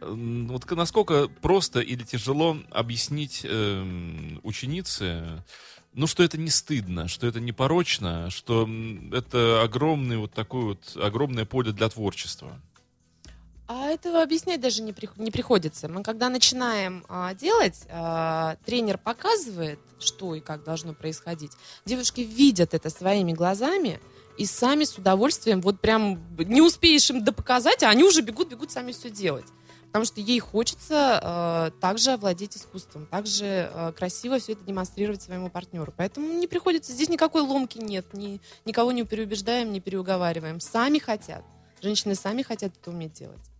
Вот 0.00 0.68
насколько 0.72 1.28
просто 1.40 1.78
или 1.78 2.02
тяжело 2.02 2.56
объяснить 2.72 3.42
эм, 3.44 4.40
ученице, 4.42 5.44
ну, 5.94 6.06
что 6.06 6.22
это 6.22 6.38
не 6.38 6.50
стыдно, 6.50 7.08
что 7.08 7.26
это 7.26 7.40
не 7.40 7.52
порочно, 7.52 8.30
что 8.30 8.68
это 9.12 9.62
огромный 9.62 10.16
вот 10.16 10.32
такой 10.32 10.64
вот, 10.64 10.96
огромное 10.96 11.44
поле 11.44 11.72
для 11.72 11.88
творчества. 11.88 12.58
А 13.68 13.86
этого 13.86 14.22
объяснять 14.22 14.60
даже 14.60 14.82
не, 14.82 14.94
не 15.16 15.30
приходится. 15.30 15.88
Мы 15.88 16.02
когда 16.02 16.28
начинаем 16.28 17.04
а, 17.08 17.32
делать, 17.34 17.86
а, 17.88 18.56
тренер 18.66 18.98
показывает, 18.98 19.78
что 19.98 20.34
и 20.34 20.40
как 20.40 20.64
должно 20.64 20.94
происходить. 20.94 21.52
Девушки 21.86 22.20
видят 22.20 22.74
это 22.74 22.90
своими 22.90 23.32
глазами 23.32 24.00
и 24.36 24.46
сами 24.46 24.84
с 24.84 24.98
удовольствием, 24.98 25.60
вот 25.60 25.80
прям 25.80 26.20
не 26.38 26.60
успеешь 26.60 27.08
им 27.10 27.22
допоказать, 27.22 27.82
а 27.82 27.88
они 27.88 28.02
уже 28.02 28.22
бегут, 28.22 28.48
бегут 28.48 28.72
сами 28.72 28.92
все 28.92 29.10
делать. 29.10 29.46
Потому 29.92 30.06
что 30.06 30.22
ей 30.22 30.40
хочется 30.40 31.20
а, 31.22 31.70
также 31.82 32.12
овладеть 32.12 32.56
искусством, 32.56 33.04
также 33.06 33.70
а, 33.74 33.92
красиво 33.92 34.38
все 34.38 34.52
это 34.52 34.64
демонстрировать 34.64 35.20
своему 35.20 35.50
партнеру. 35.50 35.92
Поэтому 35.94 36.32
не 36.32 36.46
приходится, 36.46 36.92
здесь 36.92 37.10
никакой 37.10 37.42
ломки 37.42 37.76
нет, 37.76 38.06
ни, 38.14 38.40
никого 38.64 38.90
не 38.90 39.04
переубеждаем, 39.04 39.70
не 39.70 39.80
переуговариваем. 39.80 40.60
Сами 40.60 40.98
хотят. 40.98 41.44
Женщины 41.82 42.14
сами 42.14 42.40
хотят 42.40 42.72
это 42.80 42.90
уметь 42.90 43.12
делать. 43.12 43.52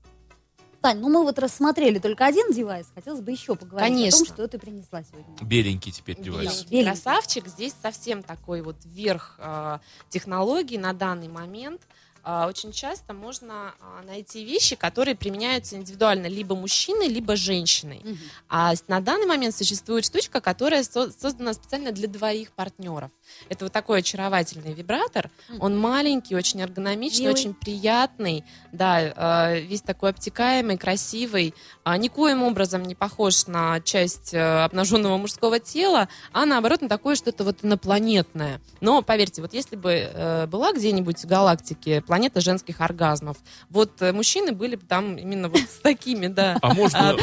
Тань, 0.81 0.99
ну 0.99 1.11
мы 1.11 1.23
вот 1.23 1.39
рассмотрели 1.39 1.99
только 1.99 2.27
один 2.27 2.51
девайс. 2.51 2.87
Хотелось 2.95 3.21
бы 3.21 3.31
еще 3.31 3.55
поговорить 3.55 3.91
о 3.91 3.95
Конечно. 3.95 4.25
том, 4.25 4.35
что 4.35 4.49
ты 4.49 4.59
принесла 4.59 5.03
сегодня. 5.05 5.37
Беленький 5.43 5.93
теперь 5.93 6.17
девайс. 6.17 6.65
Беленький 6.65 6.71
Беленький. 6.71 6.91
красавчик. 6.91 7.47
Здесь 7.47 7.75
совсем 7.81 8.23
такой 8.23 8.63
вот 8.63 8.77
верх 8.85 9.37
э, 9.39 9.79
технологий 10.09 10.79
на 10.79 10.93
данный 10.93 11.29
момент. 11.29 11.83
А, 12.25 12.47
Очень 12.47 12.73
часто 12.73 13.15
можно 13.15 13.75
а, 13.81 14.03
найти 14.03 14.45
вещи, 14.45 14.77
которые 14.77 15.15
применяются 15.17 15.77
индивидуально 15.77 16.27
либо 16.29 16.55
мужчиной, 16.55 17.09
либо 17.09 17.35
женщиной. 17.37 18.01
Мгм. 18.05 18.19
А 18.49 18.73
на 18.89 19.01
данный 19.01 19.27
момент 19.27 19.55
существует 19.57 20.05
штучка, 20.05 20.41
которая 20.41 20.85
со- 20.85 21.11
создана 21.11 21.53
специально 21.53 21.91
для 21.93 22.07
двоих 22.09 22.53
партнеров. 22.53 23.11
Это 23.49 23.65
вот 23.65 23.73
такой 23.73 24.01
очаровательный 24.01 24.73
вибратор. 24.73 25.31
Он 25.59 25.79
маленький, 25.79 26.35
очень 26.35 26.61
эргономичный, 26.61 27.27
Милый. 27.27 27.33
очень 27.35 27.55
приятный. 27.55 28.45
Да, 28.73 29.51
э, 29.51 29.61
весь 29.61 29.83
такой 29.83 30.11
обтекаемый, 30.11 30.79
красивый. 30.79 31.55
А, 31.85 31.97
Никоим 31.97 32.43
образом 32.43 32.83
не 32.83 32.95
похож 32.95 33.47
на 33.47 33.81
часть 33.81 34.35
э, 34.35 34.65
обнаженного 34.65 35.17
мужского 35.17 35.59
тела, 35.61 36.09
а 36.33 36.47
наоборот 36.47 36.83
на 36.83 36.89
такое 36.89 37.15
что-то 37.15 37.45
вот 37.45 37.59
инопланетное. 37.63 38.61
Но 38.81 39.03
поверьте, 39.03 39.43
вот 39.43 39.53
если 39.53 39.77
бы 39.77 39.93
э, 39.93 40.47
была 40.47 40.73
где-нибудь 40.73 41.19
в 41.19 41.27
галактике 41.27 42.01
планета 42.03 42.41
женских 42.41 42.81
оргазмов, 42.81 43.37
вот 43.71 44.01
мужчины 44.01 44.53
были 44.53 44.77
бы 44.77 44.87
там 44.87 45.17
именно 45.17 45.49
вот 45.49 45.61
с 45.61 45.81
такими, 45.83 46.27
да. 46.27 46.57
А 46.63 46.75
можно 46.75 47.11
А, 47.11 47.15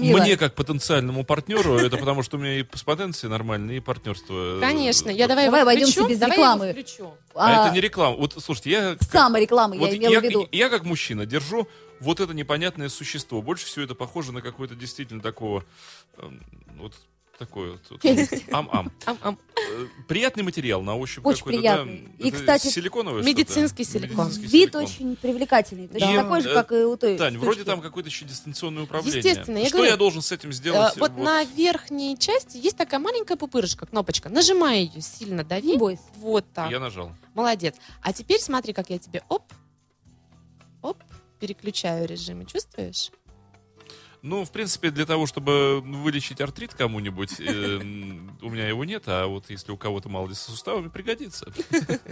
мне 0.00 0.36
как 0.36 0.54
потенциальному 0.54 1.24
партнеру, 1.24 1.76
это 1.76 1.96
потому 1.96 2.22
что 2.22 2.36
у 2.36 2.40
меня 2.40 2.60
и 2.60 2.64
с 2.64 3.22
нормальные, 3.28 3.78
и 3.78 3.80
партнерство. 3.80 4.58
Конечно, 4.60 5.10
я 5.10 5.28
давай, 5.28 5.37
Давай 5.46 5.60
его 5.60 5.70
обойдемся 5.70 6.06
без 6.08 6.18
давай 6.18 6.38
я 6.38 6.44
его 6.44 6.54
рекламы. 6.64 6.72
включу. 6.72 7.14
А, 7.34 7.64
А, 7.64 7.66
это 7.66 7.74
не 7.74 7.80
реклама. 7.80 8.16
Вот 8.16 8.34
слушайте, 8.42 8.70
я 8.70 8.96
как- 8.96 9.10
Самореклама, 9.10 9.76
Вот 9.76 9.90
я 9.90 9.96
имела 9.96 10.12
я, 10.12 10.20
в 10.20 10.24
виду. 10.24 10.48
я 10.52 10.68
как 10.68 10.84
мужчина 10.84 11.26
держу 11.26 11.68
вот 12.00 12.20
это 12.20 12.32
непонятное 12.34 12.88
существо. 12.88 13.42
Больше 13.42 13.66
всего 13.66 13.84
это 13.84 13.94
похоже 13.94 14.32
на 14.32 14.40
какое-то 14.42 14.74
действительно 14.74 15.20
такого... 15.20 15.64
эм, 16.18 16.42
вот 16.78 16.94
такое 17.38 17.78
вот. 17.90 18.04
Ам-ам. 18.52 18.92
Приятный 20.06 20.42
материал 20.42 20.82
на 20.82 20.96
ощупь 20.96 21.24
Очень 21.26 21.38
какой-то, 21.38 21.58
приятный. 21.58 22.08
да? 22.18 22.24
И, 22.24 22.28
Это 22.28 22.38
кстати, 22.38 22.66
силиконовое 22.68 23.22
что-то? 23.22 23.36
медицинский 23.38 23.84
силикон. 23.84 24.26
Медицинский 24.26 24.46
Вид 24.46 24.52
силикон. 24.72 24.84
очень 24.84 25.16
привлекательный. 25.16 25.88
Точно 25.88 26.04
И, 26.12 26.16
такой 26.16 26.40
же, 26.40 26.50
э, 26.50 26.54
как 26.54 26.72
и 26.72 26.74
у 26.76 26.96
той 26.96 27.16
Тань, 27.18 27.36
вроде 27.38 27.60
штучки. 27.60 27.66
там 27.66 27.80
какое-то 27.80 28.08
еще 28.08 28.24
дистанционное 28.24 28.84
управление. 28.84 29.18
Естественно, 29.18 29.58
я 29.58 29.66
Что 29.66 29.76
говорю, 29.78 29.90
я 29.92 29.96
должен 29.96 30.22
с 30.22 30.32
этим 30.32 30.50
Э, 30.50 30.52
сделать? 30.52 30.96
вот 30.96 31.16
на 31.16 31.44
верхней 31.44 32.16
части 32.18 32.56
есть 32.56 32.76
такая 32.76 33.00
маленькая 33.00 33.36
пупырышка, 33.36 33.86
кнопочка. 33.86 34.28
Нажимай 34.28 34.80
ее, 34.84 35.00
сильно 35.00 35.44
дави. 35.44 35.72
Не 35.72 35.76
бойся. 35.76 36.02
Вот 36.16 36.44
так. 36.54 36.70
Я 36.70 36.80
нажал. 36.80 37.12
Молодец. 37.34 37.74
А 38.02 38.12
теперь 38.12 38.40
смотри, 38.40 38.72
как 38.72 38.90
я 38.90 38.98
тебе 38.98 39.22
оп, 39.28 39.44
оп, 40.82 40.96
переключаю 41.40 42.06
режимы. 42.08 42.44
Чувствуешь? 42.46 43.10
Ну, 44.22 44.44
в 44.44 44.50
принципе, 44.50 44.90
для 44.90 45.06
того, 45.06 45.26
чтобы 45.26 45.80
вылечить 45.80 46.40
артрит 46.40 46.74
кому-нибудь, 46.74 47.38
э, 47.38 47.76
у 48.42 48.50
меня 48.50 48.66
его 48.66 48.84
нет, 48.84 49.04
а 49.06 49.26
вот 49.28 49.44
если 49.48 49.70
у 49.70 49.76
кого-то 49.76 50.08
мало 50.08 50.26
ли 50.28 50.34
со 50.34 50.50
суставами, 50.50 50.88
пригодится. 50.88 51.52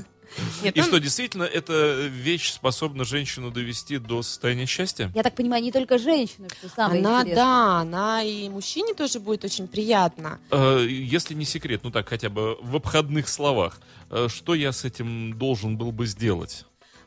Нет, 0.63 0.77
И 0.77 0.81
он- 0.81 0.87
что, 0.87 0.99
действительно, 0.99 1.45
эта 1.45 2.07
вещь 2.07 2.51
способна 2.53 3.05
женщину 3.05 3.51
довести 3.53 3.99
до 3.99 4.23
состояния 4.23 4.67
счастья? 4.67 5.11
Я 5.15 5.23
так 5.23 5.35
понимаю, 5.37 5.63
не 5.63 5.71
только 5.73 5.99
женщины, 5.99 6.49
что 6.59 6.69
самое 6.69 7.01
она, 7.01 7.21
интересное. 7.23 7.37
да, 7.45 7.79
она 7.81 8.23
и 8.25 8.49
мужчине 8.49 8.95
тоже 8.95 9.21
будет 9.21 9.45
очень 9.45 9.69
приятно. 9.69 10.41
Э, 10.51 10.85
Если 10.89 11.35
не 11.35 11.45
секрет, 11.45 11.81
ну 11.85 11.91
так, 11.93 12.09
хотя 12.09 12.29
бы 12.29 12.57
в 12.61 12.75
обходных 12.77 13.29
словах, 13.29 13.81
э, 14.11 14.27
что 14.29 14.55
я 14.57 14.73
с 14.73 14.85
этим 14.85 15.33
должен 15.39 15.77
был 15.77 15.93
бы 15.93 16.07
сделать? 16.07 16.65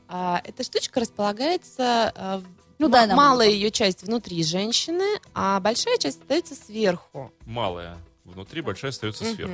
А, 0.07 0.41
эта 0.43 0.63
штучка 0.63 1.01
располагается, 1.01 2.41
в- 2.43 2.58
Ну, 2.79 2.87
дай 2.89 3.07
нам 3.07 3.17
малая 3.17 3.49
ее 3.49 3.71
часть 3.71 4.03
внутри 4.03 4.41
женщины, 4.43 5.19
а 5.33 5.59
большая 5.59 5.97
часть 5.97 6.21
остается 6.21 6.55
сверху. 6.55 7.31
Малая 7.45 7.97
внутри, 8.23 8.61
большая 8.61 8.91
остается 8.91 9.25
сверху. 9.25 9.53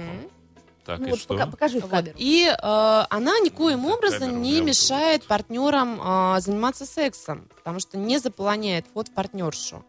Так, 0.86 1.00
Ну 1.00 1.08
и 1.08 1.10
вот 1.10 1.20
что? 1.20 1.34
пока- 1.34 1.48
покажи 1.48 1.80
в 1.80 1.82
Вот. 1.82 1.90
камеру. 1.92 2.16
И 2.20 2.46
э, 2.48 2.56
она 2.62 3.40
никоим 3.40 3.86
образом 3.88 4.44
не 4.44 4.60
вот 4.60 4.68
мешает 4.68 5.26
партнерам 5.26 6.00
э, 6.00 6.40
заниматься 6.42 6.86
сексом, 6.86 7.50
потому 7.58 7.80
что 7.80 7.98
не 7.98 8.20
заполоняет 8.20 8.86
вход 8.88 9.08
в 9.08 9.12
партнершу. 9.12 9.84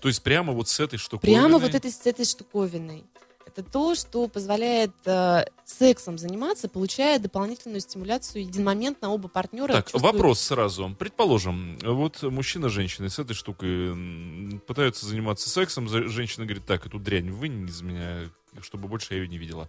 То 0.00 0.06
есть 0.06 0.22
прямо 0.22 0.52
вот 0.52 0.68
с 0.68 0.78
этой 0.78 0.98
штуковиной? 0.98 1.40
Прямо 1.40 1.58
вот 1.58 1.74
этой, 1.74 1.90
с 1.90 2.06
этой 2.06 2.24
штуковиной. 2.24 3.04
Это 3.56 3.62
то, 3.68 3.94
что 3.94 4.28
позволяет 4.28 4.92
э, 5.06 5.44
сексом 5.64 6.18
заниматься, 6.18 6.68
получая 6.68 7.18
дополнительную 7.18 7.80
стимуляцию 7.80 8.42
единомоментно 8.42 9.10
оба 9.10 9.28
партнера. 9.28 9.72
Так, 9.72 9.90
чувствуют- 9.90 10.14
вопрос 10.14 10.40
сразу. 10.40 10.94
Предположим, 10.98 11.78
вот 11.82 12.22
мужчина 12.22 12.68
с 12.68 12.72
женщиной 12.72 13.10
с 13.10 13.18
этой 13.18 13.34
штукой 13.34 14.60
пытаются 14.66 15.06
заниматься 15.06 15.48
сексом, 15.50 15.88
женщина 15.88 16.44
говорит, 16.46 16.64
так, 16.66 16.86
эту 16.86 16.98
дрянь 16.98 17.30
вынь 17.30 17.66
из 17.66 17.82
меня, 17.82 18.30
чтобы 18.62 18.88
больше 18.88 19.14
я 19.14 19.20
ее 19.20 19.28
не 19.28 19.38
видела. 19.38 19.68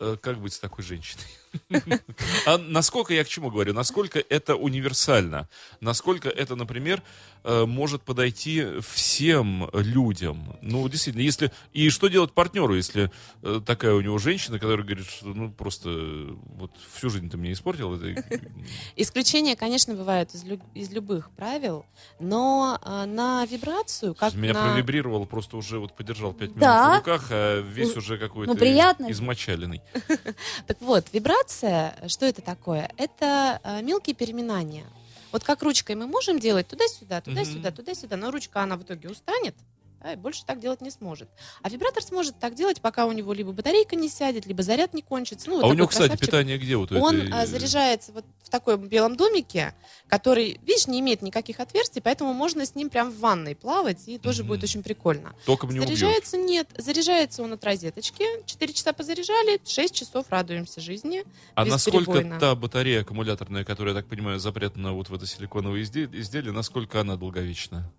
Э, 0.00 0.16
Как 0.20 0.38
быть 0.40 0.52
с 0.54 0.58
такой 0.58 0.84
женщиной? 0.84 1.24
А 2.46 2.58
насколько 2.58 3.12
я 3.14 3.24
к 3.24 3.28
чему 3.28 3.50
говорю? 3.50 3.72
Насколько 3.74 4.18
это 4.18 4.56
универсально? 4.56 5.48
Насколько 5.80 6.28
это, 6.28 6.56
например, 6.56 7.02
э, 7.44 7.64
может 7.66 8.02
подойти 8.02 8.66
всем 8.80 9.68
людям? 9.72 10.56
Ну, 10.62 10.88
действительно, 10.88 11.22
если... 11.22 11.52
И 11.72 11.90
что 11.90 12.08
делать 12.08 12.32
партнеру, 12.32 12.74
если 12.74 13.10
э, 13.42 13.60
такая 13.64 13.92
у 13.94 14.00
него 14.00 14.18
женщина, 14.18 14.58
которая 14.58 14.84
говорит, 14.84 15.06
что 15.06 15.26
ну 15.26 15.50
просто 15.52 15.90
вот 15.90 16.72
всю 16.96 17.10
жизнь 17.10 17.28
ты 17.30 17.36
мне 17.36 17.52
испортил, 17.52 17.94
это 17.94 18.24
Исключения, 18.96 19.56
конечно, 19.56 19.94
бывают 19.94 20.34
из, 20.34 20.44
лю- 20.44 20.60
из 20.74 20.90
любых 20.90 21.30
правил, 21.30 21.84
но 22.20 22.78
на 23.06 23.44
вибрацию, 23.46 24.14
как 24.14 24.34
Меня 24.34 24.54
на... 24.54 24.72
провибрировал, 24.72 25.26
просто 25.26 25.56
уже 25.56 25.78
вот 25.78 25.94
подержал 25.94 26.32
пять 26.32 26.50
минут 26.50 26.60
Да. 26.60 26.94
в 26.94 26.98
руках, 26.98 27.26
а 27.30 27.60
весь 27.60 27.94
Ну, 27.94 27.98
уже 27.98 28.18
какой-то 28.22 28.52
ну, 28.52 28.58
приятно. 28.58 29.10
измочаленный. 29.10 29.82
Так 30.66 30.80
вот, 30.80 31.06
вибрация, 31.12 31.96
что 32.06 32.24
это 32.26 32.40
такое? 32.40 32.90
Это 32.96 33.60
э, 33.64 33.82
мелкие 33.82 34.14
переминания. 34.14 34.84
Вот 35.32 35.44
как 35.44 35.62
ручкой 35.62 35.96
мы 35.96 36.06
можем 36.06 36.38
делать 36.38 36.68
туда-сюда, 36.68 37.20
туда-сюда, 37.20 37.70
туда-сюда, 37.70 38.16
но 38.16 38.30
ручка, 38.30 38.62
она 38.62 38.76
в 38.76 38.82
итоге 38.82 39.08
устанет, 39.08 39.56
да, 40.02 40.12
и 40.12 40.16
больше 40.16 40.44
так 40.44 40.58
делать 40.60 40.80
не 40.80 40.90
сможет. 40.90 41.28
А 41.62 41.68
вибратор 41.68 42.02
сможет 42.02 42.38
так 42.38 42.54
делать, 42.54 42.80
пока 42.80 43.06
у 43.06 43.12
него 43.12 43.32
либо 43.32 43.52
батарейка 43.52 43.96
не 43.96 44.08
сядет, 44.08 44.46
либо 44.46 44.62
заряд 44.62 44.94
не 44.94 45.02
кончится. 45.02 45.48
Ну, 45.48 45.56
вот 45.56 45.62
а 45.64 45.66
у 45.66 45.68
такой 45.70 45.76
него, 45.78 45.86
кстати, 45.88 46.08
красавчик. 46.08 46.26
питание 46.26 46.58
где 46.58 46.76
вот 46.76 46.92
Он 46.92 47.16
этой, 47.16 47.30
а, 47.32 47.42
э, 47.44 47.46
заряжается 47.46 48.12
вот 48.12 48.24
в 48.42 48.50
таком 48.50 48.88
белом 48.88 49.16
домике, 49.16 49.74
который, 50.08 50.58
видишь, 50.64 50.86
не 50.88 51.00
имеет 51.00 51.22
никаких 51.22 51.60
отверстий, 51.60 52.02
поэтому 52.02 52.32
можно 52.32 52.66
с 52.66 52.74
ним 52.74 52.90
прям 52.90 53.10
в 53.10 53.18
ванной 53.18 53.54
плавать, 53.54 54.08
и 54.08 54.18
тоже 54.18 54.42
Мгм. 54.42 54.48
будет 54.48 54.64
очень 54.64 54.82
прикольно. 54.82 55.34
Током 55.46 55.70
не 55.70 55.78
убьет. 55.80 55.88
Заряжается 55.96 56.36
нет. 56.36 56.68
Заряжается 56.76 57.42
он 57.42 57.52
от 57.52 57.64
розеточки. 57.64 58.24
4 58.46 58.72
часа 58.72 58.92
позаряжали, 58.92 59.60
6 59.64 59.94
часов 59.94 60.26
радуемся 60.30 60.80
жизни. 60.80 61.24
А 61.54 61.64
насколько 61.64 62.22
та 62.40 62.54
батарея 62.54 63.02
аккумуляторная, 63.02 63.64
которая, 63.64 63.94
я 63.94 64.00
так 64.00 64.08
понимаю, 64.10 64.38
запрятана 64.40 64.92
вот 64.92 65.08
в 65.10 65.14
это 65.14 65.26
силиконовое 65.26 65.80
изде- 65.82 66.08
изделие, 66.12 66.52
насколько 66.52 67.00
она 67.00 67.16
долговечна? 67.16 67.90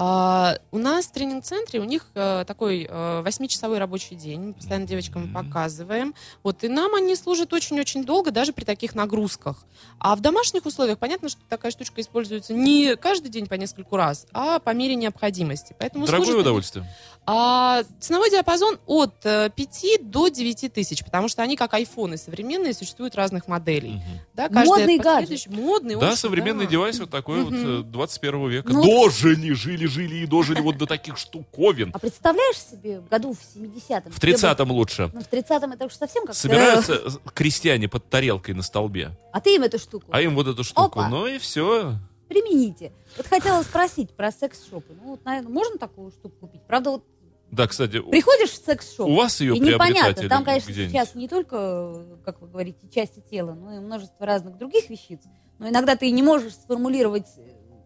А, 0.00 0.58
у 0.70 0.78
нас 0.78 1.06
в 1.06 1.12
тренинг-центре 1.12 1.80
у 1.80 1.84
них 1.84 2.06
э, 2.14 2.44
такой 2.46 2.86
э, 2.88 3.22
восьмичасовой 3.22 3.78
рабочий 3.78 4.14
день. 4.16 4.40
Мы 4.40 4.52
постоянно 4.54 4.86
девочкам 4.86 5.22
Мгм. 5.24 5.34
показываем. 5.34 6.14
Вот, 6.42 6.62
и 6.64 6.68
нам 6.68 6.94
они 6.94 7.16
служат 7.16 7.52
очень-очень 7.52 8.04
долго, 8.04 8.30
даже 8.30 8.52
при 8.52 8.64
таких 8.64 8.94
нагрузках. 8.94 9.64
А 9.98 10.14
в 10.14 10.20
домашних 10.20 10.66
условиях 10.66 10.98
понятно, 10.98 11.28
что 11.28 11.40
такая 11.48 11.72
штучка 11.72 12.00
используется 12.00 12.52
не 12.54 12.96
каждый 12.96 13.28
день 13.30 13.46
по 13.46 13.54
нескольку 13.54 13.96
раз, 13.96 14.26
а 14.32 14.58
по 14.60 14.70
мере 14.70 14.94
необходимости. 14.94 15.74
Поэтому 15.78 16.06
Дорогое 16.06 16.26
служит 16.26 16.40
удовольствие. 16.42 16.86
А, 17.26 17.82
ценовой 18.00 18.30
диапазон 18.30 18.78
от 18.86 19.14
э, 19.24 19.50
5 19.54 19.98
до 20.02 20.28
9 20.28 20.72
тысяч, 20.72 21.04
потому 21.04 21.28
что 21.28 21.42
они 21.42 21.56
как 21.56 21.74
айфоны 21.74 22.16
современные, 22.16 22.72
существуют 22.72 23.14
разных 23.16 23.48
моделей. 23.48 23.96
Мгм. 23.96 24.20
Да, 24.34 24.48
Модный 24.50 24.96
последующий- 24.98 25.50
Модный, 25.50 25.96
Да, 25.96 26.06
очень, 26.08 26.16
современный 26.16 26.64
да. 26.64 26.70
девайс 26.70 26.98
вот 27.00 27.10
такой 27.10 27.42
вот 27.42 27.52
Мгм. 27.52 27.80
э, 27.80 27.82
21 27.82 28.48
века. 28.48 28.72
Ну, 28.72 28.82
дожили, 28.82 29.52
жили, 29.52 29.87
жили 29.88 30.16
и 30.16 30.26
дожили 30.26 30.60
вот 30.60 30.76
до 30.78 30.86
таких 30.86 31.16
штуковин. 31.18 31.90
А 31.94 31.98
представляешь 31.98 32.56
себе 32.56 33.00
году 33.10 33.34
в 33.34 33.56
70-м? 33.56 34.12
В 34.12 34.18
30-м 34.20 34.70
лучше. 34.70 35.10
Ну, 35.12 35.20
в 35.20 35.30
30-м 35.30 35.72
это 35.72 35.86
уж 35.86 35.94
совсем 35.94 36.26
как 36.26 36.34
Собираются 36.34 36.94
э, 36.94 37.08
крестьяне 37.34 37.88
под 37.88 38.08
тарелкой 38.08 38.54
на 38.54 38.62
столбе, 38.62 39.10
А 39.32 39.40
ты 39.40 39.56
им 39.56 39.62
эту 39.62 39.78
штуку 39.78 40.06
а 40.10 40.20
им 40.20 40.34
вот 40.34 40.46
эту 40.46 40.64
штуку. 40.64 41.00
Опа. 41.00 41.08
Ну 41.08 41.26
и 41.26 41.38
все. 41.38 41.94
примените. 42.28 42.92
Вот 43.16 43.26
хотела 43.26 43.62
спросить 43.62 44.10
про 44.10 44.30
секс-шопы. 44.30 44.94
Ну, 45.02 45.10
вот, 45.10 45.24
наверное, 45.24 45.50
можно 45.50 45.78
такую 45.78 46.10
штуку 46.10 46.34
купить? 46.40 46.62
Правда, 46.66 46.90
вот 46.90 47.04
Да, 47.50 47.66
кстати, 47.66 48.00
приходишь 48.00 48.50
в 48.50 48.64
секс-шоп, 48.64 49.08
у 49.08 49.14
вас 49.14 49.40
ее 49.40 49.56
и 49.56 49.60
непонятно. 49.60 50.28
Там, 50.28 50.44
конечно, 50.44 50.72
сейчас 50.72 51.14
не 51.14 51.28
только, 51.28 52.04
как 52.24 52.40
вы 52.40 52.48
говорите, 52.48 52.88
части 52.94 53.22
тела, 53.30 53.54
но 53.54 53.76
и 53.76 53.78
множество 53.78 54.26
разных 54.26 54.58
других 54.58 54.90
вещиц. 54.90 55.20
Но 55.58 55.68
иногда 55.68 55.96
ты 55.96 56.10
не 56.10 56.22
можешь 56.22 56.54
сформулировать, 56.54 57.26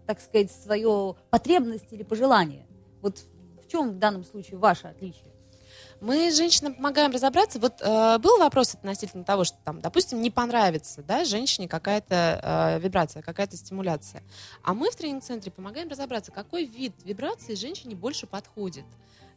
так 0.07 0.21
сказать, 0.21 0.51
свою 0.51 1.17
потребность 1.31 1.93
или 1.93 2.03
пожелание. 2.03 2.67
Вот 3.01 3.25
в 3.65 3.69
чем 3.69 3.93
в 3.93 3.99
данном 3.99 4.25
случае 4.25 4.59
ваше 4.59 4.89
отличие? 4.89 5.33
Мы 6.01 6.33
женщинам 6.33 6.75
помогаем 6.75 7.13
разобраться. 7.13 7.61
Вот 7.61 7.81
э, 7.81 8.19
был 8.19 8.39
вопрос 8.39 8.75
относительно 8.75 9.23
того, 9.23 9.45
что 9.45 9.57
там, 9.65 9.81
допустим, 9.81 10.21
не 10.21 10.31
понравится 10.31 11.03
да, 11.03 11.25
женщине 11.25 11.69
какая-то 11.69 12.41
э, 12.43 12.81
вибрация, 12.81 13.23
какая-то 13.23 13.57
стимуляция. 13.57 14.25
А 14.65 14.75
мы 14.75 14.91
в 14.91 14.97
тренинг-центре 14.97 15.53
помогаем 15.53 15.89
разобраться, 15.89 16.33
какой 16.33 16.65
вид 16.65 16.93
вибрации 17.05 17.55
женщине 17.55 17.95
больше 17.95 18.27
подходит. 18.27 18.85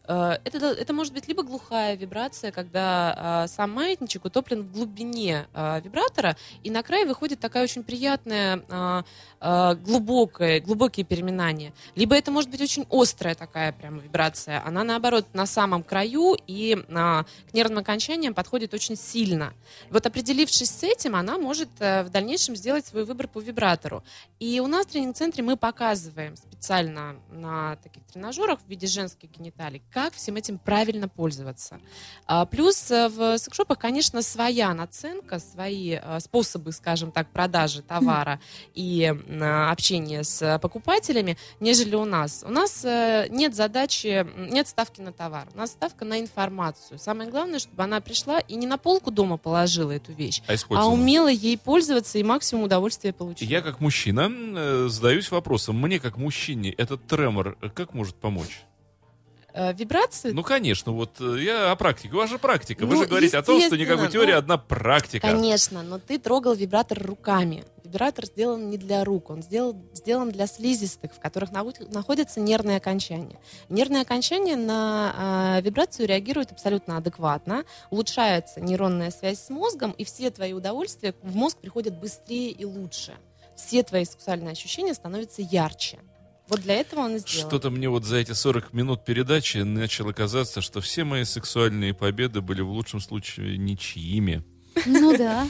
Э, 0.08 0.38
Это, 0.44 0.58
это 0.68 0.94
может 0.94 1.14
быть 1.14 1.28
либо 1.28 1.44
глухая 1.44 1.96
вибрация, 1.96 2.52
когда 2.52 3.44
э, 3.46 3.48
сам 3.48 3.72
маятничек 3.72 4.26
утоплен 4.26 4.64
в 4.64 4.72
глубине 4.72 5.48
э, 5.54 5.82
вибратора, 5.82 6.36
и 6.64 6.70
на 6.70 6.84
край 6.84 7.06
выходит 7.06 7.40
такая 7.40 7.64
очень 7.64 7.84
приятная, 7.84 8.64
э, 8.70 9.76
глубокая, 9.86 10.60
глубокие 10.60 11.06
переминания. 11.06 11.74
Либо 11.96 12.16
это 12.16 12.32
может 12.32 12.50
быть 12.50 12.62
очень 12.62 12.86
острая 12.90 13.36
такая 13.36 13.72
прям 13.72 14.00
вибрация. 14.00 14.62
Она, 14.66 14.84
наоборот, 14.84 15.28
на 15.34 15.46
самом 15.46 15.84
краю 15.84 16.36
и 16.48 16.78
а, 16.90 17.26
к 17.50 17.54
нервным 17.54 17.80
окончаниям 17.80 18.34
подходит 18.34 18.74
очень 18.74 18.96
сильно. 18.96 19.54
Вот 19.92 20.06
определившись 20.06 20.70
с 20.70 20.84
этим, 20.84 21.16
она 21.16 21.38
может 21.38 21.70
э, 21.80 22.04
в 22.04 22.10
дальнейшем 22.10 22.56
сделать 22.56 22.86
свой 22.88 23.06
выбор 23.06 23.28
по 23.28 23.40
вибратору. 23.40 24.04
И 24.40 24.60
у 24.60 24.68
нас 24.68 24.88
в 24.88 24.90
тренинг-центре 24.90 25.44
мы 25.44 25.58
показываем 25.58 26.36
специально 26.36 27.16
на 27.30 27.76
таких 27.78 28.04
тренажерах 28.06 28.60
в 28.66 28.68
виде 28.68 28.88
женских 28.88 29.30
гениталий, 29.30 29.84
как 29.96 30.14
всем 30.14 30.36
этим 30.36 30.58
правильно 30.58 31.08
пользоваться. 31.08 31.80
А, 32.28 32.46
Плюс 32.46 32.92
э, 32.92 33.08
в 33.08 33.38
секшопах, 33.38 33.80
конечно, 33.80 34.22
своя 34.22 34.74
наценка, 34.74 35.40
свои 35.40 35.98
э, 36.02 36.20
способы, 36.20 36.74
скажем 36.74 37.14
так, 37.14 37.30
продажи 37.30 37.82
товара 37.82 38.42
и 38.74 39.06
а, 39.06 39.72
общения 39.72 40.26
с 40.26 40.60
покупателями, 40.62 41.38
нежели 41.62 41.96
у 41.96 42.04
нас. 42.04 42.44
У 42.46 42.52
нас 42.52 42.84
э, 42.84 43.28
нет 43.30 43.56
задачи, 43.56 44.28
нет 44.52 44.68
ставки 44.68 45.00
на 45.00 45.14
товар, 45.14 45.48
у 45.54 45.58
нас 45.58 45.72
ставка 45.72 46.04
на 46.04 46.20
информацию. 46.20 47.00
Самое 47.00 47.30
главное, 47.30 47.60
чтобы 47.60 47.82
она 47.82 48.02
пришла 48.02 48.40
и 48.40 48.56
не 48.56 48.68
на 48.68 48.78
полку 48.78 49.12
дома 49.12 49.38
положила 49.38 49.92
эту 49.92 50.12
вещь, 50.12 50.42
А 50.46 50.56
а 50.72 50.88
умела 50.88 51.30
ей 51.30 51.58
пользоваться 51.58 52.18
и 52.18 52.24
максимум 52.24 52.66
удовольствия 52.66 53.14
получить. 53.14 53.50
Я 53.50 53.62
как 53.62 53.80
мужчина 53.80 54.90
задаюсь 54.90 55.32
вопросом, 55.32 55.80
мне 55.80 56.02
как 56.02 56.18
мужчине 56.18 56.72
этот 56.72 57.08
тремор 57.08 57.58
как 57.74 57.94
может 57.94 58.16
помочь? 58.16 58.66
Э, 59.56 59.74
Ну, 60.34 60.44
конечно, 60.44 60.92
вот 60.92 61.12
э, 61.22 61.38
я 61.42 61.72
о 61.72 61.76
практике. 61.78 62.14
У 62.14 62.18
вас 62.18 62.30
же 62.30 62.38
практика. 62.38 62.86
Вы 62.86 62.96
Ну, 62.96 63.04
же 63.04 63.08
говорите 63.08 63.38
о 63.38 63.42
том, 63.42 63.62
что 63.62 63.78
никакой 63.78 64.10
теории, 64.10 64.34
ну, 64.34 64.38
одна 64.38 64.58
практика. 64.58 65.26
Конечно, 65.26 65.82
но 65.82 65.98
ты 65.98 66.20
трогал 66.20 66.54
вибратор 66.54 67.02
руками. 67.02 67.64
Вибратор 67.86 68.26
сделан 68.26 68.70
не 68.70 68.78
для 68.78 69.06
рук, 69.06 69.30
он 69.30 69.42
сделал, 69.42 69.78
сделан 69.94 70.30
для 70.30 70.48
слизистых, 70.48 71.14
в 71.14 71.20
которых 71.22 71.52
находятся 71.52 72.42
нервные 72.42 72.78
окончания. 72.78 73.40
Нервные 73.70 74.02
окончания 74.02 74.58
на 74.58 75.60
э, 75.60 75.62
вибрацию 75.62 76.06
реагируют 76.06 76.52
абсолютно 76.52 76.98
адекватно, 76.98 77.64
улучшается 77.92 78.60
нейронная 78.60 79.12
связь 79.12 79.40
с 79.40 79.50
мозгом, 79.50 79.92
и 79.92 80.04
все 80.04 80.32
твои 80.32 80.52
удовольствия 80.52 81.14
в 81.22 81.34
мозг 81.34 81.60
приходят 81.60 81.98
быстрее 81.98 82.52
и 82.52 82.66
лучше. 82.66 83.14
Все 83.56 83.84
твои 83.84 84.04
сексуальные 84.04 84.52
ощущения 84.52 84.94
становятся 84.94 85.42
ярче. 85.42 86.00
Вот 86.48 86.62
для 86.62 86.76
этого 86.76 87.02
он 87.02 87.16
и 87.16 87.20
сделан. 87.20 87.48
Что-то 87.48 87.70
мне 87.70 87.90
вот 87.90 88.06
за 88.06 88.18
эти 88.18 88.34
40 88.34 88.74
минут 88.74 89.04
передачи 89.04 89.58
начало 89.58 90.12
казаться, 90.12 90.62
что 90.62 90.80
все 90.82 91.04
мои 91.04 91.24
сексуальные 91.24 91.94
победы 91.94 92.42
были 92.42 92.62
в 92.62 92.70
лучшем 92.70 93.00
случае 93.00 93.58
ничьими. 93.58 94.44
Ну 94.86 95.18
да. 95.18 95.48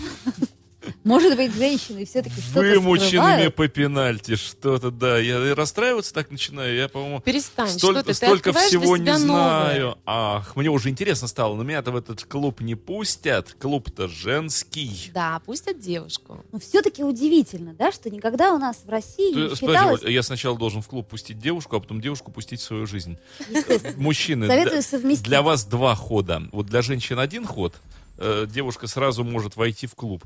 Может 1.03 1.35
быть, 1.37 1.53
женщины 1.55 2.05
все-таки 2.05 2.39
что-то 2.41 2.59
Вымученными 2.59 3.47
по 3.49 3.67
пенальти, 3.67 4.35
что-то, 4.35 4.91
да. 4.91 5.17
Я 5.19 5.55
расстраиваться 5.55 6.13
так 6.13 6.31
начинаю, 6.31 6.75
я, 6.75 6.87
по-моему, 6.89 7.21
Перестань, 7.21 7.69
столько, 7.69 7.99
что 7.99 8.03
ты, 8.03 8.07
ты 8.07 8.13
столько 8.13 8.51
для 8.51 8.61
всего 8.67 8.97
не 8.97 9.03
новое. 9.05 9.17
знаю. 9.19 9.97
Ах, 10.05 10.55
мне 10.55 10.69
уже 10.69 10.89
интересно 10.89 11.27
стало, 11.27 11.55
но 11.55 11.63
меня-то 11.63 11.91
в 11.91 11.95
этот 11.95 12.23
клуб 12.25 12.61
не 12.61 12.75
пустят. 12.75 13.55
Клуб-то 13.59 14.07
женский. 14.07 15.11
Да, 15.13 15.39
пустят 15.45 15.79
девушку. 15.79 16.43
Но 16.51 16.59
все-таки 16.59 17.03
удивительно, 17.03 17.73
да, 17.73 17.91
что 17.91 18.09
никогда 18.09 18.53
у 18.53 18.57
нас 18.57 18.77
в 18.85 18.89
России 18.89 19.33
Ты- 19.33 19.39
не 19.39 19.43
подожди, 19.49 19.65
считалось... 19.67 20.01
вот 20.01 20.09
я 20.09 20.23
сначала 20.23 20.57
должен 20.57 20.81
в 20.81 20.87
клуб 20.87 21.07
пустить 21.07 21.39
девушку, 21.39 21.75
а 21.77 21.79
потом 21.79 22.01
девушку 22.01 22.31
пустить 22.31 22.59
в 22.59 22.63
свою 22.63 22.85
жизнь. 22.85 23.17
Естественно. 23.49 23.93
Мужчины, 23.97 24.47
Советую 24.47 24.81
совместить. 24.81 25.25
для 25.25 25.41
вас 25.41 25.65
два 25.65 25.95
хода. 25.95 26.43
Вот 26.51 26.65
для 26.67 26.81
женщин 26.81 27.19
один 27.19 27.45
ход. 27.45 27.75
Э, 28.17 28.45
Девушка 28.49 28.87
сразу 28.87 29.23
может 29.23 29.55
войти 29.57 29.87
в 29.87 29.95
клуб. 29.95 30.23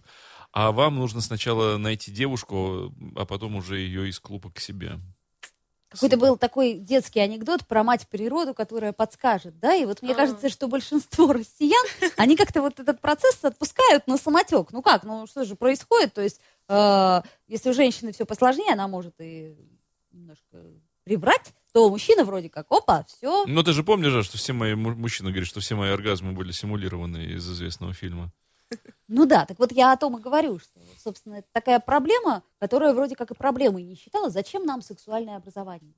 А 0.51 0.71
вам 0.71 0.95
нужно 0.95 1.21
сначала 1.21 1.77
найти 1.77 2.11
девушку, 2.11 2.93
а 3.15 3.25
потом 3.25 3.55
уже 3.55 3.77
ее 3.79 4.09
из 4.09 4.19
клуба 4.19 4.51
к 4.51 4.59
себе. 4.59 4.99
Какой-то 5.89 6.17
был 6.17 6.37
такой 6.37 6.75
детский 6.75 7.19
анекдот 7.19 7.65
про 7.65 7.83
мать 7.83 8.07
природу, 8.07 8.53
которая 8.53 8.93
подскажет, 8.93 9.59
да, 9.59 9.73
и 9.75 9.85
вот 9.85 10.03
мне 10.03 10.13
А. 10.13 10.15
кажется, 10.15 10.49
что 10.49 10.67
большинство 10.67 11.33
россиян, 11.33 11.83
они 12.15 12.35
как-то 12.35 12.61
вот 12.61 12.79
этот 12.79 13.01
процесс 13.01 13.43
отпускают 13.43 14.05
на 14.05 14.17
самотек. 14.17 14.71
Ну 14.71 14.83
как, 14.83 15.03
ну 15.03 15.25
что 15.25 15.45
же 15.45 15.55
происходит? 15.55 16.13
То 16.13 16.21
есть, 16.21 16.41
э, 16.67 17.21
если 17.47 17.69
у 17.71 17.73
женщины 17.73 18.11
все 18.11 18.25
посложнее, 18.25 18.71
она 18.73 18.87
может 18.87 19.15
и 19.19 19.55
немножко 20.11 20.57
прибрать, 21.05 21.53
то 21.73 21.89
мужчина 21.89 22.23
вроде 22.23 22.49
как, 22.49 22.67
опа, 22.71 23.03
все. 23.07 23.45
Но 23.47 23.63
ты 23.63 23.73
же 23.73 23.83
помнишь, 23.83 24.25
что 24.25 24.37
все 24.37 24.53
мои 24.53 24.75
му- 24.75 24.95
мужчины 24.95 25.29
говорят, 25.31 25.47
что 25.47 25.59
все 25.59 25.73
мои 25.73 25.89
оргазмы 25.89 26.33
были 26.33 26.51
симулированы 26.51 27.17
из 27.33 27.49
известного 27.51 27.93
фильма. 27.93 28.31
Ну 29.07 29.25
да, 29.25 29.45
так 29.45 29.57
вот 29.57 29.71
я 29.71 29.91
о 29.91 29.97
том 29.97 30.17
и 30.17 30.21
говорю, 30.21 30.59
что, 30.59 30.79
собственно, 31.03 31.35
это 31.35 31.47
такая 31.51 31.79
проблема, 31.79 32.43
которая 32.59 32.93
вроде 32.93 33.15
как 33.15 33.31
и 33.31 33.33
проблемой 33.33 33.81
не 33.83 33.95
считалась. 33.95 34.33
Зачем 34.33 34.65
нам 34.65 34.83
сексуальное 34.83 35.37
образование? 35.37 35.93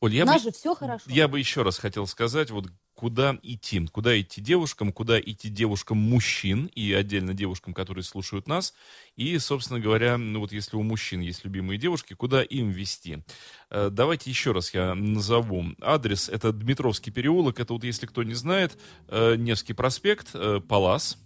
Оль, 0.00 0.10
У 0.10 0.14
я 0.14 0.24
нас 0.26 0.42
бы, 0.42 0.50
же 0.50 0.52
все 0.52 0.74
хорошо. 0.74 1.04
я 1.06 1.26
бы 1.28 1.38
еще 1.38 1.62
раз 1.62 1.78
хотел 1.78 2.06
сказать, 2.06 2.50
вот 2.50 2.66
куда 2.94 3.38
идти, 3.42 3.86
куда 3.86 4.20
идти 4.20 4.42
девушкам, 4.42 4.92
куда 4.92 5.18
идти 5.18 5.48
девушкам 5.48 5.96
мужчин 5.96 6.66
и 6.74 6.92
отдельно 6.92 7.32
девушкам, 7.32 7.72
которые 7.72 8.04
слушают 8.04 8.46
нас, 8.46 8.74
и, 9.16 9.38
собственно 9.38 9.80
говоря, 9.80 10.18
ну 10.18 10.40
вот 10.40 10.52
если 10.52 10.76
у 10.76 10.82
мужчин 10.82 11.20
есть 11.20 11.44
любимые 11.44 11.78
девушки, 11.78 12.12
куда 12.14 12.42
им 12.42 12.70
вести. 12.70 13.24
Э, 13.70 13.88
Давайте 13.90 14.28
еще 14.28 14.52
раз 14.52 14.74
я 14.74 14.94
назову 14.94 15.64
адрес. 15.80 16.28
Это 16.28 16.52
Дмитровский 16.52 17.10
переулок, 17.12 17.58
это 17.58 17.72
вот 17.72 17.84
если 17.84 18.04
кто 18.06 18.22
не 18.22 18.34
знает, 18.34 18.76
э, 19.08 19.36
Невский 19.36 19.72
проспект, 19.72 20.30
э, 20.34 20.60
Палас, 20.60 21.16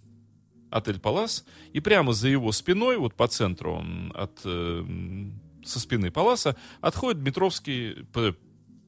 отель 0.75 0.99
Палас, 0.99 1.45
и 1.71 1.79
прямо 1.79 2.11
за 2.11 2.27
его 2.27 2.51
спиной, 2.51 2.97
вот 2.97 3.13
по 3.15 3.27
центру, 3.27 3.83
от, 4.13 4.41
э, 4.43 4.85
со 5.63 5.79
спины 5.79 6.11
Паласа, 6.11 6.57
отходит 6.81 7.21
Дмитровский 7.21 8.05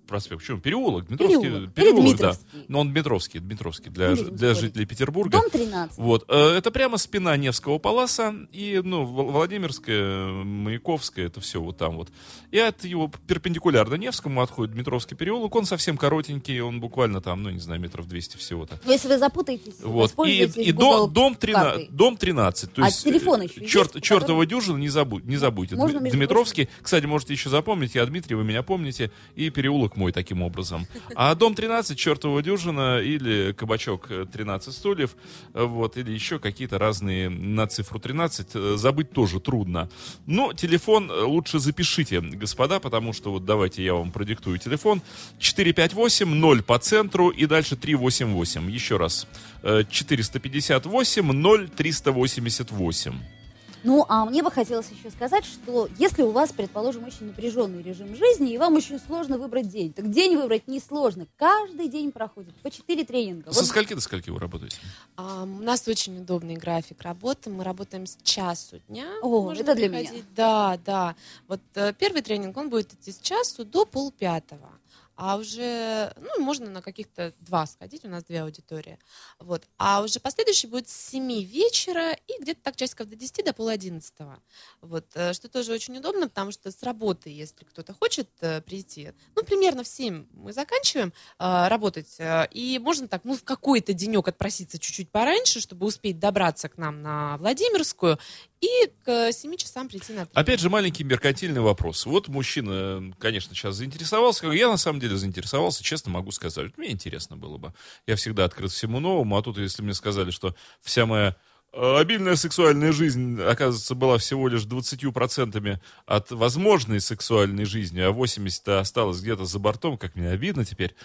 проспект. 0.08 0.42
Почему? 0.42 0.60
Переулок, 0.60 1.08
Дмитровский. 1.08 1.42
Переулок. 1.42 1.74
переулок, 1.74 2.00
Или 2.00 2.08
да. 2.08 2.10
Дмитровский. 2.12 2.66
Но 2.68 2.80
он 2.80 2.92
Дмитровский, 2.92 3.40
Дмитровский 3.40 3.92
для, 3.92 4.16
для 4.16 4.54
жителей 4.54 4.86
Петербурга. 4.86 5.40
Дом 5.40 5.50
13. 5.52 5.98
Вот, 5.98 6.26
э, 6.28 6.56
это 6.58 6.72
прямо 6.72 6.98
спина 6.98 7.36
Невского 7.38 7.78
Паласа 7.78 8.34
и, 8.52 8.82
ну, 8.84 9.06
Владимирская, 9.06 10.28
Маяковская, 10.44 11.28
это 11.28 11.42
все 11.42 11.62
вот 11.62 11.78
там 11.78 11.96
вот. 11.98 12.10
И 12.52 12.60
от 12.60 12.84
его 12.84 13.12
перпендикулярно 13.28 13.96
Невскому 13.96 14.42
отходит 14.42 14.74
Дмитровский 14.74 15.16
переулок, 15.18 15.56
он 15.56 15.66
совсем 15.66 15.98
коротенький, 15.98 16.60
он 16.62 16.80
буквально 16.80 17.22
там, 17.22 17.44
ну, 17.44 17.50
не 17.50 17.60
знаю, 17.60 17.82
метров 17.82 18.08
200 18.08 18.38
всего-то. 18.38 18.80
Но 18.86 18.92
если 18.92 19.08
вы 19.08 19.18
запутаетесь, 19.18 19.76
Вот. 19.82 20.14
И, 20.26 20.44
и 20.44 20.72
дом, 20.72 21.12
дом, 21.12 21.36
13, 21.36 21.64
картой. 21.68 21.88
дом 21.92 22.18
13. 22.18 22.74
То 22.74 22.82
А 22.84 22.86
есть, 22.86 23.04
телефон 23.04 23.42
э, 23.42 23.46
еще 23.46 23.62
есть, 23.62 23.72
черт, 23.74 23.94
по 23.94 24.02
чертова 24.02 24.44
которому- 24.44 24.46
дюжина, 24.46 24.78
не, 24.78 24.90
забудь, 24.90 25.26
не 25.26 25.38
забудьте. 25.38 25.76
Можно, 25.76 26.00
Дмитровский, 26.00 26.70
кстати, 26.82 27.06
можете 27.06 27.34
еще 27.34 27.50
запомнить, 27.50 27.96
я 27.96 28.06
Дмитрий, 28.06 28.36
вы 28.36 28.44
меня 28.44 28.64
помните, 28.64 29.12
и 29.36 29.50
переулок 29.50 29.96
мой 29.98 30.12
таким 30.12 30.42
образом. 30.42 30.88
А 31.16 31.36
дом 31.36 31.56
13, 31.56 31.98
чертова 31.98 32.42
дюжина, 32.42 33.00
или 33.00 33.52
кабачок 33.52 34.10
э, 34.10 34.26
13 34.32 34.74
стульев, 34.74 35.16
вот, 35.54 35.98
или 35.98 36.12
еще 36.12 36.40
какие-то 36.40 36.78
разные 36.78 37.30
на 37.30 37.68
цифру 37.68 38.00
13, 38.00 38.48
э, 38.54 38.76
забыть 38.78 39.12
тоже 39.12 39.40
трудно. 39.40 39.90
Но 40.26 40.54
телефон 40.54 41.12
э, 41.12 41.24
лучше 41.24 41.60
запишите, 41.60 42.22
господа, 42.22 42.80
потому 42.80 43.14
что 43.14 43.32
вот 43.32 43.46
давайте 43.46 43.84
я 43.84 43.94
вам 43.94 44.12
продиктую 44.12 44.58
телефон. 44.58 45.02
458 45.40 46.34
0 46.34 46.64
по 46.64 46.80
центру 46.80 47.30
и 47.30 47.46
дальше 47.46 47.76
388. 47.76 48.70
Еще 48.72 48.98
раз. 48.98 49.28
Э, 49.64 49.84
458 49.90 51.32
0 51.32 51.70
388. 51.70 53.37
Ну, 53.84 54.06
а 54.10 54.26
мне 54.26 54.44
бы 54.44 54.52
хотелось 54.52 54.90
еще 54.90 55.10
сказать, 55.12 55.46
что 55.46 55.88
если 55.98 56.24
у 56.24 56.32
вас, 56.32 56.52
предположим, 56.52 57.06
очень 57.06 57.28
напряженный 57.28 57.82
режим 57.82 58.16
жизни, 58.16 58.52
и 58.54 58.58
вам 58.58 58.76
очень 58.76 59.00
сложно 59.00 59.38
выбрать 59.38 59.70
день, 59.70 59.94
так 59.94 60.10
день 60.10 60.36
выбрать 60.36 60.68
несложно. 60.68 61.28
Каждый 61.38 61.88
день 61.88 62.12
проходит 62.12 62.56
по 62.56 62.72
4 62.72 63.06
тренинга. 63.06 63.52
Со 63.52 63.60
Вот 63.60 63.68
скольки 63.68 63.94
до 63.94 64.02
скольки 64.02 64.30
вы 64.30 64.40
работаете? 64.40 64.78
А, 65.16 65.44
у 65.44 65.46
нас 65.46 65.88
очень 65.88 66.18
удобный 66.20 66.56
график 66.56 67.02
работы. 67.02 67.50
Мы 67.50 67.64
работаем 67.64 68.06
с 68.06 68.18
часу 68.24 68.80
дня. 68.88 69.08
О, 69.22 69.44
Можно 69.44 69.62
это 69.62 69.76
для 69.76 69.90
приходить. 69.90 70.12
меня. 70.12 70.24
Да, 70.36 70.80
да. 70.86 71.16
Вот 71.48 71.62
э, 71.76 71.94
первый 71.98 72.22
тренинг, 72.22 72.58
он 72.58 72.70
будет 72.70 72.94
идти 72.94 73.12
с 73.12 73.20
часу 73.20 73.66
до 73.66 73.86
полпятого. 73.86 74.70
А 75.18 75.36
уже, 75.36 76.14
ну, 76.16 76.44
можно 76.44 76.70
на 76.70 76.84
каких-то 76.84 77.34
два 77.40 77.66
сходить, 77.66 78.06
у 78.06 78.08
нас 78.08 78.24
две 78.24 78.44
аудитории. 78.44 79.00
Вот. 79.40 79.64
А 79.78 80.04
уже 80.04 80.20
последующий 80.20 80.70
будет 80.70 80.88
с 80.88 80.94
7 81.10 81.42
вечера 81.44 82.14
и 82.14 82.40
где-то 82.40 82.62
так 82.62 82.76
часиков 82.76 83.10
до 83.10 83.16
10, 83.16 83.44
до 83.44 83.52
пол 83.52 83.70
одиннадцатого. 83.70 84.40
Вот. 84.82 85.06
э, 85.16 85.34
Что 85.34 85.50
тоже 85.50 85.74
очень 85.74 85.98
удобно, 85.98 86.28
потому 86.30 86.52
что 86.52 86.72
с 86.72 86.84
работы, 86.84 87.32
если 87.32 87.66
кто-то 87.66 87.96
хочет 87.96 88.30
э, 88.42 88.62
прийти, 88.62 89.12
ну, 89.36 89.44
примерно 89.44 89.84
в 89.84 89.88
7 89.88 90.28
мы 90.34 90.54
заканчиваем 90.54 91.12
э, 91.40 91.68
работать, 91.68 92.16
э, 92.20 92.48
и 92.52 92.78
можно 92.78 93.08
так, 93.08 93.22
ну, 93.24 93.36
в 93.36 93.44
какой-то 93.44 93.94
денек 93.94 94.28
отпроситься 94.28 94.78
чуть-чуть 94.78 95.10
пораньше, 95.10 95.60
чтобы 95.60 95.88
успеть 95.88 96.20
добраться 96.20 96.70
к 96.70 96.78
нам 96.78 97.02
на 97.02 97.38
Владимирскую, 97.38 98.20
и 98.62 98.92
к 99.06 99.32
7 99.32 99.56
часам 99.56 99.88
прийти 99.88 100.14
на 100.14 100.26
тренинг. 100.26 100.32
Опять 100.34 100.60
же, 100.60 100.70
маленький 100.70 101.04
меркантильный 101.04 101.62
вопрос. 101.62 102.06
Вот 102.06 102.28
мужчина, 102.28 103.14
конечно, 103.20 103.56
сейчас 103.56 103.76
заинтересовался. 103.76 104.48
Я 104.48 104.70
на 104.70 104.78
самом 104.78 105.00
деле 105.00 105.16
заинтересовался, 105.16 105.84
честно 105.84 106.12
могу 106.12 106.32
сказать. 106.32 106.78
Мне 106.78 106.92
интересно 106.92 107.38
было 107.38 107.58
бы. 107.58 107.74
Я 108.08 108.16
всегда 108.16 108.46
открыт 108.46 108.72
всему 108.72 109.00
новому, 109.00 109.38
а 109.38 109.44
тут, 109.44 109.58
если 109.58 109.84
мне 109.84 109.94
сказали, 109.94 110.32
что 110.32 110.56
вся 110.82 111.06
моя 111.06 111.36
э, 111.72 111.98
обильная 111.98 112.36
сексуальная 112.36 112.92
жизнь, 112.92 113.40
оказывается, 113.42 113.94
была 113.94 114.18
всего 114.18 114.48
лишь 114.48 114.64
20% 114.64 115.80
от 116.08 116.32
возможной 116.32 117.00
сексуальной 117.00 117.66
жизни, 117.66 118.00
а 118.00 118.12
80% 118.12 118.80
осталось 118.80 119.22
где-то 119.22 119.46
за 119.46 119.60
бортом, 119.60 119.98
как 120.00 120.16
мне 120.16 120.30
обидно 120.30 120.66
теперь. 120.66 120.96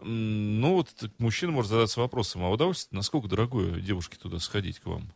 Ну, 0.00 0.74
вот 0.74 0.88
мужчина 1.18 1.50
может 1.50 1.70
задаться 1.72 1.98
вопросом, 1.98 2.44
а 2.44 2.50
удовольствие, 2.50 2.96
насколько 2.96 3.26
дорогое 3.26 3.80
девушке 3.80 4.16
туда 4.16 4.38
сходить 4.38 4.78
к 4.78 4.86
вам? 4.86 5.12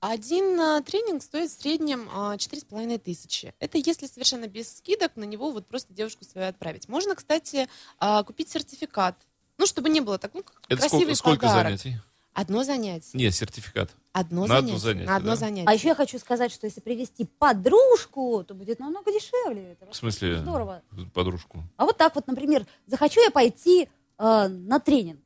Один 0.00 0.60
а, 0.60 0.82
тренинг 0.82 1.22
стоит 1.22 1.50
в 1.50 1.60
среднем 1.60 2.08
а, 2.12 2.36
четыре 2.36 2.60
с 2.60 2.64
половиной 2.64 2.98
тысячи. 2.98 3.54
Это 3.60 3.78
если 3.78 4.06
совершенно 4.06 4.46
без 4.46 4.76
скидок 4.76 5.16
на 5.16 5.24
него 5.24 5.50
вот 5.52 5.66
просто 5.66 5.94
девушку 5.94 6.24
свою 6.24 6.48
отправить. 6.48 6.88
Можно, 6.88 7.14
кстати, 7.14 7.66
а, 7.98 8.22
купить 8.22 8.50
сертификат. 8.50 9.16
Ну, 9.58 9.66
чтобы 9.66 9.88
не 9.88 10.00
было 10.02 10.18
так, 10.18 10.34
ну, 10.34 10.42
как 10.42 10.60
Это 10.68 10.80
красивый 10.82 11.14
сколько, 11.16 11.16
сколько 11.16 11.46
подарок. 11.46 11.78
занятий? 11.80 11.96
Одно 12.34 12.62
занятие. 12.64 13.16
Нет, 13.16 13.34
сертификат. 13.34 13.90
Одно 14.12 14.42
На 14.42 14.48
занятие. 14.48 14.66
одно 14.66 14.78
занятие, 14.78 15.06
На 15.06 15.16
одно 15.16 15.30
да? 15.30 15.36
занятие. 15.36 15.68
А 15.70 15.72
еще 15.72 15.88
я 15.88 15.94
хочу 15.94 16.18
сказать, 16.18 16.52
что 16.52 16.66
если 16.66 16.80
привести 16.82 17.24
подружку, 17.38 18.44
то 18.44 18.52
будет 18.52 18.78
намного 18.78 19.10
дешевле. 19.10 19.72
Это 19.72 19.90
В 19.90 19.96
смысле, 19.96 20.40
Здорово. 20.40 20.82
подружку? 21.14 21.62
А 21.78 21.86
вот 21.86 21.96
так 21.96 22.14
вот, 22.14 22.26
например, 22.26 22.66
захочу 22.86 23.20
я 23.22 23.30
пойти 23.30 23.88
э, 24.18 24.48
на 24.48 24.78
тренинг. 24.78 25.20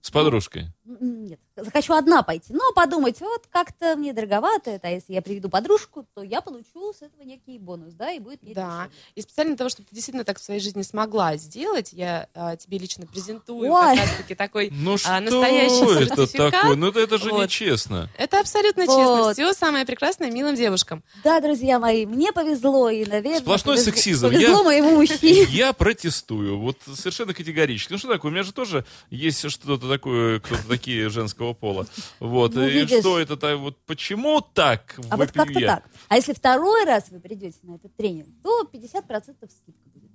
С 0.00 0.10
подружкой. 0.10 0.66
Нет, 1.00 1.40
захочу 1.56 1.94
одна 1.94 2.22
пойти, 2.22 2.52
но 2.52 2.72
подумать, 2.72 3.20
вот 3.20 3.46
как-то 3.50 3.96
мне 3.96 4.12
дороговато 4.12 4.70
это, 4.70 4.86
а 4.88 4.90
если 4.90 5.14
я 5.14 5.20
приведу 5.22 5.48
подружку, 5.48 6.06
то 6.14 6.22
я 6.22 6.40
получу 6.40 6.92
с 6.92 7.02
этого 7.02 7.22
некий 7.22 7.58
бонус, 7.58 7.92
да, 7.94 8.12
и 8.12 8.20
будет 8.20 8.42
мне 8.42 8.54
Да. 8.54 8.62
дешевле. 8.86 8.90
И 9.16 9.20
специально 9.22 9.50
для 9.52 9.56
того, 9.58 9.70
чтобы 9.70 9.88
ты 9.88 9.94
действительно 9.96 10.24
так 10.24 10.38
в 10.38 10.44
своей 10.44 10.60
жизни 10.60 10.82
смогла 10.82 11.36
сделать, 11.36 11.92
я 11.92 12.28
а, 12.34 12.56
тебе 12.56 12.78
лично 12.78 13.04
презентую 13.06 13.70
Ой. 13.72 13.96
как 13.96 14.06
раз-таки 14.06 14.34
такой... 14.36 14.70
Ну 14.72 14.96
что 14.96 15.16
А, 15.16 15.20
настоящий 15.20 16.02
это 16.04 16.16
сертификат? 16.26 16.52
такое? 16.52 16.76
Ну 16.76 16.88
это, 16.88 17.00
это 17.00 17.18
же 17.18 17.30
Вот. 17.30 17.42
нечестно. 17.44 18.08
Это 18.16 18.38
абсолютно 18.40 18.82
честно. 18.86 19.04
Вот. 19.22 19.34
Всего 19.34 19.52
самое 19.52 19.84
прекрасное 19.86 20.30
милым 20.30 20.54
девушкам. 20.54 21.02
Да, 21.24 21.40
друзья 21.40 21.78
мои, 21.80 22.06
мне 22.06 22.32
повезло, 22.32 22.90
и, 22.90 23.04
наверное, 23.04 23.40
Сплошной 23.40 23.76
повезло- 23.76 23.84
сексизм. 23.84 24.26
повезло 24.28 24.58
Я- 24.58 24.62
моему 24.62 24.90
мужчине. 24.96 25.42
Я 25.50 25.72
протестую. 25.72 26.58
Вот 26.60 26.78
совершенно 26.94 27.34
категорически. 27.34 27.92
Ну 27.92 27.98
что 27.98 28.08
такое? 28.08 28.30
У 28.30 28.32
меня 28.34 28.44
же 28.44 28.52
тоже 28.52 28.84
есть 29.10 29.50
что-то 29.50 29.88
такое, 29.88 30.40
кто-то 30.40 30.75
такие 30.76 31.08
женского 31.08 31.54
пола. 31.54 31.86
Вот. 32.20 32.54
Ну, 32.54 32.66
и 32.66 32.70
видишь. 32.70 33.00
что 33.00 33.18
это 33.18 33.36
так? 33.36 33.58
Вот 33.58 33.76
почему 33.86 34.40
так? 34.40 34.98
А 35.10 35.16
вот 35.16 35.32
как-то 35.32 35.60
так. 35.60 35.84
А 36.08 36.16
если 36.16 36.32
второй 36.32 36.84
раз 36.84 37.10
вы 37.10 37.20
придете 37.20 37.58
на 37.62 37.76
этот 37.76 37.94
тренинг, 37.96 38.28
то 38.42 38.68
50% 38.72 38.74
скидка 38.74 39.88
будет. 39.94 40.05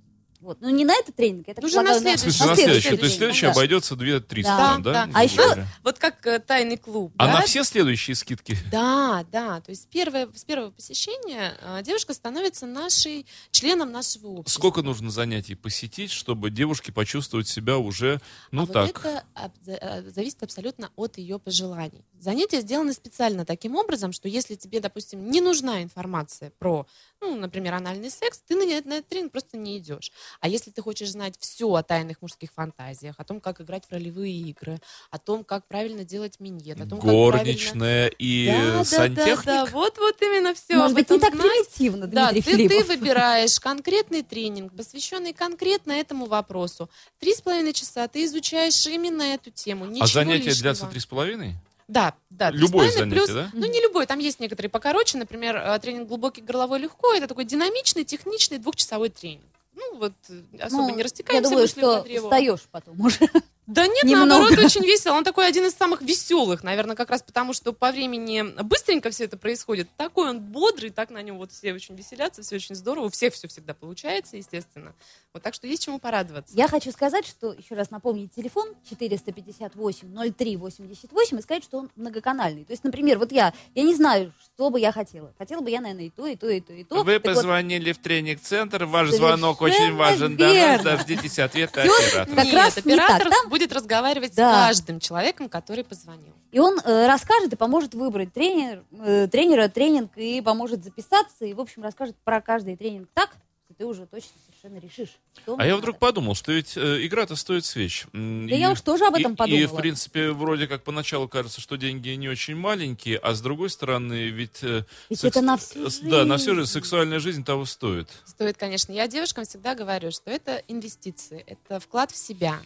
Вот. 0.42 0.60
Ну, 0.60 0.70
не 0.70 0.86
на 0.86 0.94
этот 0.96 1.16
тренинг, 1.16 1.48
я 1.48 1.54
так 1.54 1.64
Уже 1.64 1.82
на 1.82 1.94
следующий. 2.00 2.32
смысле, 2.32 2.46
на 2.48 2.56
следующий 2.56 2.82
следующий. 2.82 2.98
То 2.98 3.06
есть 3.06 3.18
следующий 3.18 3.46
да. 3.46 3.52
обойдется 3.52 3.94
2-300, 3.94 4.44
Да, 4.44 4.78
да? 4.80 4.92
да. 5.06 5.10
А 5.14 5.24
еще-? 5.24 5.68
Вот 5.84 6.00
как 6.00 6.26
э, 6.26 6.40
тайный 6.40 6.78
клуб. 6.78 7.14
А 7.18 7.28
да? 7.28 7.34
на 7.40 7.42
все 7.46 7.64
следующие 7.64 8.16
скидки? 8.16 8.58
Да, 8.72 9.24
да. 9.32 9.62
То 9.62 9.70
есть 9.70 9.88
первое, 9.90 10.28
с 10.34 10.44
первого 10.44 10.72
посещения 10.72 11.54
э, 11.62 11.82
девушка 11.84 12.14
становится 12.16 12.66
нашей 12.66 13.26
членом 13.52 13.92
нашего 13.92 14.28
общества. 14.28 14.60
Сколько 14.60 14.82
нужно 14.82 15.12
занятий 15.12 15.54
посетить, 15.56 16.10
чтобы 16.12 16.50
девушке 16.50 16.92
почувствовать 16.92 17.48
себя 17.48 17.78
уже, 17.78 18.20
ну 18.52 18.64
а 18.64 18.66
вот 18.66 18.74
так, 18.74 18.90
это 19.00 19.24
аб- 19.36 19.52
за- 19.62 19.74
э, 19.80 20.10
зависит 20.10 20.42
абсолютно 20.42 20.92
от 20.96 21.18
ее 21.20 21.38
пожеланий. 21.38 22.04
Занятия 22.20 22.62
сделаны 22.62 22.94
специально 22.94 23.46
таким 23.46 23.76
образом, 23.76 24.12
что 24.12 24.28
если 24.28 24.56
тебе, 24.56 24.80
допустим, 24.80 25.30
не 25.30 25.42
нужна 25.42 25.84
информация 25.84 26.52
про, 26.58 26.88
ну, 27.22 27.36
например, 27.36 27.76
анальный 27.76 28.10
секс, 28.10 28.42
ты 28.48 28.56
на, 28.56 28.66
на 28.66 28.96
этот 28.98 29.08
тренинг 29.08 29.32
просто 29.32 29.56
не 29.58 29.78
идешь. 29.78 30.12
А 30.40 30.48
если 30.48 30.72
ты 30.72 30.82
хочешь 30.82 31.12
знать 31.12 31.36
все 31.40 31.72
о 31.74 31.84
тайных 31.84 32.22
мужских 32.22 32.52
фантазиях, 32.52 33.16
о 33.20 33.24
том, 33.24 33.40
как 33.40 33.62
играть 33.62 33.86
в 33.86 33.92
ролевые 33.92 34.34
игры, 34.34 34.80
о 35.12 35.20
том, 35.20 35.44
как 35.44 35.68
правильно 35.68 36.04
делать 36.04 36.40
миньет, 36.40 36.82
о 36.82 36.88
том, 36.88 37.00
как 37.00 37.10
правильно... 37.12 37.32
горничная 37.38 38.08
и 38.08 38.48
Да, 38.48 38.72
да, 38.80 38.84
сантехник? 38.84 39.46
да, 39.46 39.66
да, 39.66 39.72
вот, 39.72 39.98
вот 40.00 40.22
именно 40.22 40.54
все. 40.56 40.76
Может 40.76 40.96
быть, 40.96 41.10
не 41.10 41.20
так 41.20 41.32
примитивно, 41.34 42.08
Да, 42.08 42.32
Дмитрий 42.32 42.54
ты, 42.54 42.58
ты 42.58 42.68
Филиппов. 42.70 42.88
выбираешь 42.88 43.60
конкретный 43.60 44.24
тренинг, 44.24 44.76
посвященный 44.76 45.34
конкретно 45.34 45.92
этому 45.92 46.26
вопросу. 46.26 46.90
Три 47.20 47.36
с 47.36 47.42
половиной 47.42 47.74
часа 47.74 48.08
ты 48.08 48.26
изучаешь 48.26 48.86
именно 48.88 49.22
эту 49.24 49.52
тему. 49.52 49.86
Ничего 49.86 50.06
А 50.06 50.08
занятия 50.08 50.46
лишнего. 50.46 50.62
длятся 50.64 50.88
три 50.88 51.00
с 51.00 51.06
половиной? 51.06 51.56
Да, 51.92 52.16
да. 52.30 52.52
половиной 52.72 52.94
занятие, 52.94 53.16
плюс- 53.16 53.30
да? 53.30 53.50
Ну, 53.52 53.66
не 53.66 53.82
любой, 53.82 54.06
там 54.06 54.20
есть 54.20 54.40
некоторые 54.40 54.70
покороче. 54.70 55.18
Например, 55.18 55.58
э, 55.58 55.78
тренинг 55.80 56.08
«Глубокий 56.08 56.42
горловой 56.42 56.80
легко»— 56.80 57.14
это 57.16 57.28
такой 57.28 57.44
динамичный, 57.44 58.06
техничный 58.06 58.60
двухчасовой 58.60 59.10
тренинг. 59.10 59.44
Ну, 59.76 59.98
вот 59.98 60.14
э, 60.30 60.42
особо 60.62 60.84
Ну, 60.84 60.96
не 60.96 61.04
растекаемся 61.04 61.44
Я 61.44 61.50
думаю, 61.50 61.68
что 61.68 62.02
древу. 62.04 62.28
устаешь 62.28 62.62
потом 62.72 63.02
уже. 63.02 63.20
Да 63.68 63.86
нет, 63.88 64.04
Немного. 64.04 64.26
наоборот, 64.42 64.66
очень 64.66 64.84
весело. 64.84 65.14
Он 65.14 65.24
такой 65.24 65.48
один 65.48 65.66
из 65.66 65.74
самых 65.74 66.02
веселых, 66.02 66.64
наверное, 66.64 66.96
как 66.96 67.10
раз 67.10 67.22
потому, 67.22 67.54
что 67.54 67.74
по 67.74 67.92
времени 67.92 68.44
быстренько 68.64 69.12
все 69.12 69.26
это 69.26 69.38
происходит. 69.38 69.88
Такой 69.98 70.30
он 70.30 70.40
бодрый, 70.40 70.90
так 70.90 71.10
на 71.12 71.22
нем 71.22 71.38
вот 71.38 71.52
все 71.52 71.74
очень 71.74 71.96
веселятся, 71.96 72.42
все 72.42 72.56
очень 72.56 72.76
здорово. 72.76 73.06
У 73.06 73.10
всех 73.10 73.34
все 73.34 73.48
всегда 73.48 73.74
получается, 73.74 74.36
естественно. 74.36 74.94
Вот 75.34 75.44
так 75.44 75.54
что 75.54 75.68
есть 75.68 75.84
чему 75.86 76.00
порадоваться. 76.00 76.54
Я 76.58 76.68
хочу 76.68 76.92
сказать, 76.92 77.26
что, 77.26 77.54
еще 77.54 77.76
раз 77.76 77.92
напомнить 77.92 78.34
телефон 78.36 78.68
458-03-88 78.92 81.40
и 81.40 81.42
сказать, 81.42 81.64
что 81.64 81.78
он 81.78 81.90
многоканальный. 81.96 82.66
То 82.66 82.74
есть, 82.74 82.84
например, 82.84 83.18
вот 83.20 83.32
я, 83.32 83.54
я 83.76 83.84
не 83.84 83.96
знаю, 83.96 84.34
что 84.44 84.70
бы 84.70 84.80
я 84.80 84.92
хотела. 84.92 85.34
Хотела 85.38 85.62
бы 85.62 85.70
я, 85.70 85.82
наверное, 85.82 86.08
и 86.08 86.10
то, 86.10 86.26
и 86.28 86.36
то, 86.36 86.50
и 86.50 86.60
то, 86.62 86.74
и 86.74 86.84
то. 86.84 87.04
Вы 87.04 87.14
Так 87.20 87.26
вот, 87.26 87.36
позвонили 87.36 87.92
в 87.94 88.00
тренинг-центр, 88.00 88.86
ваш 88.86 89.10
Совершенно 89.10 89.38
звонок 89.38 89.62
очень 89.62 89.96
важен 89.96 90.36
для 90.36 90.48
нас, 90.48 90.56
верно. 90.56 90.84
дождитесь 90.84 91.40
ответа 91.40 91.84
оператора. 91.84 92.36
Как 92.36 92.46
Нет, 92.46 92.54
раз 92.54 92.86
не 92.86 92.96
так. 92.96 93.06
оператор 93.10 93.30
Там- 93.30 93.50
будет 93.52 93.72
разговаривать 93.72 94.34
Да. 94.36 94.64
с 94.66 94.68
каждым 94.78 95.00
человеком, 95.00 95.48
который 95.50 95.84
позвонил. 95.84 96.34
И 96.52 96.58
он 96.60 96.80
э, 96.80 97.06
расскажет 97.06 97.54
и 97.54 97.56
поможет 97.56 97.94
выбрать 97.94 98.34
тренер, 98.34 98.84
э, 99.00 99.28
тренера, 99.32 99.68
тренинг, 99.68 100.18
и 100.18 100.42
поможет 100.42 100.84
записаться, 100.84 101.46
и, 101.46 101.54
в 101.54 101.60
общем, 101.62 101.84
расскажет 101.84 102.16
про 102.24 102.42
каждый 102.42 102.76
тренинг 102.76 103.08
так, 103.14 103.30
что 103.66 103.74
ты 103.78 103.86
уже 103.86 104.06
точно 104.06 104.32
совершенно 104.48 104.80
решишь. 104.80 105.18
что 105.42 105.56
А 105.58 105.64
я 105.66 105.72
надо. 105.72 105.82
вдруг 105.82 105.98
подумал, 106.00 106.36
что 106.36 106.52
ведь 106.52 106.76
э, 106.76 107.06
игра-то 107.06 107.36
стоит 107.36 107.64
свеч. 107.66 108.06
Да 108.14 108.56
я 108.56 108.72
уж 108.72 108.82
тоже 108.82 109.06
об 109.06 109.16
этом 109.16 109.32
и- 109.32 109.36
И, 109.36 109.38
подумала. 109.38 109.68
в 109.68 109.76
принципе, 109.78 110.32
вроде 110.32 110.68
как 110.68 110.84
поначалу 110.84 111.28
кажется, 111.30 111.62
что 111.62 111.78
деньги 111.78 112.10
не 112.10 112.28
очень 112.30 112.56
маленькие, 112.56 113.18
а 113.18 113.34
с 113.34 113.42
другой 113.42 113.70
стороны, 113.70 114.28
ведь... 114.30 114.60
э, 114.64 114.84
Ведь 115.10 115.24
это 115.24 115.42
на 115.42 115.58
всю 115.58 115.90
с- 115.90 116.00
Да, 116.00 116.26
на 116.26 116.38
всю 116.38 116.48
жизнь. 116.52 116.60
жизнь. 116.62 116.72
Сексуальная 116.74 117.20
жизнь 117.20 117.44
того 117.46 117.66
стоит. 117.66 118.10
Стоит, 118.26 118.58
конечно. 118.58 118.92
Я 118.92 119.08
девушкам 119.08 119.46
всегда 119.46 119.74
говорю, 119.74 120.12
что 120.12 120.30
это 120.30 120.62
инвестиции, 120.68 121.44
это 121.48 121.80
вклад 121.80 122.12
в 122.12 122.18
себя. 122.18 122.60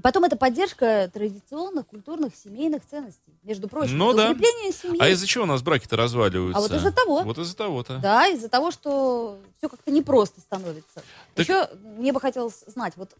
И 0.00 0.02
потом 0.02 0.24
это 0.24 0.34
поддержка 0.38 1.10
традиционных, 1.12 1.86
культурных, 1.86 2.32
семейных 2.34 2.86
ценностей. 2.86 3.34
Между 3.42 3.68
прочим, 3.68 3.98
Ну 3.98 4.14
да. 4.14 4.30
укрепление 4.30 4.72
семьи. 4.72 4.96
А 4.98 5.10
из-за 5.10 5.26
чего 5.26 5.44
у 5.44 5.46
нас 5.46 5.60
браки-то 5.60 5.94
разваливаются? 5.94 6.56
А 6.58 6.62
вот 6.62 6.72
из-за 6.72 6.90
того. 6.90 7.20
Вот 7.22 7.36
из-за 7.36 7.54
того-то. 7.54 7.98
Да, 7.98 8.26
из-за 8.28 8.48
того, 8.48 8.70
что 8.70 9.38
все 9.58 9.68
как-то 9.68 9.90
непросто 9.90 10.40
становится. 10.40 11.02
Так- 11.34 11.46
Еще 11.46 11.68
мне 11.98 12.14
бы 12.14 12.20
хотелось 12.20 12.64
знать, 12.66 12.94
вот 12.96 13.10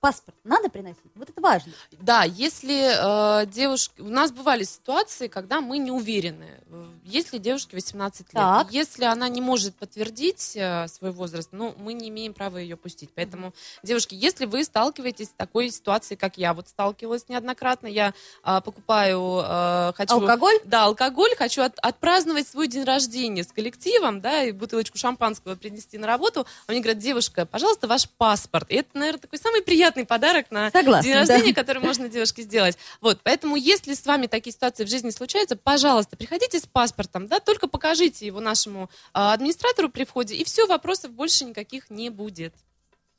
паспорт 0.00 0.36
надо 0.44 0.68
приносить? 0.70 1.12
Вот 1.14 1.28
это 1.28 1.40
важно. 1.40 1.72
Да, 1.92 2.24
если 2.24 3.42
э, 3.42 3.46
девушки... 3.46 4.00
У 4.00 4.08
нас 4.08 4.32
бывали 4.32 4.64
ситуации, 4.64 5.28
когда 5.28 5.60
мы 5.60 5.78
не 5.78 5.90
уверены, 5.90 6.60
э, 6.66 6.84
есть 7.04 7.32
ли 7.32 7.38
девушке 7.38 7.76
18 7.76 8.20
лет. 8.20 8.32
Так. 8.32 8.72
Если 8.72 9.04
она 9.04 9.28
не 9.28 9.40
может 9.40 9.74
подтвердить 9.74 10.56
э, 10.56 10.88
свой 10.88 11.10
возраст, 11.10 11.50
ну, 11.52 11.74
мы 11.78 11.92
не 11.92 12.08
имеем 12.08 12.32
права 12.32 12.58
ее 12.58 12.76
пустить. 12.76 13.10
Поэтому, 13.14 13.52
девушки, 13.82 14.14
если 14.14 14.46
вы 14.46 14.64
сталкиваетесь 14.64 15.28
с 15.28 15.32
такой 15.36 15.70
ситуацией, 15.70 16.16
как 16.16 16.38
я, 16.38 16.54
вот 16.54 16.68
сталкивалась 16.68 17.28
неоднократно, 17.28 17.86
я 17.86 18.14
э, 18.44 18.60
покупаю... 18.64 19.42
э, 19.44 19.92
хочу... 19.94 20.14
Алкоголь? 20.14 20.58
Да, 20.64 20.84
алкоголь. 20.84 21.34
Хочу 21.36 21.62
от- 21.62 21.78
отпраздновать 21.78 22.48
свой 22.48 22.68
день 22.68 22.84
рождения 22.84 23.44
с 23.44 23.52
коллективом, 23.52 24.20
да, 24.20 24.44
и 24.44 24.52
бутылочку 24.52 24.96
шампанского 24.96 25.56
принести 25.56 25.98
на 25.98 26.06
работу. 26.06 26.46
Мне 26.68 26.80
говорят, 26.80 26.98
девушка, 26.98 27.44
пожалуйста, 27.44 27.86
ваш 27.86 28.08
паспорт. 28.08 28.70
И 28.70 28.76
это, 28.76 28.88
наверное, 28.94 29.20
такой 29.20 29.38
самый 29.38 29.62
приятный 29.62 29.89
подарок 29.90 30.50
на 30.50 30.70
Согласна, 30.70 31.02
день 31.02 31.14
да. 31.14 31.20
рождения, 31.20 31.54
который 31.54 31.82
можно 31.82 32.08
девушке 32.08 32.42
сделать. 32.42 32.76
Вот, 33.00 33.20
поэтому, 33.22 33.56
если 33.56 33.94
с 33.94 34.04
вами 34.06 34.26
такие 34.26 34.52
ситуации 34.52 34.84
в 34.84 34.88
жизни 34.88 35.10
случаются, 35.10 35.56
пожалуйста, 35.56 36.16
приходите 36.16 36.58
с 36.58 36.66
паспортом, 36.66 37.26
да, 37.26 37.40
только 37.40 37.68
покажите 37.68 38.26
его 38.26 38.40
нашему 38.40 38.90
а, 39.12 39.32
администратору 39.32 39.88
при 39.88 40.04
входе, 40.04 40.34
и 40.34 40.44
все, 40.44 40.66
вопросов 40.66 41.12
больше 41.12 41.44
никаких 41.44 41.90
не 41.90 42.10
будет. 42.10 42.54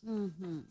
Мгм. 0.02 0.66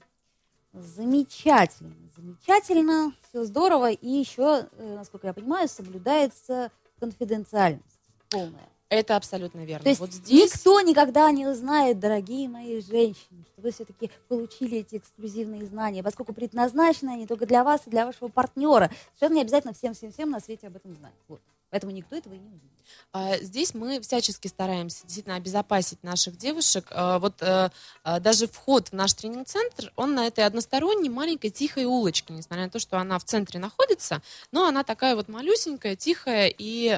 Замечательно, 0.73 1.95
замечательно, 2.17 3.13
все 3.29 3.45
здорово. 3.45 3.91
И 3.91 4.09
еще, 4.09 4.69
э, 4.73 4.95
насколько 4.95 5.27
я 5.27 5.33
понимаю, 5.33 5.69
соблюдается 5.69 6.71
конфиденциальность 7.01 8.01
полная. 8.29 8.69
Это 8.91 9.15
абсолютно 9.15 9.65
верно. 9.65 9.85
То 9.85 9.89
есть 9.89 10.01
вот 10.01 10.13
здесь 10.13 10.53
никто 10.53 10.81
никогда 10.81 11.31
не 11.31 11.47
узнает, 11.47 12.01
дорогие 12.01 12.49
мои 12.49 12.81
женщины, 12.81 13.45
что 13.53 13.63
вы 13.63 13.71
все-таки 13.71 14.11
получили 14.27 14.79
эти 14.79 14.97
эксклюзивные 14.97 15.65
знания, 15.65 16.03
поскольку 16.03 16.33
предназначены 16.33 17.11
они 17.11 17.29
только 17.29 17.47
для 17.47 17.63
вас 17.63 17.83
и 17.87 17.91
для 17.91 18.05
вашего 18.05 18.27
партнера. 18.27 18.91
Совершенно 19.15 19.37
не 19.37 19.43
обязательно 19.43 19.75
всем-всем-всем 19.75 20.29
на 20.29 20.41
свете 20.41 20.67
об 20.67 20.75
этом 20.75 20.97
знать. 20.97 21.15
Вот. 21.29 21.41
Поэтому 21.71 21.93
никто 21.93 22.17
этого 22.17 22.35
и 22.35 22.39
не 22.39 22.47
узнает. 22.47 22.80
А, 23.13 23.39
Здесь 23.39 23.75
мы 23.75 24.01
всячески 24.01 24.47
стараемся 24.49 25.03
действительно 25.05 25.37
обезопасить 25.37 26.03
наших 26.03 26.37
девушек. 26.37 26.87
А, 26.91 27.19
Вот 27.19 27.43
э, 27.43 27.71
а, 28.05 28.21
даже 28.21 28.47
вход 28.47 28.89
в 28.89 28.93
наш 28.93 29.15
тренинг-центр, 29.15 29.93
он 29.97 30.15
на 30.15 30.27
этой 30.27 30.45
односторонней 30.45 31.09
маленькой 31.09 31.51
тихой 31.51 31.85
улочке, 31.85 32.33
несмотря 32.33 32.65
на 32.65 32.71
то, 32.71 32.79
что 32.79 32.99
она 32.99 33.19
в 33.19 33.25
центре 33.25 33.59
находится, 33.59 34.23
но 34.53 34.67
она 34.67 34.85
такая 34.85 35.17
вот 35.17 35.29
малюсенькая, 35.29 35.97
тихая 35.97 36.53
и 36.57 36.89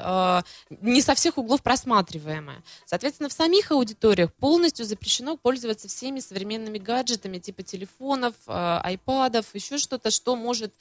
не 0.80 1.01
со 1.03 1.14
всех 1.14 1.38
углов 1.38 1.62
просматриваемая. 1.62 2.62
Соответственно, 2.84 3.28
в 3.28 3.32
самих 3.32 3.70
аудиториях 3.70 4.32
полностью 4.34 4.84
запрещено 4.84 5.36
пользоваться 5.36 5.88
всеми 5.88 6.20
современными 6.20 6.78
гаджетами 6.78 7.38
типа 7.38 7.62
телефонов, 7.62 8.34
айпадов, 8.47 9.47
еще 9.55 9.78
что-то, 9.78 10.11
что 10.11 10.36
может 10.36 10.74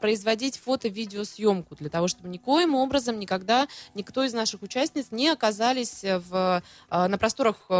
производить 0.00 0.58
фото-видеосъемку 0.58 1.76
для 1.76 1.88
того, 1.88 2.08
чтобы 2.08 2.28
никоим 2.28 2.74
образом 2.74 3.18
никогда 3.18 3.68
никто 3.94 4.24
из 4.24 4.34
наших 4.46 4.62
участниц 4.62 5.06
не 5.10 5.28
оказались 5.28 6.02
в, 6.04 6.62
э, 6.90 7.06
на 7.08 7.18
просторах 7.18 7.56
э, 7.68 7.74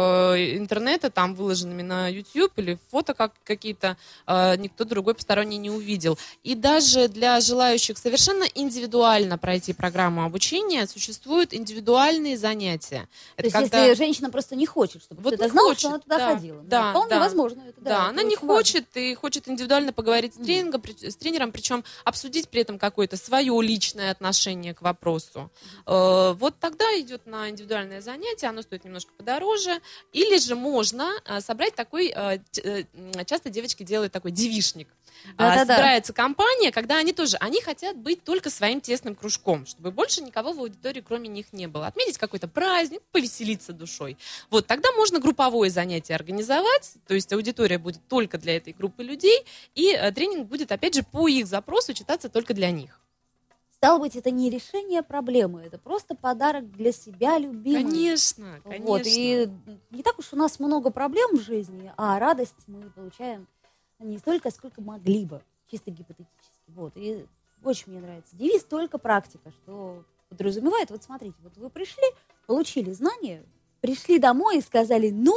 интернета, 0.57 1.09
там 1.09 1.33
выложенными 1.33 1.81
на 1.81 2.09
YouTube 2.09 2.51
или 2.57 2.77
фото 2.91 3.13
как 3.13 3.31
какие-то, 3.45 3.95
э, 4.27 4.57
никто 4.57 4.83
другой 4.83 5.13
посторонний 5.15 5.57
не 5.57 5.69
увидел. 5.71 6.17
И 6.43 6.55
даже 6.55 7.07
для 7.07 7.39
желающих 7.39 7.97
совершенно 7.97 8.43
индивидуально 8.53 9.37
пройти 9.37 9.71
программу 9.71 10.25
обучения 10.25 10.85
существуют 10.87 11.53
индивидуальные 11.53 12.37
занятия. 12.37 13.07
То 13.37 13.43
есть 13.45 13.55
если 13.55 13.93
женщина 13.93 14.29
просто 14.29 14.57
не 14.57 14.65
хочет, 14.65 15.01
чтобы 15.03 15.21
Вот 15.21 15.35
кто-то 15.35 15.45
не 15.45 15.51
знал, 15.51 15.65
хочет, 15.67 15.79
что 15.79 15.87
она 15.89 15.99
туда 15.99 16.17
да, 16.17 16.33
ходила. 16.35 16.61
да, 16.63 16.89
вполне 16.89 17.09
да. 17.11 17.19
возможно. 17.19 17.61
Это, 17.69 17.81
Да, 17.81 17.89
это 17.91 18.03
она 18.09 18.23
не 18.23 18.35
очень 18.35 18.47
важно. 18.47 18.55
хочет 18.57 18.85
и 18.97 19.15
хочет 19.15 19.47
индивидуально 19.47 19.93
поговорить 19.93 20.33
с, 20.35 20.37
тренингом, 20.37 20.81
при- 20.81 21.09
с 21.09 21.15
тренером, 21.15 21.53
причем 21.53 21.85
обсудить 22.03 22.49
при 22.49 22.61
этом 22.61 22.77
какое-то 22.77 23.15
свое 23.15 23.53
личное 23.61 24.11
отношение 24.11 24.73
к 24.73 24.81
вопросу. 24.81 25.49
Э, 25.85 26.33
Вот 26.37 26.56
тогда 26.59 26.85
идет 26.99 27.25
на 27.25 27.49
индивидуальное 27.49 28.01
занятие, 28.01 28.47
оно 28.47 28.61
стоит 28.61 28.83
немножко 28.85 29.11
подороже. 29.13 29.81
Или 30.13 30.37
же 30.39 30.55
можно 30.55 31.11
э, 31.25 31.41
собрать 31.41 31.75
такой, 31.75 32.09
т- 32.09 32.85
э, 32.93 33.25
часто 33.25 33.49
девочки 33.49 33.83
делают 33.83 34.13
такой 34.13 34.31
девишник. 34.31 34.87
А, 35.37 35.49
Да-да-да. 35.49 35.75
Собирается 35.75 36.13
компания, 36.13 36.71
когда 36.71 36.97
они 36.97 37.11
тоже, 37.13 37.37
они 37.37 37.61
хотят 37.61 37.97
быть 37.97 38.23
только 38.23 38.49
своим 38.49 38.81
тесным 38.81 39.15
кружком, 39.15 39.65
чтобы 39.65 39.91
больше 39.91 40.21
никого 40.21 40.53
в 40.53 40.59
аудитории 40.59 41.01
кроме 41.01 41.27
них 41.27 41.53
не 41.53 41.67
было. 41.67 41.87
Отметить 41.87 42.17
какой-то 42.17 42.47
праздник, 42.47 43.01
повеселиться 43.11 43.73
душой. 43.73 44.17
Вот, 44.49 44.67
тогда 44.67 44.91
можно 44.93 45.19
групповое 45.19 45.71
занятие 45.71 46.15
организовать, 46.15 46.93
то 47.07 47.13
есть 47.13 47.31
аудитория 47.33 47.77
будет 47.77 48.07
только 48.07 48.37
для 48.37 48.57
этой 48.57 48.73
группы 48.73 49.03
людей, 49.03 49.45
и 49.75 49.91
э, 49.91 50.11
тренинг 50.11 50.47
будет, 50.47 50.71
опять 50.71 50.95
же, 50.95 51.03
по 51.03 51.27
их 51.27 51.47
запросу 51.47 51.93
читаться 51.93 52.29
только 52.29 52.53
для 52.53 52.71
них. 52.71 52.99
Стало 53.77 53.99
быть, 53.99 54.15
это 54.15 54.31
не 54.31 54.49
решение 54.49 55.03
проблемы, 55.03 55.61
это 55.61 55.77
просто 55.77 56.15
подарок 56.15 56.71
для 56.71 56.91
себя 56.91 57.37
любимой. 57.37 57.83
Конечно, 57.83 58.59
конечно. 58.63 58.85
Вот, 58.87 59.01
и 59.05 59.47
не 59.91 60.01
так 60.01 60.17
уж 60.17 60.33
у 60.33 60.35
нас 60.35 60.59
много 60.59 60.89
проблем 60.89 61.37
в 61.37 61.41
жизни, 61.41 61.93
а 61.95 62.17
радость 62.17 62.55
мы 62.65 62.89
получаем 62.89 63.47
не 63.99 64.17
столько, 64.17 64.49
сколько 64.49 64.81
могли 64.81 65.25
бы, 65.25 65.43
чисто 65.69 65.91
гипотетически. 65.91 66.63
Вот, 66.69 66.93
и 66.95 67.27
очень 67.63 67.91
мне 67.91 68.01
нравится 68.01 68.35
девиз 68.35 68.63
«Только 68.63 68.97
практика», 68.97 69.51
что 69.51 70.03
подразумевает, 70.29 70.89
вот 70.89 71.03
смотрите, 71.03 71.37
вот 71.43 71.55
вы 71.57 71.69
пришли, 71.69 72.03
получили 72.47 72.91
знания, 72.93 73.45
пришли 73.81 74.17
домой 74.17 74.57
и 74.57 74.61
сказали, 74.61 75.11
ну, 75.11 75.35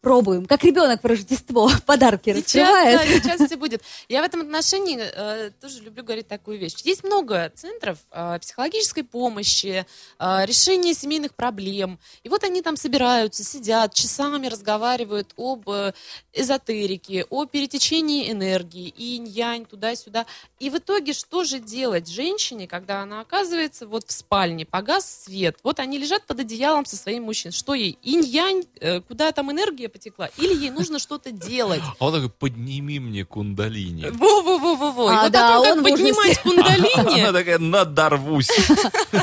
пробуем, 0.00 0.46
как 0.46 0.64
ребенок 0.64 1.02
в 1.02 1.06
Рождество 1.06 1.70
подарки 1.86 2.32
Сейчас, 2.32 2.68
раскрывает. 2.68 2.98
да, 2.98 3.06
сейчас 3.06 3.46
все 3.46 3.56
будет. 3.60 3.82
Я 4.08 4.22
в 4.22 4.24
этом 4.24 4.40
отношении 4.40 4.98
э, 5.00 5.50
тоже 5.60 5.82
люблю 5.82 6.02
говорить 6.02 6.28
такую 6.28 6.58
вещь. 6.58 6.74
Есть 6.84 7.04
много 7.04 7.52
центров 7.54 7.98
э, 8.10 8.38
психологической 8.40 9.04
помощи, 9.04 9.84
э, 10.18 10.46
решения 10.46 10.94
семейных 10.94 11.34
проблем. 11.34 11.98
И 12.22 12.28
вот 12.28 12.44
они 12.44 12.62
там 12.62 12.76
собираются, 12.76 13.44
сидят, 13.44 13.92
часами 13.94 14.46
разговаривают 14.46 15.32
об 15.36 15.68
э, 15.68 15.92
эзотерике, 16.32 17.26
о 17.28 17.44
перетечении 17.44 18.30
энергии, 18.30 18.94
инь-янь, 18.96 19.66
туда-сюда. 19.66 20.26
И 20.58 20.70
в 20.70 20.78
итоге 20.78 21.12
что 21.12 21.44
же 21.44 21.58
делать 21.58 22.08
женщине, 22.08 22.66
когда 22.66 23.02
она 23.02 23.20
оказывается 23.20 23.86
вот 23.86 24.04
в 24.06 24.12
спальне, 24.12 24.64
погас 24.64 25.24
свет, 25.24 25.58
вот 25.62 25.78
они 25.78 25.98
лежат 25.98 26.24
под 26.26 26.40
одеялом 26.40 26.86
со 26.86 26.96
своим 26.96 27.24
мужчиной. 27.24 27.52
Что 27.52 27.74
ей? 27.74 27.98
Инь-янь, 28.02 28.64
э, 28.80 29.00
куда 29.02 29.32
там 29.32 29.50
энергия 29.50 29.89
потекла? 29.90 30.30
Или 30.38 30.54
ей 30.54 30.70
нужно 30.70 30.98
что-то 30.98 31.30
делать? 31.30 31.82
А 31.98 32.06
он 32.06 32.14
такой, 32.14 32.30
подними 32.30 32.98
мне 32.98 33.24
кундалини. 33.24 34.10
Во-во-во-во-во. 34.10 35.08
А, 35.08 35.22
вот 35.24 35.32
да, 35.32 35.60
он 35.60 35.82
поднимать 35.82 36.38
кундалини, 36.42 37.20
Она 37.20 37.32
такая, 37.38 37.58
надорвусь. 37.58 38.50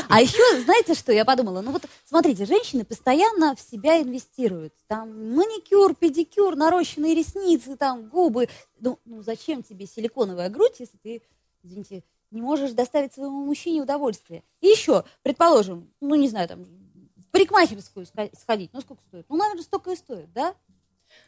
А 0.08 0.20
еще, 0.20 0.60
знаете, 0.60 0.94
что 0.94 1.12
я 1.12 1.24
подумала? 1.24 1.60
Ну 1.60 1.72
вот, 1.72 1.84
смотрите, 2.04 2.46
женщины 2.46 2.84
постоянно 2.84 3.56
в 3.56 3.60
себя 3.60 4.00
инвестируют. 4.00 4.74
Там 4.86 5.34
маникюр, 5.34 5.94
педикюр, 5.94 6.56
нарощенные 6.56 7.14
ресницы, 7.14 7.76
там 7.76 8.08
губы. 8.08 8.48
Ну, 8.80 8.98
ну 9.04 9.22
зачем 9.22 9.62
тебе 9.62 9.86
силиконовая 9.86 10.48
грудь, 10.48 10.76
если 10.78 10.96
ты, 10.96 11.22
извините, 11.62 12.04
не 12.30 12.42
можешь 12.42 12.72
доставить 12.72 13.14
своему 13.14 13.44
мужчине 13.44 13.82
удовольствие? 13.82 14.42
И 14.60 14.68
еще, 14.68 15.04
предположим, 15.22 15.90
ну 16.00 16.14
не 16.14 16.28
знаю, 16.28 16.48
там, 16.48 16.66
парикмахерскую 17.38 18.06
сходить, 18.40 18.70
ну 18.72 18.80
сколько 18.80 19.02
стоит? 19.02 19.26
Ну, 19.28 19.36
наверное, 19.36 19.62
столько 19.62 19.90
и 19.92 19.96
стоит, 19.96 20.32
да? 20.32 20.54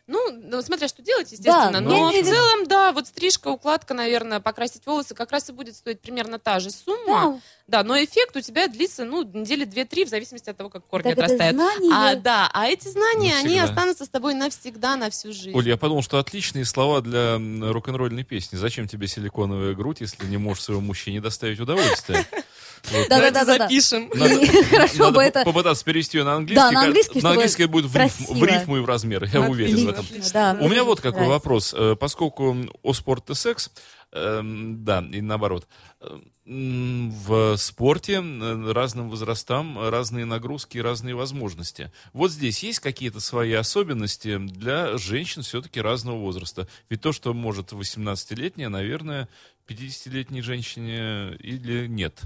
Ну, 0.06 0.20
ну, 0.32 0.60
смотря 0.60 0.88
что 0.88 1.00
делать, 1.02 1.32
естественно. 1.32 1.72
Да, 1.72 1.80
но 1.80 2.10
в 2.10 2.12
виду- 2.14 2.28
целом, 2.28 2.66
да, 2.66 2.92
вот 2.92 3.06
стрижка, 3.06 3.48
укладка, 3.48 3.94
наверное, 3.94 4.38
покрасить 4.38 4.84
волосы 4.84 5.14
как 5.14 5.30
раз 5.32 5.48
и 5.48 5.52
будет 5.52 5.74
стоить 5.74 6.00
примерно 6.02 6.38
та 6.38 6.58
же 6.60 6.70
сумма. 6.70 7.06
Да. 7.06 7.40
Да, 7.78 7.84
но 7.84 7.96
эффект 7.96 8.36
у 8.36 8.40
тебя 8.42 8.66
длится, 8.68 9.04
ну, 9.04 9.22
недели 9.22 9.64
две-три, 9.64 10.04
в 10.04 10.08
зависимости 10.08 10.50
от 10.50 10.56
того, 10.56 10.68
как 10.68 10.84
корни 10.86 11.04
Так 11.04 11.12
это 11.14 11.24
отрастают. 11.26 11.54
знание. 11.56 11.90
А, 11.94 12.14
да, 12.16 12.50
а 12.52 12.66
эти 12.66 12.88
знания, 12.88 13.34
они 13.36 13.54
Навсегда. 13.54 13.64
останутся 13.64 14.04
с 14.04 14.08
тобой 14.10 14.34
навсегда, 14.34 14.96
на 14.96 15.08
всю 15.08 15.32
жизнь. 15.32 15.56
Оль, 15.56 15.66
я 15.68 15.76
подумал, 15.78 16.02
что 16.02 16.18
отличные 16.18 16.64
слова 16.66 17.00
для 17.00 17.38
рок-н-ролльной 17.72 18.24
песни. 18.24 18.56
Зачем 18.56 18.86
тебе 18.88 19.06
силиконовая 19.06 19.74
грудь, 19.74 20.00
если 20.00 20.26
не 20.26 20.36
можешь 20.36 20.64
своему 20.64 20.82
мужчине 20.82 21.20
доставить 21.22 21.58
удовольствие? 21.60 22.26
Вот. 22.90 23.08
Да, 23.08 23.16
Давайте 23.16 23.34
да, 23.34 23.44
да, 23.44 23.58
да. 23.58 23.64
запишем. 23.64 24.10
Хорошо 24.70 25.10
бы 25.12 25.22
это... 25.22 25.44
попытаться 25.44 25.84
перевести 25.84 26.18
ее 26.18 26.24
на 26.24 26.34
английский. 26.34 26.56
Да, 26.56 26.70
на 26.70 26.82
английский, 26.82 27.20
На 27.20 27.30
английский 27.30 27.66
будет 27.66 27.90
в 27.90 27.96
рифму, 27.96 28.78
и 28.78 28.80
в 28.80 28.84
размер, 28.84 29.24
я 29.24 29.40
уверен 29.42 29.86
в 29.86 29.88
этом. 29.88 30.60
У 30.60 30.68
меня 30.68 30.84
вот 30.84 31.00
какой 31.00 31.26
вопрос. 31.26 31.74
Э, 31.76 31.96
Поскольку 31.98 32.56
о 32.82 32.92
спорт 32.92 33.30
и 33.30 33.34
секс, 33.34 33.70
эм, 34.12 34.84
да, 34.84 35.04
и 35.12 35.20
наоборот, 35.20 35.66
эм, 36.00 37.12
в 37.12 37.56
спорте 37.56 38.18
разным 38.18 39.08
возрастам 39.08 39.88
разные 39.88 40.24
нагрузки 40.24 40.78
и 40.78 40.80
разные 40.80 41.14
возможности. 41.14 41.92
Вот 42.12 42.32
здесь 42.32 42.64
есть 42.64 42.80
какие-то 42.80 43.20
свои 43.20 43.52
особенности 43.52 44.36
для 44.38 44.98
женщин 44.98 45.42
все-таки 45.42 45.80
разного 45.80 46.16
возраста. 46.16 46.66
Ведь 46.88 47.02
то, 47.02 47.12
что 47.12 47.34
может 47.34 47.72
18-летняя, 47.72 48.68
наверное, 48.68 49.28
50-летней 49.68 50.42
женщине 50.42 51.36
или 51.38 51.86
нет. 51.86 52.20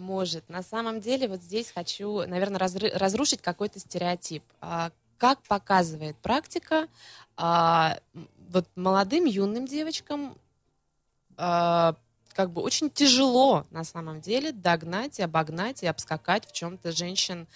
Может. 0.00 0.48
На 0.48 0.62
самом 0.62 1.00
деле, 1.00 1.28
вот 1.28 1.42
здесь 1.42 1.70
хочу, 1.70 2.26
наверное, 2.26 2.58
разрушить 2.58 3.42
какой-то 3.42 3.78
стереотип. 3.78 4.42
А, 4.62 4.92
Как 5.18 5.42
показывает 5.42 6.16
практика, 6.16 6.88
а, 7.36 7.98
вот 8.48 8.66
молодым 8.76 9.26
юным 9.26 9.66
девочкам 9.66 10.38
а, 11.36 11.96
как 12.32 12.50
бы 12.50 12.62
очень 12.62 12.88
тяжело 12.88 13.66
на 13.70 13.84
самом 13.84 14.22
деле 14.22 14.52
догнать 14.52 15.18
и 15.18 15.22
обогнать 15.22 15.82
и 15.82 15.86
обскакать 15.86 16.46
в 16.46 16.52
чем-то 16.52 16.92
женщин 16.92 17.46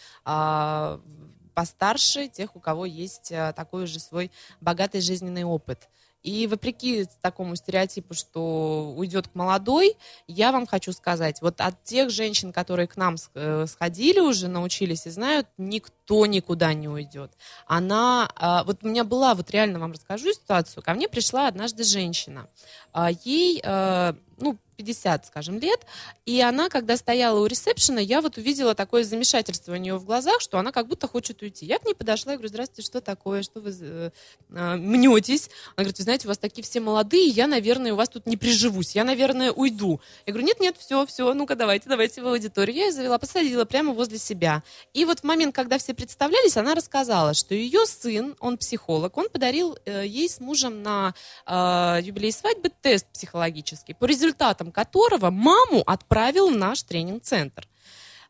постарше, 1.55 2.29
тех, 2.29 2.57
у 2.57 2.61
кого 2.61 2.85
есть 2.85 3.33
такой 3.57 3.87
же 3.87 4.01
свой 4.01 4.31
богатый 4.61 5.01
жизненный 5.01 5.45
опыт. 5.45 5.89
И 6.25 6.47
вопреки 6.47 7.07
такому 7.21 7.55
стереотипу, 7.55 8.15
что 8.15 8.95
уйдет 8.97 9.29
к 9.29 9.35
молодой, 9.35 9.95
я 10.27 10.53
вам 10.53 10.67
хочу 10.67 10.93
сказать, 10.93 11.43
вот 11.43 11.61
от 11.61 11.85
тех 11.85 12.09
женщин, 12.09 12.51
которые 12.51 12.89
к 12.89 12.97
нам 12.97 13.17
э, 13.35 13.67
сходили 13.69 14.21
уже, 14.21 14.49
научились 14.49 15.07
и 15.07 15.11
знают, 15.11 15.47
никто 15.59 15.93
никуда 16.27 16.75
не 16.75 16.89
уйдет. 16.89 17.33
Она, 17.67 18.31
а, 18.37 18.65
вот 18.65 18.79
у 18.83 18.89
меня 18.89 19.05
была, 19.05 19.35
вот 19.35 19.51
реально 19.51 19.79
вам 19.79 19.93
расскажу 19.93 20.33
ситуацию, 20.33 20.83
ко 20.83 20.95
мне 20.95 21.09
пришла 21.09 21.49
однажды 21.49 21.85
женщина, 21.85 22.49
А, 22.93 23.11
ей, 23.11 23.61
э, 23.65 24.15
ну, 24.39 24.59
50, 24.77 25.27
скажем, 25.27 25.59
лет, 25.59 25.81
и 26.27 26.41
она, 26.41 26.69
когда 26.69 26.97
стояла 26.97 27.41
у 27.41 27.47
ресепшена, 27.47 28.01
я 28.01 28.21
вот 28.21 28.37
увидела 28.37 28.75
такое 28.75 29.05
замешательство 29.05 29.73
у 29.73 29.77
нее 29.77 29.97
в 29.97 30.05
глазах, 30.05 30.41
что 30.41 30.59
она 30.59 30.73
как 30.73 30.89
будто 30.89 31.09
хочет 31.09 31.43
уйти. 31.43 31.67
Я 31.67 31.79
к 31.79 31.87
ней 31.87 31.95
подошла 31.95 32.33
и 32.35 32.37
говорю, 32.37 32.49
здравствуйте, 32.49 32.83
что 32.83 33.01
такое, 33.01 33.43
что 33.43 33.61
вы 33.61 33.75
э, 33.81 34.11
э, 34.51 34.77
мнетесь? 34.77 35.51
Она 35.77 35.85
говорит, 35.85 35.99
вы 35.99 36.05
знаете, 36.05 36.27
у 36.27 36.29
вас 36.29 36.39
такие 36.39 36.63
все 36.63 36.81
молодые, 36.81 37.27
я, 37.27 37.47
наверное, 37.47 37.93
у 37.93 37.97
вас 37.97 38.09
тут 38.09 38.27
не 38.27 38.37
приживусь, 38.37 38.95
я, 38.95 39.05
наверное, 39.05 39.53
уйду. 39.53 40.01
Я 40.27 40.33
говорю, 40.33 40.47
нет-нет, 40.47 40.77
все, 40.79 41.07
все, 41.07 41.33
ну-ка 41.35 41.57
давайте, 41.57 41.89
давайте 41.89 42.23
в 42.23 42.27
аудиторию. 42.27 42.77
Я 42.77 42.87
ее 42.87 42.93
завела, 42.93 43.19
посадила 43.19 43.65
прямо 43.65 43.93
возле 43.93 44.19
себя. 44.19 44.63
И 44.93 45.05
вот 45.05 45.21
в 45.21 45.25
момент, 45.25 45.55
когда 45.55 45.79
все 45.79 45.94
представлялись, 45.95 46.57
она 46.57 46.75
рассказала, 46.75 47.35
что 47.35 47.55
ее 47.55 47.87
сын, 47.87 48.37
он 48.41 48.59
психолог, 48.59 49.17
он 49.17 49.29
подарил 49.29 49.77
э, 49.85 50.07
ей 50.07 50.29
с 50.29 50.41
мужем 50.41 50.83
на 50.83 51.15
э, 51.47 52.01
юбилей 52.03 52.33
свадьбы 52.33 52.71
тест 52.83 53.07
психологический, 53.13 53.95
по 53.95 54.05
результатам 54.05 54.73
которого 54.73 55.31
маму 55.31 55.83
отправил 55.87 56.51
в 56.51 56.57
наш 56.57 56.83
тренинг-центр. 56.83 57.67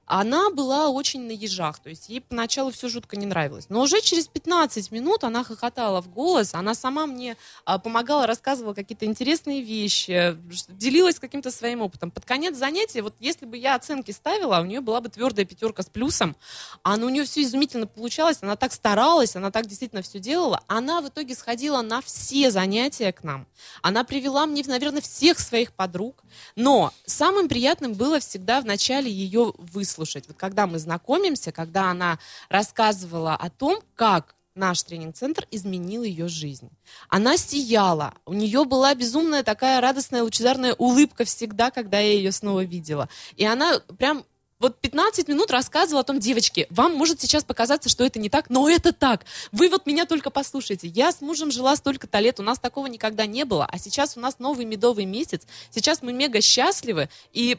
Она 0.06 0.50
была 0.50 0.88
очень 0.88 1.22
на 1.26 1.32
ежах, 1.32 1.78
то 1.78 1.88
есть 1.88 2.08
ей 2.08 2.20
поначалу 2.20 2.70
все 2.70 2.88
жутко 2.88 3.16
не 3.16 3.26
нравилось. 3.26 3.66
Но 3.68 3.80
уже 3.80 4.00
через 4.00 4.28
15 4.28 4.90
минут 4.90 5.24
она 5.24 5.44
хохотала 5.44 6.02
в 6.02 6.08
голос, 6.08 6.54
она 6.54 6.74
сама 6.74 7.06
мне 7.06 7.36
а, 7.64 7.78
помогала, 7.78 8.26
рассказывала 8.26 8.74
какие-то 8.74 9.06
интересные 9.06 9.62
вещи, 9.62 10.36
делилась 10.68 11.18
каким-то 11.18 11.50
своим 11.50 11.80
опытом. 11.82 12.10
Под 12.10 12.24
конец 12.24 12.56
занятия, 12.56 13.02
вот 13.02 13.14
если 13.20 13.46
бы 13.46 13.56
я 13.56 13.74
оценки 13.74 14.10
ставила, 14.10 14.60
у 14.60 14.64
нее 14.64 14.80
была 14.80 15.00
бы 15.00 15.08
твердая 15.08 15.46
пятерка 15.46 15.82
с 15.82 15.86
плюсом, 15.86 16.36
а 16.82 16.94
у 16.94 17.08
нее 17.08 17.24
все 17.24 17.42
изумительно 17.42 17.86
получалось, 17.86 18.38
она 18.42 18.56
так 18.56 18.72
старалась, 18.72 19.36
она 19.36 19.50
так 19.50 19.66
действительно 19.66 20.02
все 20.02 20.18
делала. 20.18 20.62
Она 20.66 21.00
в 21.00 21.08
итоге 21.08 21.34
сходила 21.34 21.80
на 21.82 22.00
все 22.02 22.50
занятия 22.50 23.12
к 23.12 23.24
нам. 23.24 23.46
Она 23.82 24.04
привела 24.04 24.46
мне, 24.46 24.62
наверное, 24.66 25.00
всех 25.00 25.38
своих 25.38 25.72
подруг. 25.72 26.22
Но 26.56 26.92
самым 27.06 27.48
приятным 27.48 27.94
было 27.94 28.20
всегда 28.20 28.60
в 28.60 28.64
начале 28.64 29.10
ее 29.10 29.52
выслушать. 29.94 30.26
Вот 30.28 30.36
когда 30.36 30.66
мы 30.66 30.78
знакомимся, 30.78 31.52
когда 31.52 31.90
она 31.90 32.18
рассказывала 32.48 33.34
о 33.34 33.50
том, 33.50 33.80
как 33.94 34.34
наш 34.54 34.82
тренинг-центр 34.84 35.46
изменил 35.50 36.04
ее 36.04 36.28
жизнь. 36.28 36.70
Она 37.08 37.36
сияла, 37.36 38.14
у 38.24 38.32
нее 38.32 38.64
была 38.64 38.94
безумная 38.94 39.42
такая 39.42 39.80
радостная, 39.80 40.22
лучезарная 40.22 40.74
улыбка 40.74 41.24
всегда, 41.24 41.72
когда 41.72 41.98
я 41.98 42.12
ее 42.12 42.30
снова 42.30 42.62
видела. 42.64 43.08
И 43.36 43.44
она 43.44 43.80
прям 43.98 44.24
вот 44.60 44.80
15 44.80 45.26
минут 45.26 45.50
рассказывала 45.50 46.00
о 46.02 46.04
том, 46.04 46.20
девочки, 46.20 46.68
вам 46.70 46.94
может 46.94 47.20
сейчас 47.20 47.42
показаться, 47.42 47.88
что 47.88 48.04
это 48.04 48.20
не 48.20 48.30
так, 48.30 48.48
но 48.48 48.68
это 48.68 48.92
так. 48.92 49.24
Вы 49.50 49.68
вот 49.68 49.86
меня 49.86 50.06
только 50.06 50.30
послушайте. 50.30 50.86
Я 50.86 51.10
с 51.10 51.20
мужем 51.20 51.50
жила 51.50 51.74
столько-то 51.74 52.20
лет, 52.20 52.38
у 52.38 52.44
нас 52.44 52.58
такого 52.60 52.86
никогда 52.86 53.26
не 53.26 53.44
было, 53.44 53.66
а 53.66 53.78
сейчас 53.78 54.16
у 54.16 54.20
нас 54.20 54.38
новый 54.38 54.64
медовый 54.64 55.04
месяц, 55.04 55.42
сейчас 55.70 56.00
мы 56.00 56.12
мега 56.12 56.40
счастливы, 56.40 57.08
и 57.32 57.58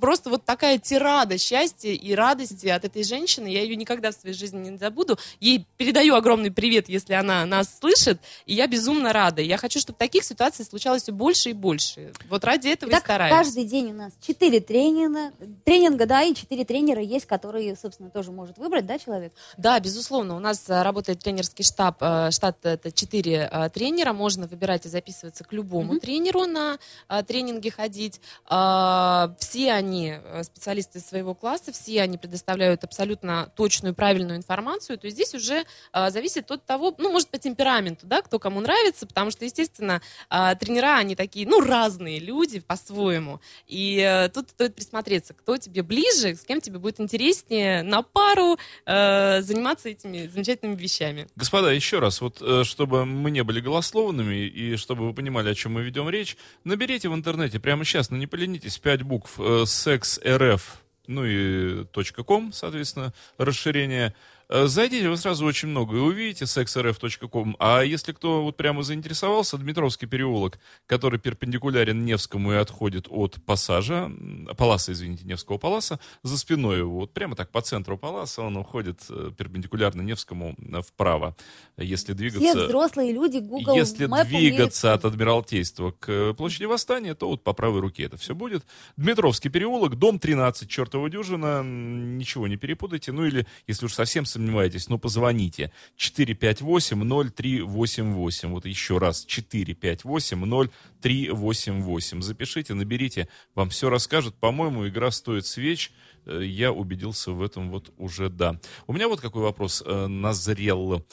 просто 0.00 0.30
вот 0.30 0.44
такая 0.44 0.78
тирада 0.78 1.38
счастья 1.38 1.90
и 1.90 2.14
радости 2.14 2.66
от 2.68 2.84
этой 2.84 3.02
женщины. 3.04 3.46
Я 3.48 3.62
ее 3.62 3.76
никогда 3.76 4.10
в 4.10 4.14
своей 4.14 4.34
жизни 4.34 4.68
не 4.70 4.76
забуду. 4.78 5.18
Ей 5.40 5.66
передаю 5.76 6.14
огромный 6.14 6.50
привет, 6.50 6.88
если 6.88 7.14
она 7.14 7.44
нас 7.46 7.78
слышит. 7.78 8.20
И 8.46 8.54
я 8.54 8.66
безумно 8.66 9.12
рада. 9.12 9.42
Я 9.42 9.56
хочу, 9.56 9.78
чтобы 9.80 9.98
таких 9.98 10.24
ситуаций 10.24 10.64
случалось 10.64 11.02
все 11.02 11.12
больше 11.12 11.50
и 11.50 11.52
больше. 11.52 12.12
Вот 12.28 12.44
ради 12.44 12.68
этого 12.68 12.90
Итак, 12.90 13.02
и 13.02 13.04
стараюсь. 13.04 13.32
каждый 13.34 13.64
день 13.64 13.90
у 13.90 13.94
нас 13.94 14.12
четыре 14.26 14.60
тренинга, 14.60 15.32
тренинга, 15.64 16.06
да, 16.06 16.22
и 16.22 16.34
четыре 16.34 16.64
тренера 16.64 17.02
есть, 17.02 17.26
которые, 17.26 17.76
собственно, 17.76 18.10
тоже 18.10 18.32
может 18.32 18.58
выбрать, 18.58 18.86
да, 18.86 18.98
человек? 18.98 19.32
Да, 19.56 19.78
безусловно. 19.80 20.36
У 20.36 20.40
нас 20.40 20.64
а, 20.68 20.82
работает 20.82 21.20
тренерский 21.20 21.64
штаб. 21.64 21.96
а, 22.00 22.30
Штат 22.30 22.64
это 22.64 22.90
4 22.92 23.70
тренера. 23.72 24.12
Можно 24.12 24.46
выбирать 24.46 24.86
и 24.86 24.88
записываться 24.88 25.44
к 25.44 25.52
любому 25.52 25.92
Мгм. 25.92 26.00
тренеру 26.00 26.46
на 26.46 26.78
тренинги 27.26 27.68
ходить. 27.68 28.20
А, 28.46 29.34
Они 29.70 30.12
а, 30.12 30.42
специалисты 30.42 31.00
своего 31.00 31.34
класса, 31.34 31.72
все 31.72 32.02
они 32.02 32.18
предоставляют 32.18 32.84
абсолютно 32.84 33.52
точную, 33.56 33.94
правильную 33.94 34.38
информацию. 34.38 34.98
То 34.98 35.08
здесь 35.10 35.34
уже 35.34 35.64
а, 35.92 36.10
зависит 36.10 36.50
от 36.50 36.64
того, 36.64 36.94
ну, 36.98 37.10
может, 37.10 37.28
по 37.28 37.38
темпераменту, 37.38 38.06
да, 38.06 38.22
кто 38.22 38.38
кому 38.38 38.60
нравится, 38.60 39.06
потому 39.06 39.30
что, 39.30 39.44
естественно, 39.44 40.00
а, 40.28 40.54
тренера, 40.54 40.96
они 40.96 41.16
такие, 41.16 41.46
ну, 41.46 41.60
разные 41.60 42.18
люди 42.18 42.60
по-своему. 42.60 43.40
И 43.66 43.98
э, 43.98 44.28
тут 44.28 44.50
стоит 44.50 44.74
присмотреться, 44.74 45.34
кто 45.34 45.56
тебе 45.56 45.82
ближе, 45.82 46.34
с 46.34 46.44
кем 46.44 46.60
тебе 46.60 46.78
будет 46.78 47.00
интереснее 47.00 47.82
на 47.82 48.02
пару 48.02 48.58
э, 48.84 49.42
заниматься 49.42 49.88
этими 49.88 50.26
замечательными 50.26 50.76
вещами. 50.76 51.26
Господа, 51.36 51.70
еще 51.72 51.98
раз, 51.98 52.20
вот 52.20 52.40
э, 52.40 52.64
чтобы 52.64 53.04
мы 53.04 53.30
не 53.30 53.42
были 53.42 53.60
голословными 53.60 54.46
и 54.46 54.76
чтобы 54.76 55.06
вы 55.06 55.14
понимали, 55.14 55.50
о 55.50 55.54
чем 55.54 55.72
мы 55.72 55.82
ведем 55.82 56.08
речь, 56.08 56.36
наберите 56.64 57.08
в 57.08 57.14
интернете 57.14 57.60
прямо 57.60 57.84
сейчас, 57.84 58.10
ну 58.10 58.16
не 58.16 58.26
поленитесь, 58.26 58.78
5 58.78 59.02
букв 59.02 59.38
секс.рф, 59.64 60.78
ну 61.06 61.24
и 61.24 61.84
.com, 62.26 62.52
соответственно, 62.52 63.12
расширение. 63.38 64.14
Э, 64.48 64.66
Зайдите, 64.66 65.08
вы 65.08 65.16
сразу 65.16 65.44
очень 65.44 65.68
много 65.68 65.96
и 65.96 66.00
увидите 66.00 66.44
sexrf.com. 66.44 67.56
А 67.58 67.82
если 67.82 68.12
кто 68.12 68.44
вот 68.44 68.56
прямо 68.56 68.82
заинтересовался, 68.82 69.58
Дмитровский 69.58 70.06
переулок, 70.06 70.58
который 70.86 71.18
перпендикулярен 71.18 72.04
Невскому 72.04 72.52
и 72.52 72.56
отходит 72.56 73.06
от 73.10 73.42
пассажа, 73.44 74.10
Паласа, 74.56 74.92
извините, 74.92 75.24
Невского 75.24 75.58
Паласа, 75.58 75.98
за 76.22 76.38
спиной 76.38 76.78
его, 76.78 77.00
вот 77.00 77.12
прямо 77.12 77.34
так 77.34 77.50
по 77.50 77.60
центру 77.60 77.98
Паласа, 77.98 78.42
он 78.42 78.56
уходит 78.56 79.00
э, 79.10 79.32
перпендикулярно 79.36 80.02
Невскому 80.02 80.54
э, 80.58 80.80
вправо. 80.82 81.36
Если 81.76 82.06
Все 82.06 82.14
двигаться... 82.14 82.66
взрослые 82.66 83.12
люди 83.12 83.38
Google 83.38 83.74
Если 83.74 84.06
Map 84.06 84.26
двигаться 84.26 84.88
умеют 84.88 85.04
от 85.04 85.12
Адмиралтейства 85.12 85.90
к 85.90 86.34
площади 86.34 86.64
Восстания, 86.64 87.14
то 87.14 87.28
вот 87.28 87.42
по 87.42 87.52
правой 87.52 87.80
руке 87.80 88.04
это 88.04 88.16
все 88.16 88.34
будет. 88.34 88.64
Дмитровский 88.96 89.50
переулок, 89.50 89.96
дом 89.96 90.20
13, 90.20 90.68
чертова 90.68 91.10
дюжина, 91.10 91.62
ничего 91.64 92.46
не 92.46 92.56
перепутайте. 92.56 93.10
Ну 93.10 93.24
или, 93.24 93.46
если 93.66 93.86
уж 93.86 93.94
совсем 93.94 94.24
сомневаетесь, 94.36 94.88
ну 94.88 94.98
позвоните. 94.98 95.72
458-0388. 95.98 98.48
Вот 98.48 98.66
еще 98.66 98.98
раз, 98.98 99.26
458-0388. 99.26 102.22
Запишите, 102.22 102.74
наберите, 102.74 103.28
вам 103.54 103.70
все 103.70 103.88
расскажут. 103.90 104.36
По-моему, 104.36 104.86
игра 104.86 105.10
стоит 105.10 105.46
свеч. 105.46 105.90
Э, 106.26 106.40
Я 106.44 106.72
убедился 106.72 107.32
в 107.32 107.42
этом 107.42 107.70
вот 107.70 107.92
уже, 107.96 108.28
да. 108.28 108.60
У 108.86 108.92
меня 108.92 109.08
вот 109.08 109.20
какой 109.20 109.42
вопрос 109.42 109.82
э, 109.84 110.06
назрел. 110.06 111.04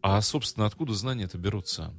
А, 0.00 0.20
собственно, 0.20 0.66
откуда 0.66 0.94
знания-то 0.94 1.38
берутся? 1.38 1.94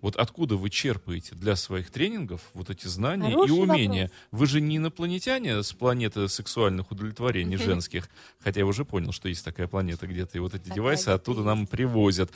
Вот 0.00 0.16
откуда 0.16 0.56
вы 0.56 0.70
черпаете 0.70 1.34
для 1.34 1.56
своих 1.56 1.90
тренингов 1.90 2.40
вот 2.54 2.70
эти 2.70 2.86
знания 2.86 3.30
Хороший 3.30 3.56
и 3.56 3.60
умения? 3.60 4.02
вопрос. 4.04 4.18
Вы 4.30 4.46
же 4.46 4.60
не 4.60 4.76
инопланетяне 4.76 5.62
с 5.62 5.72
планеты 5.72 6.28
сексуальных 6.28 6.90
удовлетворений 6.90 7.56
женских, 7.56 8.08
хотя 8.40 8.60
я 8.60 8.66
уже 8.66 8.84
понял, 8.84 9.12
что 9.12 9.28
есть 9.28 9.44
такая 9.44 9.68
планета 9.68 10.06
где-то, 10.06 10.36
и 10.38 10.40
вот 10.40 10.54
эти 10.54 10.68
девайсы 10.68 11.08
оттуда 11.08 11.42
нам 11.42 11.66
привозят. 11.66 12.30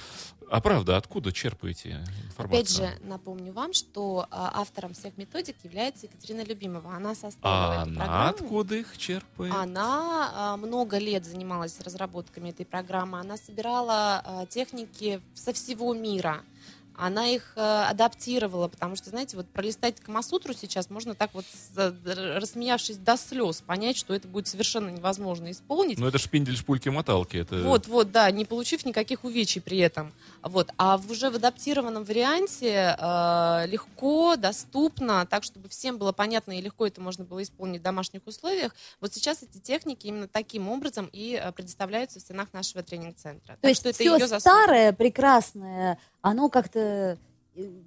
А 0.51 0.61
правда, 0.61 0.97
откуда 0.97 1.33
черпаете 1.33 2.05
информацию? 2.27 2.45
Опять 2.61 2.77
же, 2.77 3.07
напомню 3.07 3.53
вам, 3.53 3.73
что 3.73 4.27
а, 4.33 4.51
автором 4.55 4.95
всех 4.95 5.17
методик 5.17 5.55
является 5.63 6.07
Екатерина 6.07 6.45
Любимова. 6.45 6.97
Она 6.97 7.11
а 7.11 7.15
составила 7.15 7.83
эту 7.83 7.91
она 7.91 8.05
программу. 8.05 8.29
откуда 8.31 8.75
их 8.75 8.99
черпает? 8.99 9.55
Она 9.55 10.33
а, 10.35 10.57
много 10.57 10.99
лет 10.99 11.25
занималась 11.25 11.79
разработками 11.81 12.51
этой 12.51 12.67
программы. 12.67 13.21
Она 13.21 13.37
собирала 13.37 14.23
а, 14.25 14.47
техники 14.47 15.21
со 15.35 15.53
всего 15.53 15.95
мира. 15.95 16.43
Она 17.01 17.29
их 17.29 17.53
э, 17.57 17.61
адаптировала, 17.61 18.69
потому 18.69 18.95
что, 18.95 19.09
знаете, 19.09 19.37
вот 19.37 19.49
пролистать 19.49 20.01
Камасутру 20.01 20.53
сейчас 20.53 20.91
можно 20.91 21.15
так 21.15 21.31
вот, 21.33 21.47
р- 21.77 21.95
рассмеявшись 22.37 22.99
до 22.99 23.17
слез, 23.17 23.63
понять, 23.67 23.97
что 23.97 24.15
это 24.15 24.29
будет 24.29 24.49
совершенно 24.49 24.91
невозможно 24.91 25.51
исполнить. 25.51 25.99
Ну 25.99 26.07
это 26.07 26.19
шпиндель 26.19 26.57
шпульки-моталки. 26.57 27.39
Это... 27.39 27.57
Вот, 27.63 27.87
вот, 27.87 28.13
да, 28.13 28.31
не 28.31 28.45
получив 28.45 28.85
никаких 28.85 29.25
увечий 29.25 29.63
при 29.63 29.79
этом. 29.79 30.13
Вот. 30.43 30.71
А 30.79 30.97
в 30.97 31.11
уже 31.11 31.31
в 31.31 31.37
адаптированном 31.37 32.05
варианте 32.05 32.97
э, 32.99 33.67
легко, 33.67 34.37
доступно, 34.37 35.27
так, 35.27 35.45
чтобы 35.45 35.69
всем 35.69 35.99
было 35.99 36.13
понятно 36.13 36.59
и 36.59 36.61
легко 36.61 36.87
это 36.87 37.01
можно 37.01 37.25
было 37.25 37.43
исполнить 37.43 37.81
в 37.81 37.85
домашних 37.85 38.27
условиях. 38.27 38.75
Вот 39.01 39.13
сейчас 39.13 39.43
эти 39.43 39.59
техники 39.59 40.07
именно 40.07 40.29
таким 40.29 40.69
образом 40.69 41.09
и 41.13 41.41
э, 41.43 41.53
предоставляются 41.53 42.19
в 42.19 42.23
стенах 42.23 42.53
нашего 42.53 42.83
тренинг-центра. 42.83 43.59
То 43.61 43.69
есть 43.69 43.87
все 43.95 44.39
старое, 44.39 44.93
прекрасное, 44.93 45.99
оно 46.23 46.49
как-то 46.49 47.19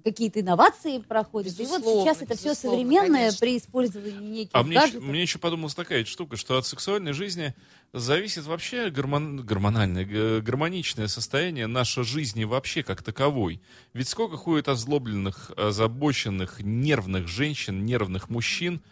какие-то 0.04 0.40
инновации 0.40 0.98
проходят. 0.98 1.58
И 1.58 1.64
вот 1.64 1.80
Безусловно, 1.80 2.02
сейчас 2.02 2.22
это 2.22 2.36
все 2.36 2.50
безусловно, 2.50 2.78
современное 2.78 3.20
конечно. 3.20 3.40
при 3.40 3.56
использовании 3.56 4.30
неких 4.30 4.50
А 4.52 4.62
мне, 4.62 4.76
еще, 4.76 5.00
мне 5.00 5.22
еще 5.22 5.38
подумалась 5.38 5.74
такая 5.74 6.04
штука, 6.04 6.36
что 6.36 6.58
от 6.58 6.66
сексуальной 6.66 7.12
жизни 7.12 7.54
зависит 7.92 8.44
вообще 8.44 8.90
гормон, 8.90 9.44
гормональное, 9.44 10.40
гармоничное 10.40 11.08
состояние 11.08 11.66
нашей 11.66 12.04
жизни 12.04 12.44
вообще 12.44 12.82
как 12.82 13.02
таковой. 13.02 13.62
Ведь 13.94 14.08
сколько 14.08 14.36
ходит 14.36 14.68
озлобленных, 14.68 15.50
озабоченных, 15.56 16.60
нервных 16.60 17.26
женщин, 17.26 17.84
нервных 17.84 18.28
мужчин, 18.28 18.82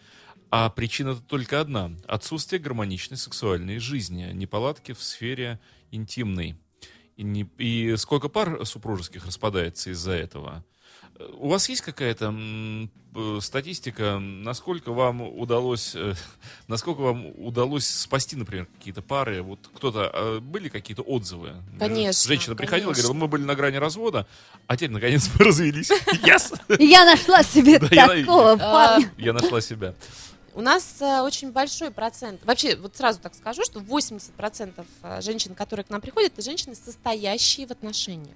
а 0.49 0.69
причина 0.69 1.15
только 1.15 1.61
одна– 1.61 1.91
отсутствие 2.07 2.59
гармоничной 2.59 3.17
сексуальной 3.17 3.79
жизни, 3.79 4.31
неполадки 4.33 4.93
в 4.93 5.01
сфере 5.01 5.59
интимной. 5.91 6.57
И, 7.17 7.23
не- 7.23 7.49
и 7.57 7.95
сколько 7.97 8.27
пар 8.29 8.65
супружеских 8.65 9.25
распадается 9.25 9.91
из-за 9.91 10.13
этого? 10.13 10.63
У 11.37 11.47
вас 11.49 11.69
есть 11.69 11.81
какая-то 11.81 12.33
статистика, 13.39 14.17
насколько 14.19 14.91
вам 14.91 15.21
удалось, 15.21 15.91
э, 15.95 16.15
насколько 16.67 17.01
вам 17.01 17.27
удалось 17.37 17.85
спасти, 17.87 18.35
например, 18.35 18.67
какие-то 18.77 19.03
пары? 19.03 19.43
Вот 19.43 19.59
кто-то 19.75 20.09
э, 20.11 20.39
были 20.39 20.69
какие-то 20.69 21.03
отзывы? 21.03 21.51
Конечно, 21.77 22.27
Женщина 22.27 22.55
приходила, 22.55 22.91
конечно. 22.93 23.09
говорила, 23.09 23.25
мы 23.25 23.27
были 23.29 23.43
на 23.43 23.53
грани 23.55 23.77
развода, 23.77 24.25
а 24.67 24.75
теперь 24.75 24.89
наконец 24.89 25.29
мы 25.37 25.45
развелись. 25.45 25.91
Yes! 26.23 26.59
Я 26.79 27.05
нашла 27.05 27.43
себе 27.43 27.77
такого 27.79 28.53
А, 28.53 28.57
парня. 28.57 29.11
Я 29.17 29.33
нашла 29.33 29.61
себя. 29.61 29.93
У 30.55 30.61
нас 30.61 30.97
э, 31.01 31.21
очень 31.21 31.51
большой 31.51 31.91
процент, 31.91 32.43
вообще, 32.45 32.75
вот 32.75 32.95
сразу 32.95 33.19
так 33.19 33.33
скажу, 33.35 33.63
что 33.63 33.79
80% 33.79 34.85
э, 35.01 35.21
женщин, 35.21 35.55
которые 35.55 35.83
к 35.83 35.89
нам 35.89 35.99
приходят, 36.01 36.33
это 36.33 36.41
женщины, 36.41 36.75
состоящие 36.75 37.67
в 37.67 37.71
отношениях. 37.71 38.35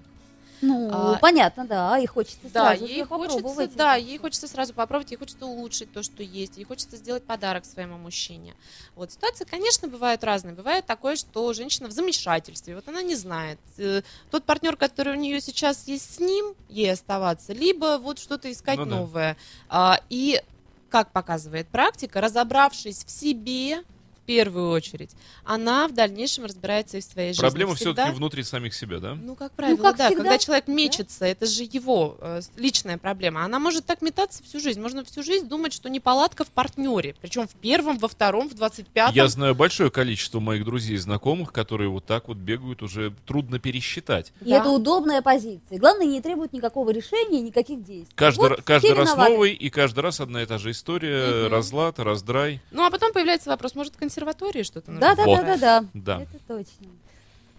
Ну, 0.60 0.90
А, 0.92 1.20
понятно, 1.20 1.68
да, 1.68 2.00
и 2.00 2.08
хочется 2.08 2.50
Да, 2.52 2.76
сразу 2.76 2.86
ей 2.86 3.04
хочется, 3.04 3.38
попробовать. 3.38 3.76
да, 3.76 3.94
ей 3.96 4.18
хочется 4.18 4.48
сразу 4.48 4.74
попробовать, 4.74 5.12
ей 5.12 5.18
хочется 5.18 5.46
улучшить 5.46 5.92
то, 5.94 6.02
что 6.02 6.24
есть, 6.24 6.58
ей 6.58 6.64
хочется 6.64 6.98
сделать 6.98 7.24
подарок 7.24 7.64
своему 7.64 8.00
мужчине. 8.00 8.56
Вот 8.96 9.12
ситуации, 9.12 9.46
конечно, 9.46 9.88
бывают 9.88 10.24
разные. 10.24 10.56
Бывает 10.56 10.88
такое, 10.88 11.16
что 11.16 11.54
женщина 11.54 11.90
в 11.90 11.92
замешательстве, 11.92 12.74
вот 12.74 12.88
она 12.88 13.04
не 13.04 13.14
знает, 13.14 13.60
э, 13.78 14.02
тот 14.32 14.46
партнер, 14.46 14.78
который 14.78 15.14
у 15.14 15.20
нее 15.20 15.40
сейчас 15.42 15.88
есть 15.88 16.16
с 16.16 16.20
ним, 16.20 16.56
ей 16.70 16.92
оставаться, 16.92 17.54
либо 17.54 18.00
вот 18.00 18.18
что-то 18.18 18.52
искать 18.52 18.80
Ну 18.80 18.86
да. 18.86 18.96
новое. 18.96 19.38
А, 19.70 20.00
и 20.10 20.42
как 20.90 21.12
показывает 21.12 21.68
практика, 21.68 22.22
разобравшись 22.22 23.04
в 23.06 23.10
себе 23.10 23.84
первую 24.28 24.70
очередь, 24.70 25.12
она 25.44 25.88
в 25.88 25.94
дальнейшем 25.94 26.46
разбирается 26.46 26.98
и 26.98 27.02
в 27.02 27.04
своей 27.06 27.30
жизни. 27.30 27.42
Проблема 27.42 27.74
Всегда- 27.74 27.94
все-таки 28.04 28.16
внутри 28.18 28.44
самих 28.44 28.76
себя, 28.76 29.00
да? 29.00 29.16
ну, 29.16 29.36
как 29.36 29.52
правило, 29.54 29.78
как 29.82 29.98
да. 29.98 30.08
всегда. 30.08 30.24
Когда 30.24 30.38
человек 30.38 30.68
мечется, 30.68 31.26
это 31.26 31.46
же 31.48 31.64
его 31.64 32.18
э, 32.22 32.42
личная 32.58 32.98
проблема. 33.00 33.44
Она 33.44 33.58
может 33.58 33.86
так 33.86 34.02
метаться 34.04 34.44
всю 34.44 34.60
жизнь. 34.60 34.80
Можно 34.80 35.04
всю 35.04 35.24
жизнь 35.24 35.48
думать, 35.48 35.74
что 35.74 35.90
неполадка 35.90 36.44
в 36.44 36.50
партнере. 36.50 37.16
Причем 37.22 37.48
в 37.48 37.56
первом, 37.56 37.98
во 37.98 38.08
втором, 38.08 38.50
в 38.50 38.54
двадцать 38.54 38.88
пятом. 38.88 39.16
Я 39.16 39.28
знаю 39.28 39.56
большое 39.56 39.90
количество 39.90 40.40
моих 40.40 40.66
друзей 40.66 40.96
и 40.96 40.98
знакомых, 40.98 41.52
которые 41.54 41.90
вот 41.90 42.06
так 42.06 42.28
вот 42.28 42.38
бегают, 42.38 42.84
уже 42.84 43.14
трудно 43.26 43.58
пересчитать. 43.60 44.34
И 44.42 44.50
Да. 44.50 44.58
это 44.60 44.70
удобная 44.70 45.22
позиция. 45.22 45.80
Главное, 45.80 46.06
не 46.06 46.22
требует 46.22 46.52
никакого 46.54 46.90
решения, 46.92 47.40
никаких 47.42 47.84
действий. 47.84 48.14
Каждый, 48.16 48.50
Вот 48.50 48.62
каждый 48.64 48.94
раз 48.94 49.10
виноваты. 49.12 49.32
новый, 49.32 49.54
и 49.54 49.70
каждый 49.70 50.00
раз 50.02 50.20
одна 50.20 50.44
и 50.44 50.46
та 50.46 50.58
же 50.58 50.72
история, 50.72 51.44
Мгм. 51.46 51.54
разлад, 51.54 52.00
раздрай. 52.00 52.62
Ну, 52.72 52.84
а 52.86 52.90
потом 52.92 53.14
появляется 53.14 53.50
вопрос, 53.50 53.76
может, 53.76 53.94
в 53.94 53.98
консерватории 54.22 54.64
что-то 54.64 54.92
Да, 54.94 55.16
да, 55.16 55.26
Вот. 55.26 55.40
да, 55.42 55.58
да, 55.58 55.58
да. 55.82 55.86
Да. 55.94 56.22
Это 56.24 56.40
точно. 56.48 56.88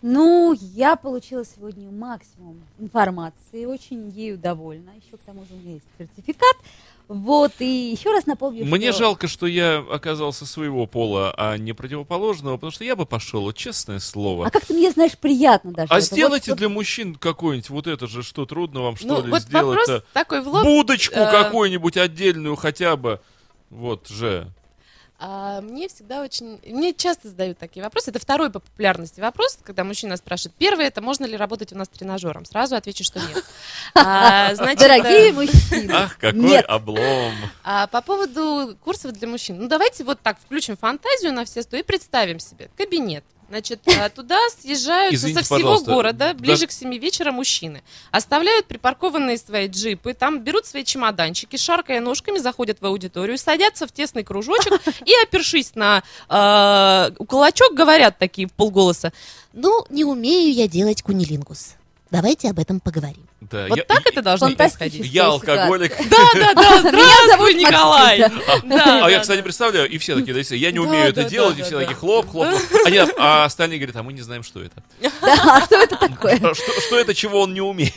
Ну, 0.00 0.52
я 0.74 0.94
получила 0.96 1.44
сегодня 1.44 1.90
максимум 1.90 2.60
информации, 2.78 3.64
очень 3.64 4.08
ею 4.10 4.38
довольна. 4.38 4.90
Еще 4.90 5.16
к 5.16 5.20
тому 5.26 5.40
же 5.44 5.54
у 5.54 5.56
меня 5.56 5.72
есть 5.74 5.84
сертификат. 5.98 6.56
Вот, 7.08 7.52
и 7.60 7.64
еще 7.90 8.12
раз 8.12 8.26
напомню, 8.26 8.66
Мне 8.66 8.92
что- 8.92 8.98
жалко, 8.98 9.28
что 9.28 9.46
я 9.46 9.78
оказался 9.78 10.44
своего 10.44 10.86
пола, 10.86 11.32
а 11.38 11.56
не 11.56 11.72
противоположного, 11.72 12.56
потому 12.58 12.70
что 12.70 12.84
я 12.84 12.94
бы 12.96 13.06
пошел, 13.06 13.40
вот 13.44 13.56
честное 13.56 13.98
слово. 13.98 14.46
А 14.46 14.50
как-то 14.50 14.74
мне, 14.74 14.90
знаешь, 14.90 15.16
приятно 15.16 15.72
даже. 15.72 15.90
А 15.90 15.96
это. 15.96 16.04
сделайте 16.06 16.50
Вот- 16.50 16.58
для 16.58 16.68
мужчин 16.68 17.14
какой-нибудь 17.14 17.70
вот 17.70 17.86
это 17.86 18.06
же, 18.06 18.22
что 18.22 18.44
трудно 18.44 18.82
вам 18.82 18.96
что 18.96 19.06
Ну, 19.06 19.24
ли 19.24 19.30
вот 19.30 19.40
сделать-то? 19.40 19.92
вопрос 19.92 20.04
такой 20.12 20.42
в 20.42 20.48
лоб. 20.48 20.64
Будочку 20.64 21.14
э, 21.18 21.30
какую-нибудь 21.30 21.96
отдельную 21.96 22.56
хотя 22.56 22.94
бы. 22.96 23.20
Вот 23.70 24.08
же. 24.08 24.46
А, 25.20 25.60
мне 25.60 25.88
всегда 25.88 26.22
очень... 26.22 26.60
Мне 26.64 26.94
часто 26.94 27.28
задают 27.28 27.58
такие 27.58 27.82
вопросы. 27.82 28.10
Это 28.10 28.20
второй 28.20 28.50
по 28.50 28.60
популярности 28.60 29.20
вопрос, 29.20 29.58
когда 29.64 29.82
мужчина 29.82 30.16
спрашивает. 30.16 30.54
Первый, 30.56 30.86
это 30.86 31.00
можно 31.02 31.24
ли 31.24 31.36
работать 31.36 31.72
у 31.72 31.76
нас 31.76 31.88
тренажером? 31.88 32.44
Сразу 32.44 32.76
отвечу, 32.76 33.02
что 33.02 33.18
нет. 33.18 33.44
А, 33.94 34.54
значит, 34.54 34.78
Дорогие 34.78 35.32
мужчины. 35.32 35.90
Ах, 35.92 36.18
какой 36.18 36.38
Нет. 36.38 36.64
облом. 36.68 37.32
а, 37.64 37.88
по 37.88 38.00
поводу 38.00 38.76
курсов 38.84 39.12
для 39.12 39.26
мужчин. 39.26 39.58
Ну, 39.58 39.68
давайте 39.68 40.04
вот 40.04 40.20
так 40.20 40.38
включим 40.38 40.76
фантазию 40.76 41.32
на 41.32 41.44
все 41.44 41.62
сто 41.62 41.76
и 41.76 41.82
представим 41.82 42.38
себе 42.38 42.70
кабинет. 42.76 43.24
Значит, 43.48 43.80
а, 43.98 44.10
туда 44.10 44.36
съезжаются 44.58 45.16
Извините, 45.16 45.42
со 45.44 45.54
всего 45.54 45.80
города 45.80 46.34
ближе 46.34 46.52
даже- 46.52 46.66
к 46.66 46.72
7 46.72 46.98
вечера 46.98 47.32
мужчины. 47.32 47.82
Оставляют 48.10 48.66
припаркованные 48.66 49.38
свои 49.38 49.68
джипы, 49.68 50.12
там 50.12 50.40
берут 50.40 50.66
свои 50.66 50.84
чемоданчики, 50.84 51.56
шаркая 51.56 52.00
ножками, 52.00 52.38
заходят 52.38 52.82
в 52.82 52.86
аудиторию, 52.86 53.38
садятся 53.38 53.86
в 53.86 53.92
тесный 53.92 54.22
кружочек 54.22 54.72
и, 55.06 55.12
опершись 55.22 55.74
на 55.74 56.02
э, 56.28 57.10
кулачок, 57.24 57.72
говорят 57.72 58.18
такие 58.18 58.48
в 58.48 58.52
полголоса. 58.52 59.12
Ну, 59.54 59.86
не 59.88 60.04
умею 60.04 60.52
я 60.52 60.68
делать 60.68 61.02
кунилингус. 61.02 61.77
Давайте 62.10 62.48
об 62.48 62.58
этом 62.58 62.80
поговорим. 62.80 63.26
Да, 63.40 63.66
Вот 63.68 63.78
я- 63.78 63.84
так 63.84 64.04
я- 64.04 64.10
это 64.10 64.22
должно 64.22 64.50
происходить. 64.50 65.06
Я 65.06 65.26
алкоголик. 65.26 65.94
Да, 66.10 66.16
да, 66.34 66.54
да, 66.54 66.78
здравствуй, 66.80 67.28
зовут 67.30 67.54
Николай. 67.54 68.20
А 69.04 69.10
я, 69.10 69.20
кстати, 69.20 69.42
представляю, 69.42 69.88
и 69.88 69.98
все 69.98 70.16
такие, 70.16 70.34
да, 70.34 70.54
я 70.54 70.72
не 70.72 70.78
умею 70.78 71.08
это 71.08 71.24
делать, 71.24 71.58
и 71.58 71.62
все 71.62 71.78
такие 71.78 71.94
хлоп, 71.96 72.30
хлоп. 72.30 72.48
А, 72.48 73.08
а 73.18 73.44
остальные 73.44 73.78
говорят, 73.78 73.96
а 73.96 74.02
мы 74.02 74.12
не 74.12 74.22
знаем, 74.22 74.42
что 74.42 74.62
это. 74.62 74.82
Да, 75.20 75.56
а 75.56 75.64
что 75.64 75.76
это 75.76 75.96
такое? 75.96 76.38
Что 76.54 76.98
это, 76.98 77.14
чего 77.14 77.42
он 77.42 77.54
не 77.54 77.60
умеет? 77.60 77.94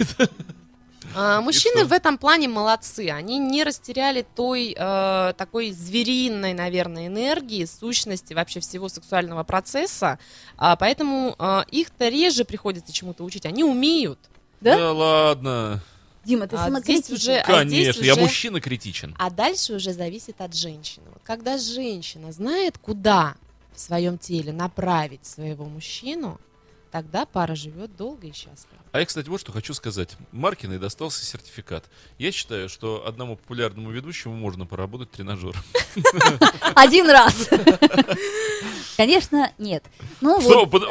А, 1.16 1.42
Мужчины 1.42 1.86
в 1.86 1.92
этом 1.92 2.18
плане 2.18 2.48
молодцы. 2.48 3.10
Они 3.10 3.38
не 3.38 3.64
растеряли 3.64 4.26
той 4.36 4.76
э, 4.78 5.34
такой 5.38 5.72
звериной, 5.72 6.54
наверное, 6.54 7.08
энергии, 7.08 7.66
сущности 7.66 8.34
вообще 8.34 8.60
всего 8.60 8.90
сексуального 8.90 9.44
процесса. 9.44 10.20
А, 10.58 10.76
поэтому 10.76 11.36
э, 11.38 11.64
их-то 11.72 12.08
реже 12.10 12.46
приходится 12.46 12.94
чему-то 12.94 13.24
учить. 13.24 13.46
Они 13.46 13.64
умеют. 13.64 14.20
Да? 14.62 14.92
ладно. 14.94 15.82
Дима, 16.24 16.48
ты 16.48 16.56
А 16.56 16.66
самокритичен. 16.66 17.04
здесь 17.04 17.20
уже- 17.24 17.38
А 17.40 17.66
здесь 17.66 17.88
Конечно, 17.88 18.04
я 18.04 18.14
уже- 18.14 18.22
мужчина 18.22 18.62
критичен. 18.62 19.16
А 19.18 19.30
дальше 19.32 19.74
уже 19.74 19.92
зависит 19.94 20.40
от 20.40 20.56
женщины. 20.56 21.06
Вот 21.12 21.22
когда 21.24 21.58
женщина 21.58 22.32
знает, 22.32 22.78
куда 22.78 23.36
в 23.74 23.80
своем 23.80 24.18
теле 24.20 24.54
направить 24.54 25.26
своего 25.26 25.66
мужчину, 25.66 26.40
тогда 26.92 27.26
пара 27.26 27.56
живет 27.56 27.96
долго 27.98 28.28
и 28.28 28.32
счастливо. 28.34 28.81
А 28.92 29.00
я, 29.00 29.06
кстати, 29.06 29.30
вот 29.30 29.40
что 29.40 29.54
хочу 29.54 29.74
сказать. 29.74 30.18
Маркиной 30.34 30.78
достался 30.78 31.24
сертификат. 31.24 31.86
Я 32.18 32.32
считаю, 32.34 32.68
что 32.68 33.06
одному 33.08 33.38
популярному 33.38 33.90
ведущему 33.90 34.36
можно 34.36 34.66
поработать 34.66 35.12
тренажером. 35.12 35.56
Один 36.76 37.10
раз. 37.10 37.50
Конечно, 38.98 39.52
нет. 39.58 39.84
Ну 40.20 40.40
Что, 40.42 40.66
вот, 40.66 40.88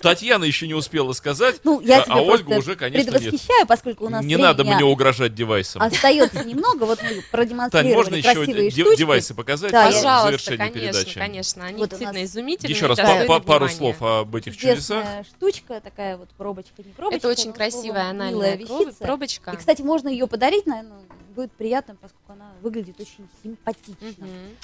Татьяна 0.00 0.44
еще 0.44 0.66
не 0.66 0.74
успела 0.74 1.12
сказать, 1.12 1.60
ну 1.64 1.80
я 1.80 2.00
а, 2.02 2.04
а 2.08 2.20
Ольга 2.22 2.54
уже, 2.56 2.76
конечно, 2.76 3.10
нет. 3.10 3.12
предвосхищаю, 3.12 3.66
поскольку 3.66 4.06
у 4.06 4.08
нас 4.08 4.24
Не 4.24 4.36
надо 4.36 4.64
мне 4.64 4.84
угрожать 4.84 5.34
девайсом. 5.34 5.82
остается 5.82 6.44
немного. 6.44 6.84
Вот 6.84 7.02
мы 7.02 7.08
Тань, 7.08 7.22
продемонстрировали 7.30 7.94
можно 7.94 8.14
еще 8.14 8.32
красивые 8.34 8.70
штучки. 8.70 8.96
девайсы 8.96 9.34
показать 9.34 9.72
Да, 9.72 9.90
в 9.90 9.92
я- 9.92 9.96
Пожалуйста, 9.98 10.26
завершении 10.28 10.56
конечно, 10.56 10.80
передачи? 10.80 11.18
конечно. 11.18 11.64
Они 11.64 11.78
Вот 11.78 11.90
действительно 11.90 12.20
нас 12.20 12.30
изумительные. 12.30 12.74
Еще 12.74 12.86
раз 12.86 12.98
пару 13.42 13.68
слов 13.68 14.00
об 14.00 14.34
этих 14.36 14.56
чудесах. 14.56 15.04
Штучка, 15.36 15.80
такая 15.80 16.16
вот 16.16 16.30
пробочка, 16.30 16.82
пробочка. 16.92 17.16
Это 17.16 17.28
очень 17.28 17.52
красивая 17.52 18.10
анальная 18.10 18.56
вещица. 18.56 18.96
пробочка. 18.98 19.52
И, 19.52 19.56
кстати, 19.56 19.82
можно 19.82 20.08
ее 20.08 20.26
подарить, 20.26 20.66
наверное, 20.66 20.98
будет 21.34 21.52
приятно, 21.52 21.96
поскольку 22.00 22.32
она 22.32 22.52
выглядит 22.62 23.00
очень 23.00 23.28
симпатично. 23.42 23.96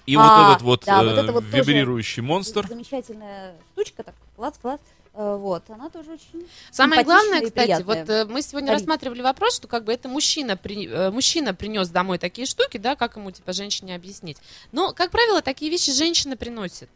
И 0.07 0.17
А, 0.17 0.21
вот 0.21 0.51
этот 0.51 0.63
вот, 0.63 0.85
да, 0.87 1.03
вот 1.03 1.11
э, 1.11 1.21
это 1.21 1.33
вот 1.33 1.45
вибрирующий 1.45 2.23
монстр. 2.23 2.67
Замечательная 2.67 3.57
штучка, 3.73 4.03
так, 4.05 4.15
класс-класс. 4.37 4.81
Вот, 5.13 5.65
она 5.69 5.91
тоже 5.91 6.13
очень 6.13 6.47
Самое 6.71 7.03
главное, 7.03 7.43
кстати, 7.43 7.83
вот 7.83 8.09
э, 8.09 8.25
мы 8.27 8.43
сегодня 8.43 8.69
Дарить. 8.69 8.83
рассматривали 8.83 9.23
вопрос, 9.23 9.57
что 9.57 9.67
как 9.67 9.83
бы 9.83 9.93
это 9.93 10.09
мужчина, 10.09 10.57
при, 10.57 10.87
э, 10.87 11.11
мужчина 11.11 11.53
принес 11.53 11.89
домой 11.89 12.19
такие 12.19 12.47
штуки, 12.47 12.79
да, 12.79 12.95
как 12.95 13.17
ему 13.17 13.33
типа 13.33 13.53
женщине 13.53 13.97
объяснить. 13.97 14.39
Но, 14.71 14.93
как 14.93 15.11
правило, 15.11 15.43
такие 15.43 15.69
вещи 15.69 15.93
женщина 15.93 16.37
приносит. 16.37 16.89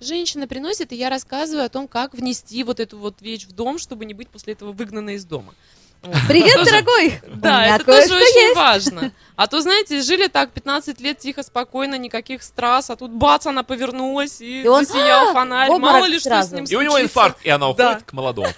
Женщина 0.00 0.46
приносит, 0.46 0.92
и 0.92 0.96
я 0.96 1.08
рассказываю 1.10 1.64
о 1.64 1.68
том, 1.68 1.88
как 1.88 2.12
внести 2.14 2.62
вот 2.64 2.80
эту 2.80 2.98
вот 2.98 3.20
вещь 3.20 3.46
в 3.46 3.52
дом, 3.52 3.78
чтобы 3.78 4.04
не 4.04 4.14
быть 4.14 4.28
после 4.28 4.52
этого 4.52 4.72
выгнанной 4.72 5.14
из 5.14 5.24
дома. 5.24 5.54
Привет, 6.28 6.54
Тоже- 6.54 6.70
дорогой! 6.70 7.20
Да, 7.36 7.64
это 7.76 7.84
тоже 7.84 8.14
очень 8.14 8.40
есть. 8.40 8.56
важно. 8.56 9.12
А 9.36 9.46
то, 9.48 9.60
знаете, 9.60 10.00
жили 10.00 10.28
так 10.28 10.50
15 10.52 10.98
лет 11.00 11.18
тихо, 11.18 11.42
спокойно, 11.42 11.96
никаких 11.98 12.42
страз, 12.42 12.88
а 12.88 12.96
тут 12.96 13.10
бац, 13.10 13.46
она 13.46 13.62
повернулась 13.62 14.40
и, 14.40 14.62
И 14.62 14.66
он, 14.66 14.86
засиял 14.86 15.28
«А, 15.28 15.32
фонарь. 15.34 15.70
Мало 15.78 16.06
ли 16.06 16.18
что 16.18 16.42
с 16.42 16.50
ним 16.52 16.64
И 16.64 16.74
у 16.74 16.80
него 16.80 16.98
инфаркт, 17.00 17.44
и 17.44 17.50
она 17.50 17.68
уходит 17.68 17.98
Да. 17.98 18.00
к 18.00 18.12
молодому. 18.14 18.48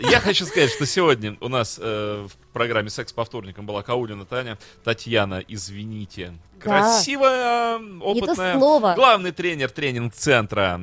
Я 0.00 0.20
хочу 0.20 0.44
сказать, 0.46 0.70
что 0.70 0.86
сегодня 0.86 1.36
у 1.40 1.48
нас 1.48 1.78
э, 1.80 2.26
в 2.28 2.52
программе 2.52 2.90
«Секс 2.90 3.12
по 3.12 3.24
вторникам» 3.24 3.66
была 3.66 3.82
Каулина 3.82 4.24
Таня. 4.24 4.58
Татьяна, 4.82 5.42
извините. 5.46 6.34
Красивая, 6.60 7.78
Не 7.78 8.00
то 8.00 8.04
опытная. 8.26 8.56
слово. 8.58 8.94
Главный 8.96 9.32
тренер 9.32 9.70
тренинг-центра. 9.70 10.80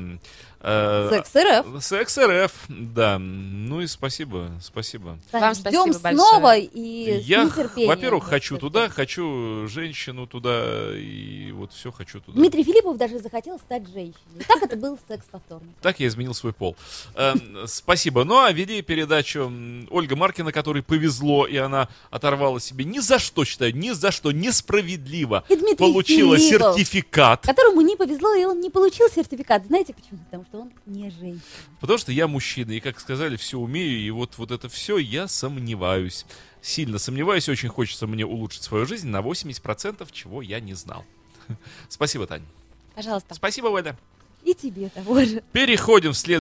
Э, 0.62 1.09
Секс 1.12 1.36
РФ. 1.36 1.84
Секс 1.84 2.18
РФ, 2.18 2.51
да. 2.70 3.18
Ну 3.20 3.82
и 3.82 3.88
спасибо, 3.88 4.51
спасибо. 4.62 5.18
Вам 5.32 5.53
Ждем 5.53 5.72
спасибо 5.72 5.99
большое. 5.99 6.16
снова 6.16 6.57
и 6.57 7.22
с 7.22 7.26
Я, 7.26 7.49
во-первых, 7.88 8.26
хочу 8.26 8.57
туда, 8.57 8.89
хочу 8.89 9.68
женщину 9.68 10.28
туда, 10.28 10.91
и 10.95 11.51
вот 11.51 11.74
все 11.74 11.91
хочу 11.91 12.20
туда. 12.20 12.38
Дмитрий 12.38 12.64
Филиппов 12.64 12.97
даже 12.97 13.20
захотел 13.20 13.57
стать 13.59 13.88
женщиной. 13.88 14.16
И 14.39 14.43
так 14.43 14.62
это 14.62 14.76
был 14.76 14.97
секс 15.07 15.26
по 15.32 15.39
вторникам. 15.39 15.76
Так 15.82 15.99
я 15.99 16.07
изменил 16.07 16.34
свой 16.34 16.53
пол. 16.53 16.76
Эм, 17.16 17.68
Спасибо. 17.68 18.24
Ну 18.24 18.39
а 18.39 18.51
вели 18.51 18.82
передачу 18.82 19.51
Ольга 19.89 20.16
Маркина, 20.16 20.51
которой 20.51 20.84
повезло, 20.84 21.45
и 21.45 21.57
она 21.57 21.88
оторвала 22.09 22.59
себе 22.59 22.86
ни 22.86 22.99
за 22.99 23.20
что, 23.20 23.45
считаю, 23.45 23.76
ни 23.76 23.91
за 23.91 24.12
что, 24.12 24.32
несправедливо 24.32 25.43
И 25.49 25.76
получила 25.76 26.38
сертификат. 26.38 27.45
Которому 27.45 27.82
не 27.82 27.95
повезло, 27.95 28.34
и 28.34 28.45
он 28.45 28.59
не 28.62 28.70
получил 28.70 29.07
сертификат. 29.09 29.66
Знаете 29.68 29.93
почему? 29.93 30.20
Потому 30.26 30.45
что 30.45 30.51
он 30.54 30.72
не 30.86 31.10
женщина. 31.10 31.41
Потому 31.80 31.97
что 31.97 32.12
я 32.12 32.28
мужчина, 32.28 32.72
и, 32.72 32.80
как 32.80 32.99
сказали, 32.99 33.36
все 33.36 33.58
умею, 33.58 33.99
и 33.99 34.10
вот, 34.10 34.38
вот 34.38 34.52
это 34.52 34.70
все 34.70 34.97
я 34.97 35.28
сомневаюсь. 35.28 36.26
Сильно 36.62 36.99
сомневаюсь, 36.99 37.49
очень 37.49 37.70
хочется 37.70 38.08
мне 38.08 38.26
улучшить 38.26 38.64
свою 38.64 38.86
жизнь 38.86 39.08
на 39.08 39.22
80%, 39.22 40.08
чего 40.12 40.41
я 40.41 40.60
не 40.60 40.74
знал. 40.74 41.06
Спасибо, 41.89 42.28
Тань. 42.28 42.43
Пожалуйста. 42.95 43.34
Спасибо, 43.36 43.68
Оля. 43.68 43.97
И 44.43 44.54
тебе 44.54 44.89
того 44.89 45.24
же. 45.24 45.43
Переходим 45.52 46.12
в 46.14 46.18
след... 46.18 46.41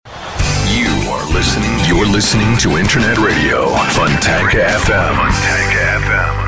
You 0.69 0.89
are 1.09 1.25
listening. 1.33 1.79
You're 1.89 2.07
listening 2.07 2.57
to 2.59 2.77
Internet 2.77 3.19
Radio 3.19 3.73
FM. 4.85 6.48